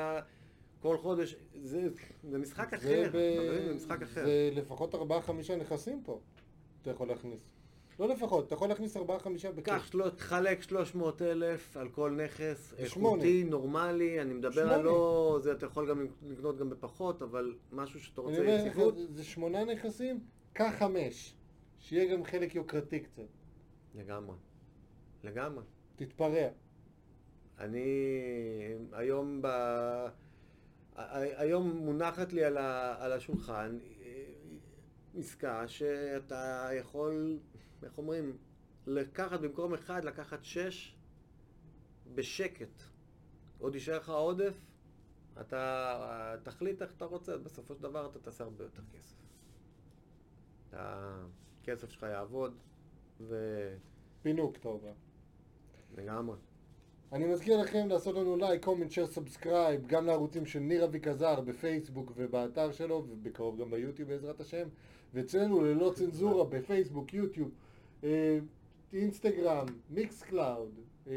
כל 0.81 0.99
חודש, 0.99 1.37
זה, 1.63 1.89
זה 2.31 2.39
משחק 2.39 2.71
זה 2.71 2.77
אחר, 2.77 3.11
ב- 3.13 3.67
זה 3.67 3.75
משחק 3.75 4.03
אחר. 4.03 4.25
זה 4.25 4.51
לפחות 4.53 4.95
4-5 4.95 4.99
נכסים 5.61 6.03
פה, 6.05 6.21
אתה 6.83 6.91
יכול 6.91 7.09
להכניס. 7.09 7.53
לא 8.03 8.09
לפחות, 8.09 8.47
אתה 8.47 8.55
יכול 8.55 8.69
להכניס 8.69 8.97
4-5 8.97 9.01
בכיף. 9.55 9.65
קח, 9.65 9.87
שלו- 9.87 10.11
תחלק 10.11 10.63
300 10.63 11.23
אלף 11.23 11.77
על 11.77 11.89
כל 11.89 12.11
נכס. 12.25 12.75
איכותי, 12.79 13.45
נורמלי, 13.45 14.21
אני 14.23 14.35
מדבר 14.35 14.53
שמונה. 14.53 14.75
על 14.75 14.83
לא, 14.83 15.39
זה 15.43 15.53
אתה 15.53 15.67
יכול 15.67 15.89
גם 15.91 16.07
לקנות 16.27 16.59
גם 16.59 16.71
בפחות, 16.71 17.23
אבל 17.23 17.55
משהו 17.73 18.01
שאתה 18.01 18.21
אני 18.21 18.29
רוצה 18.31 18.41
אומר 18.43 18.57
לך, 18.57 18.67
יציבות. 18.67 18.97
זה- 18.99 19.13
זה 19.13 19.25
שמונה 19.25 19.65
נכסים, 19.65 20.21
קח 20.53 20.73
חמש. 20.79 21.35
שיהיה 21.79 22.13
גם 22.17 22.25
חלק 22.25 22.55
יוקרתי 22.55 23.01
קצת. 23.01 23.23
לגמרי, 23.95 24.37
לגמרי. 25.25 25.65
תתפרע. 25.97 26.49
אני 27.59 27.85
היום 28.93 29.43
ב... 29.43 29.47
היום 31.37 31.71
מונחת 31.71 32.33
לי 32.33 32.45
על, 32.45 32.57
ה... 32.57 32.95
על 33.05 33.13
השולחן 33.13 33.79
אה, 34.03 34.23
עסקה 35.19 35.69
שאתה 35.69 36.69
יכול, 36.79 37.39
איך 37.85 37.99
אומרים, 37.99 38.37
לקחת 38.87 39.41
במקום 39.41 39.75
אחד, 39.75 40.05
לקחת 40.05 40.45
שש 40.45 40.97
בשקט. 42.15 42.83
עוד 43.59 43.75
יישאר 43.75 43.97
לך 43.97 44.09
עודף, 44.09 44.55
אתה 45.41 46.37
תחליט 46.43 46.83
איך 46.83 46.93
אתה 46.97 47.05
רוצה, 47.05 47.37
בסופו 47.37 47.75
של 47.75 47.83
דבר 47.83 48.07
אתה 48.11 48.19
תעשה 48.19 48.45
הרבה 48.45 48.65
יותר 48.65 48.83
כסף. 48.93 49.17
הכסף 50.73 51.91
שלך 51.91 52.03
יעבוד, 52.03 52.55
פינוק, 54.23 54.57
אתה 54.57 54.69
אומר. 54.69 54.93
ולגמרי. 55.95 56.37
אני 57.13 57.33
מזכיר 57.33 57.61
לכם 57.61 57.89
לעשות 57.89 58.15
לנו 58.15 58.37
like, 58.37 58.65
comment, 58.65 58.91
share, 58.91 59.07
subscribe, 59.07 59.87
גם 59.87 60.07
לערוצים 60.07 60.47
של 60.47 60.59
ניר 60.59 60.85
אביקזר 60.85 61.41
בפייסבוק 61.41 62.13
ובאתר 62.17 62.73
שלו, 62.73 63.05
ובקרוב 63.09 63.61
גם 63.61 63.71
ביוטיוב 63.71 64.09
בעזרת 64.09 64.41
השם, 64.41 64.69
ואצלנו 65.15 65.63
ללא 65.63 65.93
צנזורה 65.95 66.45
בפייסבוק, 66.45 67.15
יוטיוב, 67.15 67.51
אינסטגרם, 68.93 69.67
Mixcloud, 69.91 70.71
אה, 71.07 71.13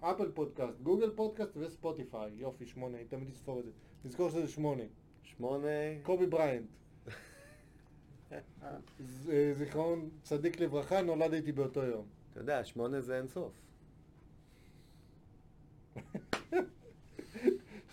אפל 0.00 0.30
פודקאסט, 0.30 0.80
גוגל 0.80 1.10
פודקאסט 1.10 1.56
וספוטיפיי. 1.56 2.30
יופי, 2.34 2.66
שמונה, 2.66 2.96
אני 2.96 3.04
תמיד 3.04 3.28
אספור 3.30 3.60
את 3.60 3.64
זה. 3.64 3.70
תזכור 4.02 4.30
שזה 4.30 4.48
שמונה. 4.48 4.82
שמונה... 5.22 5.68
קובי 6.02 6.26
בריינט. 6.26 6.66
אה, 8.32 8.76
זיכרון 9.52 10.08
צדיק 10.22 10.60
לברכה, 10.60 11.02
נולדתי 11.02 11.52
באותו 11.52 11.82
יום. 11.82 12.06
אתה 12.32 12.40
יודע, 12.40 12.64
שמונה 12.64 13.00
זה 13.00 13.18
אינסוף. 13.18 13.52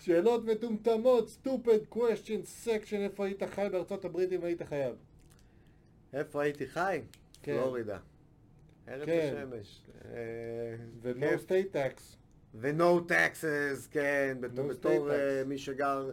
שאלות 0.00 0.44
מטומטמות, 0.44 1.28
stupid 1.28 1.94
questions 1.94 2.66
section, 2.66 2.96
איפה 2.96 3.26
היית 3.26 3.42
חי 3.42 3.68
בארצות 3.72 4.04
הברית 4.04 4.32
אם 4.32 4.44
היית 4.44 4.62
חייב? 4.62 4.94
איפה 6.12 6.42
הייתי 6.42 6.66
חי? 6.66 7.00
כן. 7.42 7.56
פלורידה. 7.56 7.98
ארץ 8.88 9.06
כן. 9.06 9.34
השמש. 9.36 9.82
אה, 10.04 10.76
ו-no 11.02 11.20
כיף. 11.20 11.46
state 11.50 11.74
tax. 11.74 12.18
ו-no 12.54 13.10
taxes, 13.10 13.88
כן, 13.90 14.38
בתור 14.40 15.10
אה. 15.10 15.42
מי 15.46 15.58
שגר 15.58 16.10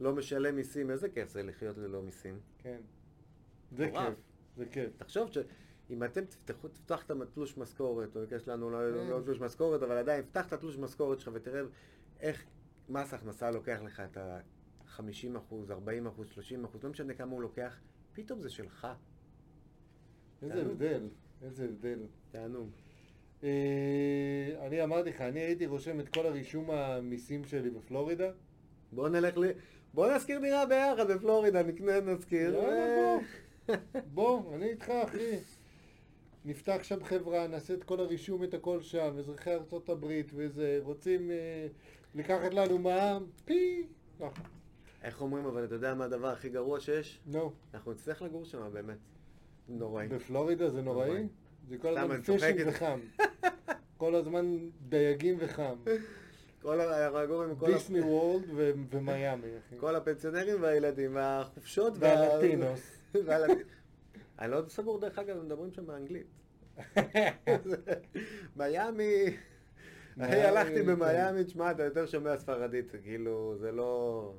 לא 0.00 0.14
משלם 0.14 0.56
מיסים, 0.56 0.90
איזה 0.90 1.08
כיף 1.08 1.28
זה 1.28 1.42
לחיות 1.42 1.78
ללא 1.78 2.02
מיסים. 2.02 2.40
כן. 2.58 2.80
זה. 3.70 3.90
כיף, 3.90 4.14
זה 4.56 4.66
כיף. 4.66 4.90
תחשוב 4.96 5.30
שאם 5.30 6.04
אתם 6.04 6.24
תפתחו, 6.24 6.68
תפתח 6.68 7.02
את 7.06 7.10
התלוש 7.10 7.56
משכורת, 7.56 8.16
או 8.16 8.20
יש 8.36 8.48
לנו 8.48 8.70
לא 8.70 8.78
כן. 8.78 9.10
לא 9.10 9.20
תלוש 9.24 9.40
משכורת, 9.40 9.82
אבל 9.82 9.96
עדיין, 9.96 10.24
פתח 10.24 10.46
את 10.46 10.52
התלוש 10.52 10.78
משכורת 10.78 11.20
שלך 11.20 11.34
ותראה 11.34 11.60
איך 12.20 12.44
מס 12.88 13.14
הכנסה 13.14 13.50
לוקח 13.50 13.80
לך 13.84 14.00
את 14.00 14.16
ה-50 14.16 15.38
אחוז, 15.38 15.70
40 15.70 16.06
אחוז, 16.06 16.28
30 16.28 16.64
אחוז, 16.64 16.84
לא 16.84 16.90
משנה 16.90 17.14
כמה 17.14 17.32
הוא 17.32 17.42
לוקח, 17.42 17.80
פתאום 18.12 18.40
זה 18.40 18.50
שלך. 18.50 18.86
איזה. 20.42 20.60
הבדל, 20.60 21.08
איזה 21.42 21.64
הבדל. 21.64 21.98
תענוג. 22.30 22.70
אה, 23.44 24.66
אני 24.66 24.84
אמרתי 24.84 25.10
לך, 25.10 25.20
אני 25.20 25.40
הייתי 25.40 25.66
רושם 25.66 26.00
את 26.00 26.08
כל 26.08 26.26
הרישום 26.26 26.70
המיסים 26.70 27.44
שלי 27.44 27.70
בפלורידה. 27.70 28.30
בוא 28.92 29.08
נלך 29.08 29.38
ל... 29.38 29.44
בוא 29.94 30.14
נזכיר 30.14 30.40
דירה 30.40 30.66
ביחד 30.66 31.10
בפלורידה, 31.10 31.62
נקנה, 31.62 32.00
נזכיר. 32.00 32.54
יאללה, 32.54 33.18
בוא, 34.14 34.54
אני 34.54 34.66
איתך, 34.66 34.90
אחי. 34.90 35.36
נפתח 36.44 36.78
שם 36.82 37.04
חברה, 37.04 37.46
נעשה 37.46 37.74
את 37.74 37.84
כל 37.84 38.00
הרישום, 38.00 38.44
את 38.44 38.54
הכל 38.54 38.82
שם, 38.82 39.14
אזרחי 39.18 39.54
ארצות 39.54 39.88
הברית 39.88 40.30
וזה, 40.34 40.80
רוצים 40.82 41.30
אה, 41.30 41.66
לקחת 42.14 42.54
לנו 42.54 42.78
מע"מ, 42.78 43.26
פי, 43.44 43.86
ככה. 44.20 44.42
איך 45.02 45.20
אומרים, 45.20 45.46
אבל 45.46 45.64
אתה 45.64 45.74
יודע 45.74 45.94
מה 45.94 46.04
הדבר 46.04 46.28
הכי 46.28 46.48
גרוע 46.48 46.80
שיש? 46.80 47.20
נו, 47.26 47.52
אנחנו 47.74 47.92
נצטרך 47.92 48.22
לגור 48.22 48.44
שם 48.44 48.70
באמת. 48.72 48.98
נוראי. 49.70 50.08
בפלורידה 50.08 50.70
זה 50.70 50.82
נוראי? 50.82 51.08
נוראי. 51.08 51.26
זה 51.68 51.78
כל 51.78 51.98
הזמן 51.98 52.16
איתך. 52.42 52.66
וחם. 52.66 53.00
כל 53.96 54.14
הזמן 54.14 54.58
דייגים 54.88 55.36
וחם. 55.40 55.76
כל 56.62 56.80
הרגורים, 56.80 57.56
כל, 57.56 57.72
דיסני 57.72 58.00
וורלד 58.00 58.44
ו- 58.54 58.72
ומיאמי, 58.90 59.46
אחי. 59.58 59.76
כל 59.78 59.96
הפנסיונרים 59.96 60.62
והילדים, 60.62 61.14
והחופשות, 61.14 61.92
וה- 61.98 62.08
והלטינוס. 62.08 62.98
אני 64.38 64.50
לא 64.50 64.62
סגור, 64.68 65.00
דרך 65.00 65.18
אגב, 65.18 65.36
הם 65.36 65.44
מדברים 65.46 65.72
שם 65.72 65.86
באנגלית. 65.86 66.26
מיאמי, 68.56 69.24
אחי, 70.20 70.40
הלכתי 70.42 70.74
כן. 70.74 70.86
במיאמי, 70.86 71.44
תשמע, 71.44 71.70
אתה 71.70 71.84
יותר 71.84 72.06
שומע 72.06 72.36
ספרדית, 72.38 72.92
כאילו, 73.02 73.54
זה 73.58 73.72
לא... 73.72 74.32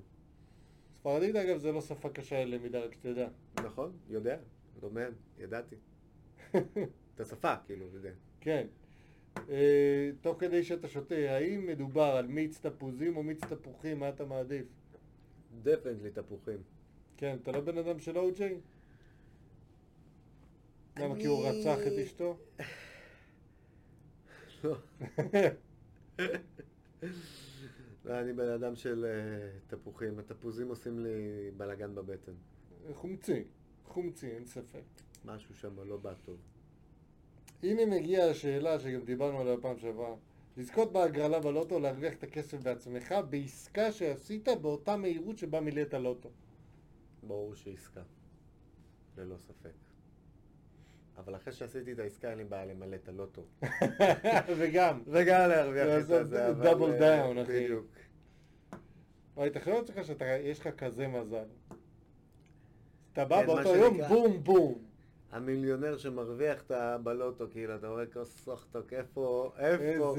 ספרדית 0.99 1.35
אגב 1.35 1.57
זה 1.57 1.71
לא 1.71 1.81
שפה 1.81 2.09
קשה 2.09 2.45
ללמידה, 2.45 2.79
רק 2.79 2.93
שתדע. 2.93 3.27
נכון, 3.63 3.91
יודע, 4.09 4.37
לומד, 4.81 5.11
ידעתי. 5.39 5.75
את 7.15 7.19
השפה, 7.19 7.55
כאילו, 7.65 7.85
יודע. 7.93 8.11
כן. 8.41 8.67
אה, 9.49 10.09
תוך 10.21 10.39
כדי 10.39 10.63
שאתה 10.63 10.87
שותה, 10.87 11.15
האם 11.15 11.65
מדובר 11.65 12.15
על 12.17 12.27
מיץ 12.27 12.59
תפוזים 12.59 13.17
או 13.17 13.23
מיץ 13.23 13.43
תפוחים? 13.43 13.99
מה 13.99 14.09
אתה 14.09 14.25
מעדיף? 14.25 14.65
דפנטלי 15.63 16.11
תפוחים. 16.11 16.57
כן, 17.17 17.37
אתה 17.43 17.51
לא 17.51 17.61
בן 17.61 17.77
אדם 17.77 17.99
של 17.99 18.17
או-ג'יי? 18.17 18.57
למה? 20.99 21.15
כי 21.15 21.25
הוא 21.25 21.47
רצח 21.47 21.77
את 21.87 21.91
אשתו? 22.03 22.37
לא. 24.63 24.75
לא, 28.05 28.19
אני 28.19 28.33
בן 28.33 28.49
אדם 28.49 28.75
של 28.75 29.05
אה, 29.05 29.59
תפוחים. 29.67 30.19
התפוזים 30.19 30.67
עושים 30.67 30.99
לי 30.99 31.51
בלאגן 31.57 31.95
בבטן. 31.95 32.31
חומצי, 32.93 33.43
חומצי, 33.91 34.31
אין 34.31 34.45
ספק. 34.45 34.83
משהו 35.25 35.55
שם 35.55 35.79
לא 35.87 35.97
בא 35.97 36.13
טוב. 36.25 36.37
הנה 37.63 37.85
מגיעה 37.85 38.29
השאלה 38.29 38.79
שגם 38.79 39.01
דיברנו 39.05 39.39
עליה 39.39 39.57
פעם 39.61 39.77
שעברה. 39.79 40.15
לזכות 40.57 40.91
בהגרלה 40.91 41.39
בלוטו, 41.39 41.79
להרוויח 41.79 42.13
את 42.13 42.23
הכסף 42.23 42.57
בעצמך 42.57 43.15
בעסקה 43.29 43.91
שעשית 43.91 44.47
באותה 44.61 44.97
מהירות 44.97 45.37
שבה 45.37 45.61
מילאת 45.61 45.93
לוטו. 45.93 46.29
ברור 47.23 47.55
שעסקה. 47.55 48.01
ללא 49.17 49.37
ספק. 49.37 49.71
אבל 51.17 51.35
אחרי 51.35 51.53
שעשיתי 51.53 51.91
את 51.91 51.99
העסקה 51.99 52.29
אין 52.29 52.37
לי 52.37 52.43
בעיה 52.43 52.65
למלא 52.65 52.95
את 52.95 53.09
הלוטו. 53.09 53.41
וגם. 54.57 55.01
וגם 55.07 55.49
להרוויח 55.49 56.05
את 56.05 56.09
הזה, 56.09 56.49
אבל... 56.49 56.71
double 56.71 57.01
אה, 57.01 57.31
down, 57.31 57.41
אחי. 57.41 57.63
בדיוק. 57.63 57.87
וואי, 59.35 59.49
תחשוב 59.49 59.73
לעצמך 59.73 60.05
שיש 60.05 60.59
לך 60.59 60.67
כזה 60.77 61.07
מזל. 61.07 61.45
אתה 63.13 63.25
בא 63.25 63.41
כן, 63.41 63.47
באותו 63.47 63.75
יום, 63.75 63.97
בום 64.07 64.43
בום. 64.43 64.75
המיליונר 65.31 65.97
שמרוויח 65.97 66.61
את 66.61 66.71
ה- 66.71 66.97
בלוטו, 67.03 67.45
כאילו, 67.51 67.75
אתה 67.75 67.87
רואה 67.87 68.05
כוס 68.05 68.49
איפה, 68.89 69.51
איפה, 69.59 70.15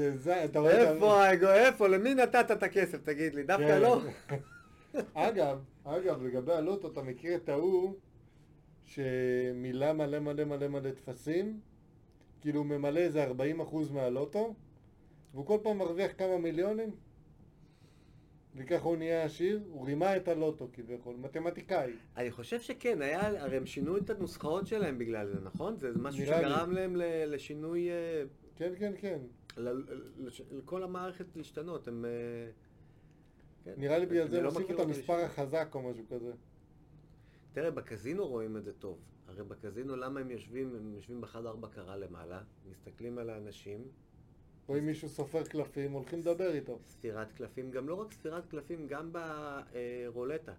איפה 0.69 1.23
האגו, 1.23 1.47
איפה, 1.49 1.87
למי 1.87 2.13
נתת 2.15 2.51
את 2.51 2.63
הכסף, 2.63 3.01
תגיד 3.03 3.35
לי, 3.35 3.43
דווקא 3.43 3.67
כן. 3.67 3.81
לא? 3.81 4.01
אגב, 5.13 5.59
אגב, 5.83 6.23
לגבי 6.23 6.53
הלוטו, 6.53 6.87
אתה 6.87 7.01
מכיר 7.01 7.35
את 7.35 7.49
ההוא 7.49 7.93
שמילא 8.85 9.93
מלא 9.93 10.19
מלא 10.19 10.43
מלא 10.43 10.67
מלא 10.67 10.91
טפסים? 10.91 11.59
כאילו 12.41 12.59
הוא 12.59 12.65
ממלא 12.65 12.99
איזה 12.99 13.27
40% 13.27 13.31
מהלוטו, 13.93 14.53
והוא 15.33 15.45
כל 15.45 15.57
פעם 15.63 15.77
מרוויח 15.77 16.11
כמה 16.17 16.37
מיליונים? 16.37 16.89
וככה 18.55 18.83
הוא 18.83 18.97
נהיה 18.97 19.23
עשיר, 19.23 19.61
הוא 19.69 19.85
רימה 19.85 20.17
את 20.17 20.27
הלוטו 20.27 20.67
כביכול, 20.73 21.15
מתמטיקאי. 21.15 21.93
אני 22.17 22.31
חושב 22.31 22.59
שכן, 22.59 23.01
היה, 23.01 23.41
הרי 23.43 23.57
הם 23.57 23.65
שינו 23.65 23.97
את 23.97 24.09
הנוסחאות 24.09 24.67
שלהם 24.67 24.97
בגלל 24.97 25.27
זה, 25.27 25.39
נכון? 25.43 25.77
זה 25.77 25.91
משהו 25.95 26.23
נראה 26.23 26.41
לי. 26.41 26.49
שגרם 26.49 26.71
להם 26.71 26.95
לשינוי, 27.27 27.89
אה, 27.89 28.23
כן, 28.55 28.73
כן, 28.79 28.93
כן. 28.97 29.19
לכל 30.51 30.83
המערכת 30.83 31.25
להשתנות, 31.35 31.87
הם... 31.87 32.05
אה, 32.05 32.11
כן. 33.63 33.73
נראה 33.77 33.97
לי 33.97 34.05
בגלל 34.05 34.27
זה 34.27 34.37
הם 34.37 34.43
לא 34.43 34.49
הוסיפו 34.49 34.65
מכיר 34.65 34.75
את 34.75 34.85
המספר. 34.85 35.13
החזק 35.13 35.67
או 35.75 35.81
משהו 35.81 36.03
כזה. 36.09 36.31
תראה, 37.53 37.71
בקזינו 37.71 38.27
רואים 38.27 38.57
את 38.57 38.63
זה 38.63 38.73
טוב. 38.73 38.97
הרי 39.27 39.43
בקזינו, 39.43 39.95
למה 39.95 40.19
הם 40.19 40.31
יושבים? 40.31 40.75
הם 40.75 40.93
יושבים 40.95 41.21
בחדר 41.21 41.55
בקרה 41.55 41.97
למעלה, 41.97 42.41
מסתכלים 42.71 43.17
על 43.17 43.29
האנשים, 43.29 43.87
רואים 44.67 44.85
מישהו 44.85 45.09
סופר 45.09 45.43
קלפים, 45.43 45.91
הולכים 45.91 46.19
לדבר 46.19 46.53
איתו. 46.53 46.79
ספירת 46.85 47.31
קלפים, 47.31 47.71
גם 47.71 47.89
לא 47.89 47.93
רק 47.93 48.13
ספירת 48.13 48.45
קלפים, 48.45 48.87
גם 48.87 49.11
ברולטה. 49.11 50.53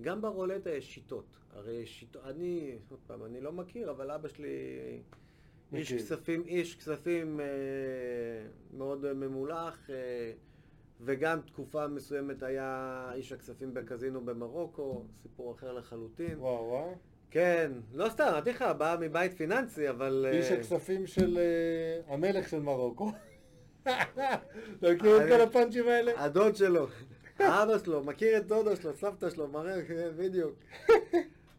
גם 0.00 0.22
ברולטה 0.22 0.70
יש 0.70 0.94
שיטות. 0.94 1.36
הרי 1.52 1.86
שיטות, 1.86 2.24
אני, 2.24 2.78
עוד 2.90 3.00
פעם, 3.06 3.24
אני 3.24 3.40
לא 3.40 3.52
מכיר, 3.52 3.90
אבל 3.90 4.10
אבא 4.10 4.28
שלי 4.28 4.48
איש. 5.72 5.92
כספים, 5.92 6.42
איש 6.46 6.76
כספים 6.76 7.40
אה, 7.40 7.46
מאוד 8.76 9.04
אה, 9.04 9.14
ממולח, 9.14 9.90
אה, 9.90 10.32
וגם 11.00 11.40
תקופה 11.40 11.88
מסוימת 11.88 12.42
היה 12.42 13.10
איש 13.14 13.32
הכספים 13.32 13.74
בקזינו 13.74 14.24
במרוקו, 14.24 15.04
סיפור 15.22 15.52
אחר 15.52 15.72
לחלוטין. 15.72 16.38
וואו 16.38 16.68
וואו. 16.68 16.94
כן, 17.30 17.72
לא 17.94 18.08
סתם, 18.08 18.24
אמרתי 18.28 18.50
לך, 18.50 18.64
בא 18.78 18.96
מבית 19.00 19.32
פיננסי, 19.34 19.90
אבל... 19.90 20.26
אה, 20.28 20.38
איש 20.38 20.50
הכספים 20.50 21.06
של 21.06 21.38
אה, 21.38 22.14
המלך 22.14 22.48
של 22.48 22.60
מרוקו. 22.60 23.10
אתה 24.78 24.92
מכיר 24.94 25.22
את 25.22 25.28
כל 25.28 25.40
הפאנצ'ים 25.40 25.88
האלה? 25.88 26.24
הדוד 26.24 26.56
שלו, 26.56 26.86
האבא 27.38 27.78
שלו, 27.78 28.04
מכיר 28.04 28.38
את 28.38 28.46
דודו 28.46 28.76
שלו, 28.76 28.94
סבתא 28.94 29.30
שלו, 29.30 29.48
מראה, 29.48 29.86
כן, 29.86 30.08
בדיוק. 30.16 30.54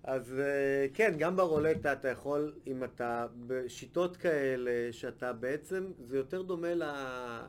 אז 0.03 0.39
אה, 0.39 0.87
כן, 0.93 1.13
גם 1.17 1.35
ברולטה 1.35 1.93
אתה 1.93 2.07
יכול, 2.07 2.53
אם 2.67 2.83
אתה 2.83 3.27
בשיטות 3.47 4.17
כאלה, 4.17 4.93
שאתה 4.93 5.33
בעצם, 5.33 5.91
זה 5.99 6.17
יותר 6.17 6.41
דומה 6.41 6.73
ל, 6.73 6.83
אה, 6.83 7.41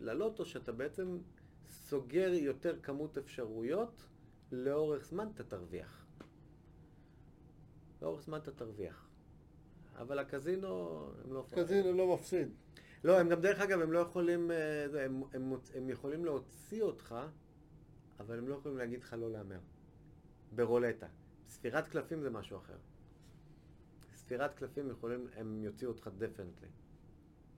ללוטו, 0.00 0.44
שאתה 0.44 0.72
בעצם 0.72 1.18
סוגר 1.70 2.30
יותר 2.32 2.76
כמות 2.82 3.18
אפשרויות, 3.18 4.02
לאורך 4.52 5.04
זמן 5.04 5.28
אתה 5.34 5.44
תרוויח. 5.44 6.06
לאורך 8.02 8.22
זמן 8.22 8.38
אתה 8.38 8.50
תרוויח. 8.50 9.08
אבל 9.98 10.18
הקזינו, 10.18 11.00
הם 11.24 11.32
לא... 11.32 11.44
קזינו 11.50 11.92
לא 11.92 12.14
מפסיד. 12.14 12.48
לא, 13.04 13.20
הם 13.20 13.28
גם 13.28 13.40
דרך 13.40 13.60
אגב, 13.60 13.80
הם 13.80 13.92
לא 13.92 13.98
יכולים, 13.98 14.50
אה, 14.50 14.88
זה, 14.88 15.04
הם, 15.04 15.22
הם, 15.32 15.52
הם 15.74 15.90
יכולים 15.90 16.24
להוציא 16.24 16.82
אותך, 16.82 17.14
אבל 18.20 18.38
הם 18.38 18.48
לא 18.48 18.54
יכולים 18.54 18.78
להגיד 18.78 19.00
לך 19.02 19.16
לא 19.18 19.30
להמר. 19.30 19.58
ברולטה. 20.52 21.06
ספירת 21.48 21.88
קלפים 21.88 22.20
זה 22.20 22.30
משהו 22.30 22.58
אחר. 22.58 22.76
ספירת 24.14 24.54
קלפים 24.54 24.90
יכולים, 24.90 25.26
הם 25.36 25.62
יוציאו 25.64 25.90
אותך 25.90 26.10
דפנטלי. 26.18 26.68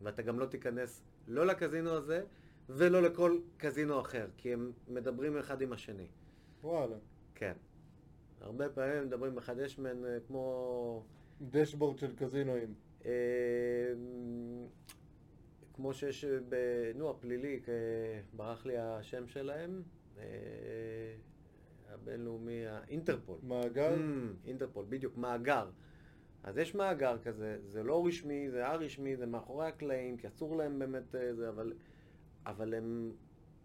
ואתה 0.02 0.22
גם 0.22 0.38
לא 0.38 0.46
תיכנס 0.46 1.02
לא 1.28 1.46
לקזינו 1.46 1.90
הזה, 1.90 2.24
ולא 2.68 3.02
לכל 3.02 3.38
קזינו 3.56 4.00
אחר, 4.00 4.26
כי 4.36 4.52
הם 4.52 4.72
מדברים 4.88 5.38
אחד 5.38 5.62
עם 5.62 5.72
השני. 5.72 6.06
וואלה. 6.62 6.96
כן. 7.34 7.52
הרבה 8.40 8.68
פעמים 8.68 8.96
הם 8.96 9.06
מדברים 9.06 9.38
אחד, 9.38 9.58
יש 9.58 9.78
מהם 9.78 10.04
אה, 10.04 10.18
כמו... 10.26 11.04
דשבורד 11.40 11.98
של 11.98 12.16
קזינואים. 12.16 12.74
אה, 13.04 13.10
כמו 15.76 15.94
שיש 15.94 16.24
ב... 16.24 16.54
נו, 16.94 17.10
הפלילי, 17.10 17.60
ברח 18.36 18.66
לי 18.66 18.78
השם 18.78 19.26
שלהם, 19.26 19.82
אה, 20.18 20.24
הבינלאומי, 21.88 22.66
האינטרפול. 22.66 23.38
מאגר? 23.42 23.94
Mm, 23.94 24.46
אינטרפול, 24.46 24.86
בדיוק, 24.88 25.16
מאגר. 25.16 25.70
אז 26.42 26.58
יש 26.58 26.74
מאגר 26.74 27.18
כזה, 27.18 27.58
זה 27.66 27.82
לא 27.82 28.06
רשמי, 28.06 28.50
זה 28.50 28.66
א-רשמי, 28.66 29.16
זה 29.16 29.26
מאחורי 29.26 29.66
הקלעים, 29.66 30.16
כי 30.16 30.28
אסור 30.28 30.56
להם 30.56 30.78
באמת 30.78 31.14
אה, 31.14 31.34
זה, 31.34 31.48
אבל, 31.48 31.72
אבל 32.46 32.74
הם 32.74 33.12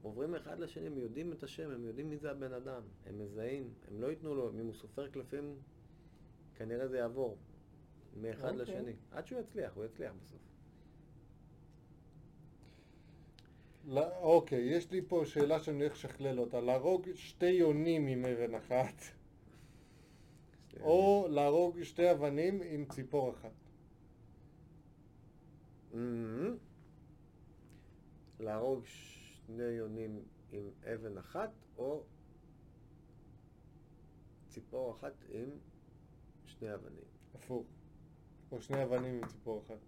עוברים 0.02 0.36
אחד 0.36 0.60
לשני, 0.60 0.88
הם 0.88 0.98
יודעים 0.98 1.34
את 1.34 1.44
השם, 1.44 1.72
הם 1.72 1.86
יודעים 1.86 2.10
מי 2.10 2.18
זה 2.18 2.32
הבן 2.32 2.54
אדם, 2.54 2.82
הם 3.06 3.20
מזהים, 3.20 3.74
הם 3.88 4.02
לא 4.02 4.08
ייתנו 4.08 4.36
לו, 4.36 4.50
אם 4.50 4.66
הוא 4.66 4.74
סופר 4.74 5.08
קלפים, 5.08 5.56
כנראה 6.56 6.88
זה 6.88 6.98
יעבור 6.98 7.38
מאחד 8.22 8.50
אוקיי. 8.50 8.62
לשני, 8.62 8.94
עד 9.12 9.26
שהוא 9.26 9.40
יצליח, 9.40 9.76
הוא 9.76 9.86
יצליח 9.86 10.14
בסוף. 10.22 10.51
לא, 13.86 14.18
אוקיי, 14.18 14.60
יש 14.60 14.92
לי 14.92 15.02
פה 15.08 15.22
שאלה 15.26 15.60
שאני 15.60 15.78
הולך 15.84 15.94
לשכלל 15.94 16.40
אותה. 16.40 16.62
להרוג 16.62 17.08
שתי 17.14 17.46
יונים 17.46 18.08
עם 18.08 18.26
אבן 18.26 18.56
אחת, 18.56 19.02
או 20.80 21.28
להרוג 21.30 21.84
שתי 21.84 22.12
אבנים 22.12 22.62
עם 22.62 22.86
ציפור 22.86 23.30
אחת. 23.30 23.52
מהמם. 25.94 26.58
להרוג 28.40 28.86
שני 28.86 29.64
יונים 29.64 30.24
עם 30.52 30.70
אבן 30.94 31.18
אחת, 31.18 31.52
או 31.78 32.04
ציפור 34.48 34.92
אחת 34.92 35.14
עם 35.30 35.50
שני 36.46 36.74
אבנים. 36.74 37.06
הפוך. 37.36 37.66
או 38.52 38.62
שני 38.62 38.84
אבנים 38.84 39.16
עם 39.16 39.28
ציפור 39.28 39.62
אחת. 39.66 39.80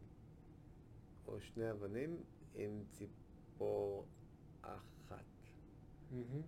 או 1.27 1.41
שני 1.41 1.71
אבנים 1.71 2.17
עם 2.55 2.83
ציפור 2.91 3.22
אחת. 4.61 5.23
מהמם. 6.11 6.41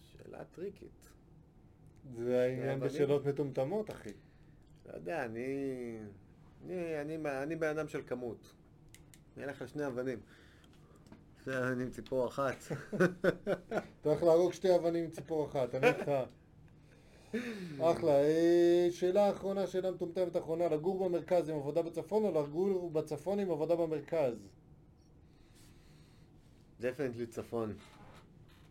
שאלה 0.00 0.44
טריקית. 0.44 1.08
זה 2.16 2.42
העניין? 2.42 2.80
בשאלות 2.80 3.26
מטומטמות, 3.26 3.90
אחי. 3.90 4.10
אתה 4.82 4.96
יודע, 4.96 5.24
אני... 5.24 5.98
אני, 6.64 7.00
אני, 7.00 7.16
אני 7.42 7.56
בן 7.56 7.78
אדם 7.78 7.88
של 7.88 8.02
כמות. 8.06 8.52
אני 9.36 9.44
אלך 9.44 9.62
על 9.62 9.68
שני 9.68 9.86
אבנים. 9.86 10.20
שני 11.44 11.58
אבנים 11.58 11.90
ציפור 11.90 12.28
אחת. 12.28 12.56
אתה 14.00 14.08
הולך 14.08 14.22
להרוג 14.22 14.52
שתי 14.52 14.76
אבנים 14.76 15.10
ציפור 15.10 15.46
אחת, 15.46 15.74
אני 15.74 15.88
איתך. 15.88 16.10
אחלה. 17.80 18.12
אה, 18.12 18.88
שאלה 18.90 19.30
אחרונה, 19.30 19.66
שאלה 19.66 19.90
מטומטמת 19.90 20.36
אחרונה, 20.36 20.68
לגור 20.68 21.08
במרכז 21.08 21.48
עם 21.48 21.56
עבודה 21.56 21.82
בצפון 21.82 22.24
או 22.24 22.42
לגור 22.42 22.90
בצפון 22.90 23.38
עם 23.38 23.50
עבודה 23.50 23.76
במרכז? 23.76 24.48
דפנטלי 26.80 27.26
צפון. 27.26 27.74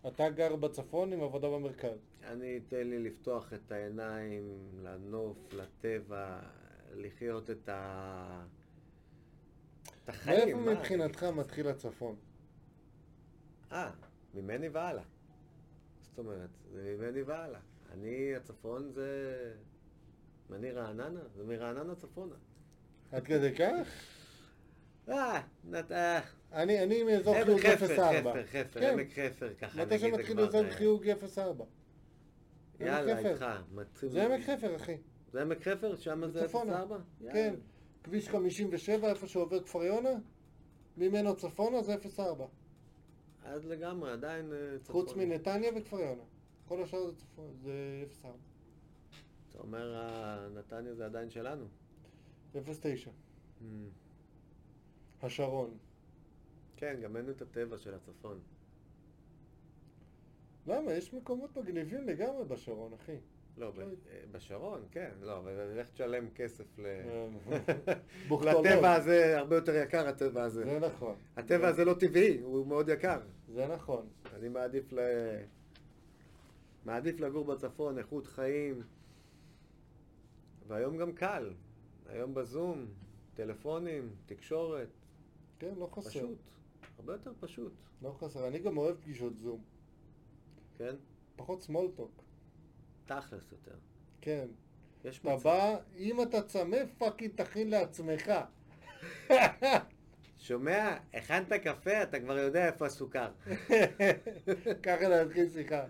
אתה 0.08 0.30
גר 0.30 0.56
בצפון 0.56 1.14
עם 1.14 1.22
עבודה 1.24 1.50
במרכז. 1.50 1.98
אני, 2.24 2.60
תן 2.60 2.88
לי 2.88 3.00
לפתוח 3.00 3.54
את 3.54 3.72
העיניים 3.72 4.58
לנוף, 4.84 5.54
לטבע, 5.54 6.40
לחיות 6.94 7.50
את 7.50 7.70
ה... 7.70 8.46
את 10.04 10.10
החיים. 10.10 10.58
מאיפה? 10.58 10.80
מבחינתך 10.80 11.24
מתחיל 11.24 11.68
הצפון? 11.68 12.16
אה, 13.72 13.92
ממני 14.34 14.70
והלאה. 14.70 15.04
זאת 16.02 16.20
אומרת, 16.20 16.50
זה 16.72 16.96
ממני 16.98 17.22
והלאה. 17.22 17.60
אני, 17.92 18.36
הצפון 18.36 18.92
זה... 18.92 19.36
אני 20.56 20.72
רעננה, 20.72 21.20
זה 21.36 21.44
מרעננה 21.44 21.96
צפונה. 21.96 22.36
עד 23.12 23.24
כדי 23.24 23.56
כך? 23.56 23.88
אה, 25.10 25.42
נת... 25.64 25.92
אה. 25.92 26.20
אני, 26.54 26.84
אני 26.84 27.04
מאזור 27.04 27.44
חיוג 27.44 27.60
חפר, 27.60 27.96
04. 27.96 28.32
חפר, 28.32 28.44
חפר, 28.44 28.80
כן. 28.80 28.94
עמק 28.94 29.08
חפר, 29.12 29.54
ככה 29.54 29.82
מתי 29.82 29.96
נגיד 29.96 30.00
זה 30.00 30.18
שמתחיל. 30.18 30.40
אזור 30.40 30.70
חיוג 30.70 31.06
04. 31.36 31.66
יאללה, 32.80 33.20
איתך. 33.20 33.46
חפר. 33.94 34.08
זה 34.08 34.26
עמק 34.26 34.46
חפר, 34.46 34.76
אחי. 34.76 34.98
זה 35.32 35.42
עמק 35.42 35.68
חפר? 35.68 35.96
שם 35.96 36.32
זה 36.32 36.48
צפונה. 36.48 36.74
04? 36.74 36.98
כן. 37.32 37.56
כביש 38.04 38.30
57, 38.30 39.10
איפה 39.10 39.28
שעובר 39.28 39.64
כפר 39.64 39.84
יונה, 39.84 40.14
ממנו 40.98 41.36
צפונה 41.36 41.82
זה 41.82 41.96
04. 42.16 42.46
אז 43.44 43.66
לגמרי, 43.66 44.12
עדיין 44.12 44.54
אה, 44.54 44.80
צפון. 44.80 45.02
חוץ 45.02 45.16
מנתניה 45.16 45.72
וכפר 45.76 46.00
יונה. 46.00 46.24
כל 46.72 46.84
השאר 46.84 47.12
זה 47.12 47.14
זה 47.64 48.06
04. 48.22 48.34
אתה 49.50 49.60
אומר, 49.60 49.96
אה, 49.96 50.48
נתניה 50.50 50.94
זה 50.94 51.06
עדיין 51.06 51.30
שלנו. 51.30 51.66
09. 52.54 53.10
Mm. 53.10 53.64
השרון. 55.22 55.78
כן, 56.78 57.00
גם 57.04 57.18
אין 57.18 57.30
את 57.30 57.42
הטבע 57.42 57.78
של 57.78 57.94
הצפון. 57.94 58.40
למה? 60.68 60.94
יש 60.94 61.14
מקומות 61.14 61.58
מגניבים 61.58 62.08
לגמרי 62.08 62.46
בשרון, 62.46 62.94
אחי. 62.94 63.18
לא. 63.58 63.72
אה, 63.80 64.22
בשרון, 64.32 64.86
כן, 64.92 65.12
לא, 65.22 65.38
אבל 65.38 65.80
לך 65.80 65.90
תשלם 65.90 66.30
כסף 66.36 66.80
ל... 66.80 66.86
אה, 66.86 67.28
בוכתולות. 68.28 68.66
לטבע 68.66 68.94
הזה 68.94 69.40
הרבה 69.40 69.56
יותר 69.56 69.76
יקר, 69.76 70.08
הטבע 70.08 70.44
הזה. 70.44 70.66
זה 70.66 70.80
נכון. 70.80 71.16
הטבע 71.38 71.68
הזה 71.68 71.86
לא 71.86 71.94
טבעי, 71.94 72.40
הוא 72.42 72.68
מאוד 72.68 72.90
יקר. 72.90 73.20
זה 73.48 73.68
נכון. 73.68 74.08
אני 74.36 74.50
מעדיף 74.50 74.94
ל... 74.94 75.00
מעדיף 76.86 77.20
לגור 77.20 77.46
בצפון, 77.46 77.98
איכות 77.98 78.28
חיים. 78.28 78.82
והיום 80.68 80.98
גם 80.98 81.12
קל. 81.12 81.54
היום 82.06 82.34
בזום, 82.34 82.86
טלפונים, 83.34 84.16
תקשורת, 84.26 84.90
כן, 85.60 85.74
לא 85.78 85.90
חסר. 85.92 86.10
פשוט. 86.10 86.38
הרבה 86.98 87.14
יותר 87.14 87.32
פשוט, 87.40 87.74
לא 88.02 88.16
חסר. 88.20 88.48
אני 88.48 88.60
גם 88.60 88.78
אוהב 88.78 88.96
פגישות 88.96 89.38
זום. 89.38 89.62
כן? 90.78 90.96
פחות 91.36 91.62
small 91.64 91.94
talk. 91.94 92.24
תכלס 93.06 93.52
יותר. 93.52 93.76
כן. 94.22 94.48
יש 95.06 95.20
אתה 95.20 95.34
מצב. 95.36 95.44
בא, 95.44 95.78
אם 95.98 96.22
אתה 96.22 96.42
צמא, 96.42 96.78
fucking 96.98 97.32
תכין 97.36 97.70
לעצמך. 97.70 98.32
שומע? 100.38 100.98
הכנת 101.14 101.54
קפה, 101.54 102.04
אתה 102.04 102.20
כבר 102.20 102.38
יודע 102.38 102.66
איפה 102.66 102.86
הסוכר. 102.86 103.32
ככה 104.84 105.08
להתחיל 105.08 105.50
שיחה. 105.50 105.84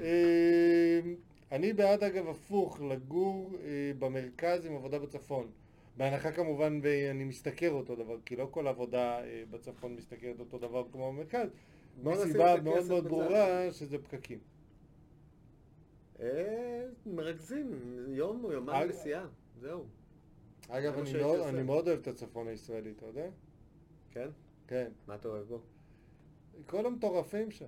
אמ, 0.00 1.14
אני 1.52 1.72
בעד 1.72 2.04
אגב 2.04 2.28
הפוך, 2.28 2.80
לגור 2.80 3.50
אה, 3.64 3.92
במרכז 3.98 4.66
עם 4.66 4.74
עבודה 4.76 4.98
בצפון. 4.98 5.50
בהנחה 5.96 6.32
כמובן 6.32 6.80
ואני 6.82 7.24
משתכר 7.24 7.70
אותו 7.70 7.96
דבר, 7.96 8.16
כי 8.24 8.36
לא 8.36 8.48
כל 8.50 8.66
עבודה 8.66 9.24
אה, 9.24 9.42
בצפון 9.50 9.96
משתכרת 9.96 10.40
אותו 10.40 10.58
דבר 10.58 10.84
כמו 10.92 11.12
במרכז. 11.12 11.48
מסיבה 12.02 12.60
מאוד 12.60 12.86
מאוד. 12.88 13.08
ברורה 13.08 13.72
שזה 13.72 13.98
פקקים. 13.98 14.38
אה, 16.20 16.86
מרכזים, 17.06 17.70
יום 18.08 18.44
או 18.44 18.52
יומיים 18.52 18.88
נסיעה, 18.88 19.26
זהו. 19.60 19.84
אגב, 20.68 20.98
אני 20.98 21.22
עושה. 21.22 21.48
אני 21.48 21.62
מאוד 21.62 21.88
אוהב 21.88 22.00
את 22.00 22.06
הצפון 22.08 22.48
הישראלי, 22.48 22.90
אתה 22.90 23.06
יודע? 23.06 23.28
כן? 24.10 24.28
כן. 24.66 24.90
מה 25.06 25.14
אתה 25.14 25.28
אוהב 25.28 25.48
בו? 25.48 25.60
כל 26.66 26.86
המטורפים 26.86 27.50
שם. 27.50 27.66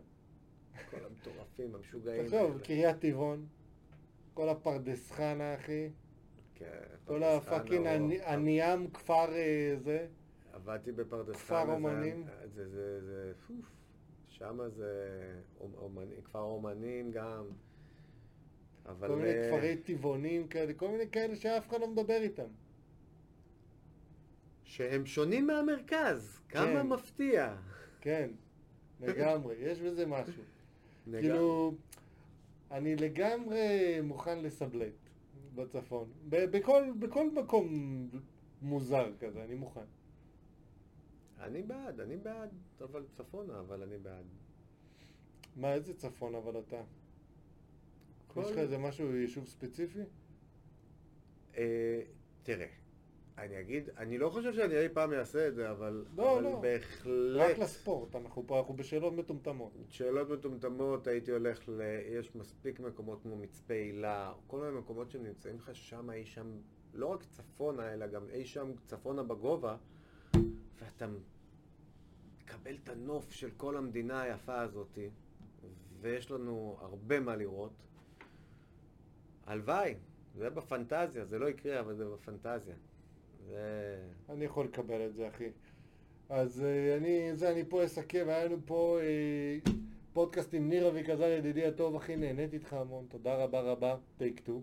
כל 0.90 0.96
המטורפים, 1.04 1.74
המשוגעים. 1.74 2.24
תחשוב. 2.24 2.60
קריית 2.60 2.98
טבעון, 2.98 3.46
כל 4.34 4.48
הפרדס 4.48 5.10
חנה, 5.12 5.54
אחי. 5.54 5.88
כן, 6.54 6.66
כל 7.04 7.20
פרדס 7.20 7.46
הפאקינג 7.46 7.86
חנה, 7.86 8.14
או- 8.24 8.28
הניאם 8.32 8.90
כפר 8.90 9.32
אה, 9.34 9.74
זה. 9.78 10.06
עבדתי 10.52 10.92
בפרדס 10.92 11.36
כפר 11.36 11.54
חנה, 11.56 11.66
זה- 11.66 11.72
אומנים. 11.72 12.26
זה, 12.54 12.68
זה, 12.68 13.00
זה, 13.04 13.32
פוף, 13.46 13.66
שמה 14.28 14.68
זה 14.68 15.20
אומ- 15.60 15.74
אומנים, 15.78 16.20
כפר 16.24 16.40
אומנים 16.40 17.10
גם, 17.10 17.44
אבל... 18.86 19.08
כל 19.08 19.16
מיני 19.16 19.28
אה, 19.34 19.48
כפרי 19.50 19.76
טבעונים 19.76 20.48
כאלה, 20.48 20.72
כל 20.74 20.88
מיני 20.88 21.10
כאלה 21.10 21.36
שאף 21.36 21.68
אחד 21.68 21.80
לא 21.80 21.88
מדבר 21.88 22.22
איתם. 22.22 22.46
שהם 24.64 25.06
שונים 25.06 25.46
מהמרכז, 25.46 26.40
כמה 26.48 26.64
כן. 26.66 26.86
מפתיע. 26.86 27.56
כן, 28.00 28.30
לגמרי, 29.00 29.54
יש 29.58 29.80
בזה 29.80 30.06
משהו. 30.06 30.42
לגמרי. 31.06 31.22
כאילו, 31.22 31.74
אני 32.70 32.96
לגמרי 32.96 33.66
מוכן 34.02 34.38
לסבלט 34.42 34.92
בצפון. 35.54 36.08
ב- 36.28 36.44
בכל, 36.56 36.82
בכל 36.98 37.30
מקום 37.30 37.68
מוזר 38.62 39.12
כזה, 39.20 39.44
אני 39.44 39.54
מוכן. 39.54 39.84
אני 41.40 41.62
בעד, 41.62 42.00
אני 42.00 42.16
בעד, 42.16 42.48
אבל 42.80 43.04
צפונה, 43.12 43.60
אבל 43.60 43.82
אני 43.82 43.98
בעד. 43.98 44.24
מה, 45.56 45.74
איזה 45.74 45.94
צפון 45.94 46.34
אבל 46.34 46.58
אתה? 46.60 46.82
כל- 48.28 48.40
יש 48.44 48.50
לך 48.50 48.58
איזה 48.58 48.78
משהו, 48.78 49.16
יישוב 49.16 49.46
ספציפי? 49.46 50.00
אה, 51.56 52.00
תראה, 52.42 52.66
אני 53.38 53.60
אגיד, 53.60 53.90
אני 53.96 54.18
לא 54.18 54.30
חושב 54.30 54.52
שאני 54.52 54.78
אי 54.78 54.88
פעם 54.88 55.12
אעשה 55.12 55.48
את 55.48 55.54
זה, 55.54 55.70
אבל, 55.70 56.04
לא, 56.16 56.34
אבל 56.34 56.42
לא. 56.42 56.60
בהחלט... 56.60 57.50
רק 57.50 57.58
לספורט, 57.58 58.16
אנחנו 58.16 58.46
פה, 58.46 58.58
אנחנו 58.58 58.74
בשאלות 58.74 59.12
מטומטמות. 59.12 59.72
שאלות 59.88 60.30
מטומטמות, 60.30 61.06
הייתי 61.06 61.30
הולך 61.30 61.68
ל... 61.68 61.80
יש 62.06 62.36
מספיק 62.36 62.80
מקומות 62.80 63.22
כמו 63.22 63.36
מצפה 63.36 63.74
הילה, 63.74 64.32
כל 64.46 64.60
מיני 64.60 64.78
מקומות 64.78 65.10
שנמצאים 65.10 65.56
לך 65.56 65.70
שם, 65.74 66.10
אי 66.10 66.26
שם, 66.26 66.46
לא 66.94 67.06
רק 67.06 67.24
צפונה, 67.24 67.92
אלא 67.92 68.06
גם 68.06 68.22
אי 68.30 68.46
שם 68.46 68.72
צפונה 68.86 69.22
בגובה, 69.22 69.76
ואתה 70.78 71.06
מקבל 72.42 72.76
את 72.82 72.88
הנוף 72.88 73.32
של 73.32 73.50
כל 73.56 73.76
המדינה 73.76 74.22
היפה 74.22 74.60
הזאת, 74.60 74.98
ויש 76.00 76.30
לנו 76.30 76.76
הרבה 76.80 77.20
מה 77.20 77.36
לראות. 77.36 77.72
הלוואי, 79.46 79.94
זה 80.34 80.50
בפנטזיה, 80.50 81.24
זה 81.24 81.38
לא 81.38 81.48
יקרה, 81.48 81.80
אבל 81.80 81.94
זה 81.94 82.04
בפנטזיה. 82.04 82.74
זה... 83.48 83.96
אני 84.28 84.44
יכול 84.44 84.64
לקבל 84.64 85.06
את 85.06 85.14
זה, 85.14 85.28
אחי. 85.28 85.48
אז 86.28 86.64
אה, 86.64 86.96
אני, 86.96 87.36
זה, 87.36 87.50
אני 87.50 87.64
פה 87.68 87.84
אסכם, 87.84 88.24
היה 88.28 88.44
לנו 88.44 88.56
פה 88.66 88.98
אה, 89.00 89.72
פודקאסט 90.12 90.54
עם 90.54 90.68
ניר 90.68 90.88
אביקזר, 90.88 91.28
ידידי 91.28 91.66
הטוב, 91.66 91.96
אחי, 91.96 92.16
נהניתי 92.16 92.56
איתך 92.56 92.72
המון, 92.72 93.04
תודה 93.08 93.34
רבה 93.34 93.60
רבה, 93.60 93.96
take 94.18 94.40
two. 94.40 94.60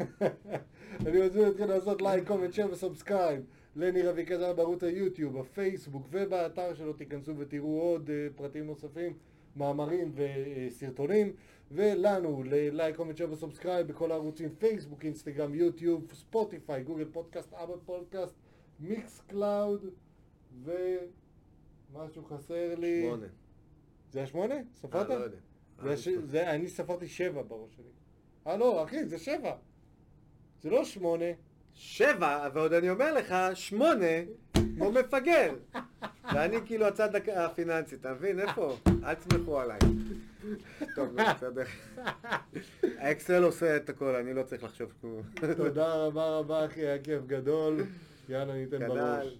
אני 1.06 1.20
מזמין 1.26 1.48
אתכם 1.48 1.68
לעשות 1.68 2.02
like, 2.02 2.26
comment, 2.26 2.52
share 2.52 2.72
ו 2.72 2.79
subscribe 2.79 3.42
לניר 3.76 4.10
אביקזר 4.10 4.52
בערוץ 4.52 4.82
היוטיוב, 4.82 5.36
הפייסבוק 5.36 6.06
ובאתר 6.10 6.74
שלו, 6.74 6.92
תיכנסו 6.92 7.38
ותראו 7.38 7.80
עוד 7.80 8.10
אה, 8.10 8.26
פרטים 8.36 8.66
נוספים, 8.66 9.12
מאמרים 9.56 10.12
וסרטונים, 10.14 11.32
ולנו 11.70 12.42
ל 12.42 12.51
like, 12.51 12.96
comment, 12.96 13.16
share 13.16 13.32
ו 13.32 13.37
subscribe 13.37 13.86
בכל 13.86 14.12
הערוצים, 14.12 14.48
פייסבוק, 14.58 15.04
אינסטגרם, 15.04 15.54
יוטיוב, 15.54 16.12
ספוטיפיי, 16.12 16.82
גוגל 16.82 17.04
פודקאסט, 17.12 17.52
אפל 17.54 17.74
פודקאסט, 17.84 18.34
Mixcloud, 18.80 19.84
ומשהו 20.62 22.24
חסר 22.24 22.74
לי. 22.74 23.02
שמונה. 23.02 23.26
זה 24.10 24.18
היה 24.18 24.26
שמונה? 24.26 24.54
ספרת? 24.74 25.10
אה, 25.10 25.18
לא 25.18 25.24
יודע. 25.24 25.38
זה 25.82 25.88
היה 25.88 25.96
ש... 25.96 26.08
זה... 26.08 26.50
אני 26.50 26.68
ספרתי 26.68 27.08
שבע 27.08 27.42
בראש 27.42 27.76
שלי. 27.76 27.90
אה 28.46 28.56
לא, 28.56 28.84
אחי, 28.84 29.04
זה 29.04 29.18
שבע. 29.18 29.56
זה 30.60 30.70
לא 30.70 30.84
שמונה. 30.84 31.24
שבע, 31.74 32.48
ועוד 32.54 32.72
אני 32.72 32.90
אומר 32.90 33.14
לך, 33.14 33.34
שמונה, 33.54 34.06
כמו 34.54 34.92
מפגר. 34.92 35.54
ואני 36.24 36.56
כאילו 36.66 36.86
הצד 36.86 37.08
הפיננסי, 37.36 37.94
אתה 37.94 38.12
מבין? 38.12 38.40
איפה? 38.40 38.76
אל 39.04 39.14
תסמכו 39.14 39.60
עליי. 39.60 39.78
טוב, 40.94 41.16
בסדר. 41.16 41.64
האקסל 42.98 43.42
עושה 43.42 43.76
את 43.76 43.88
הכל, 43.88 44.14
אני 44.14 44.34
לא 44.34 44.42
צריך 44.42 44.64
לחשוב 44.64 44.92
כלום. 45.00 45.22
תודה 45.56 45.94
רבה 45.94 46.38
רבה 46.38 46.66
אחי, 46.66 46.80
היה 46.80 46.98
כיף 46.98 47.26
גדול. 47.26 47.84
יאללה, 48.28 48.54
ניתן 48.54 48.78
כנ"ל, 48.78 48.88
בראש. 48.88 49.34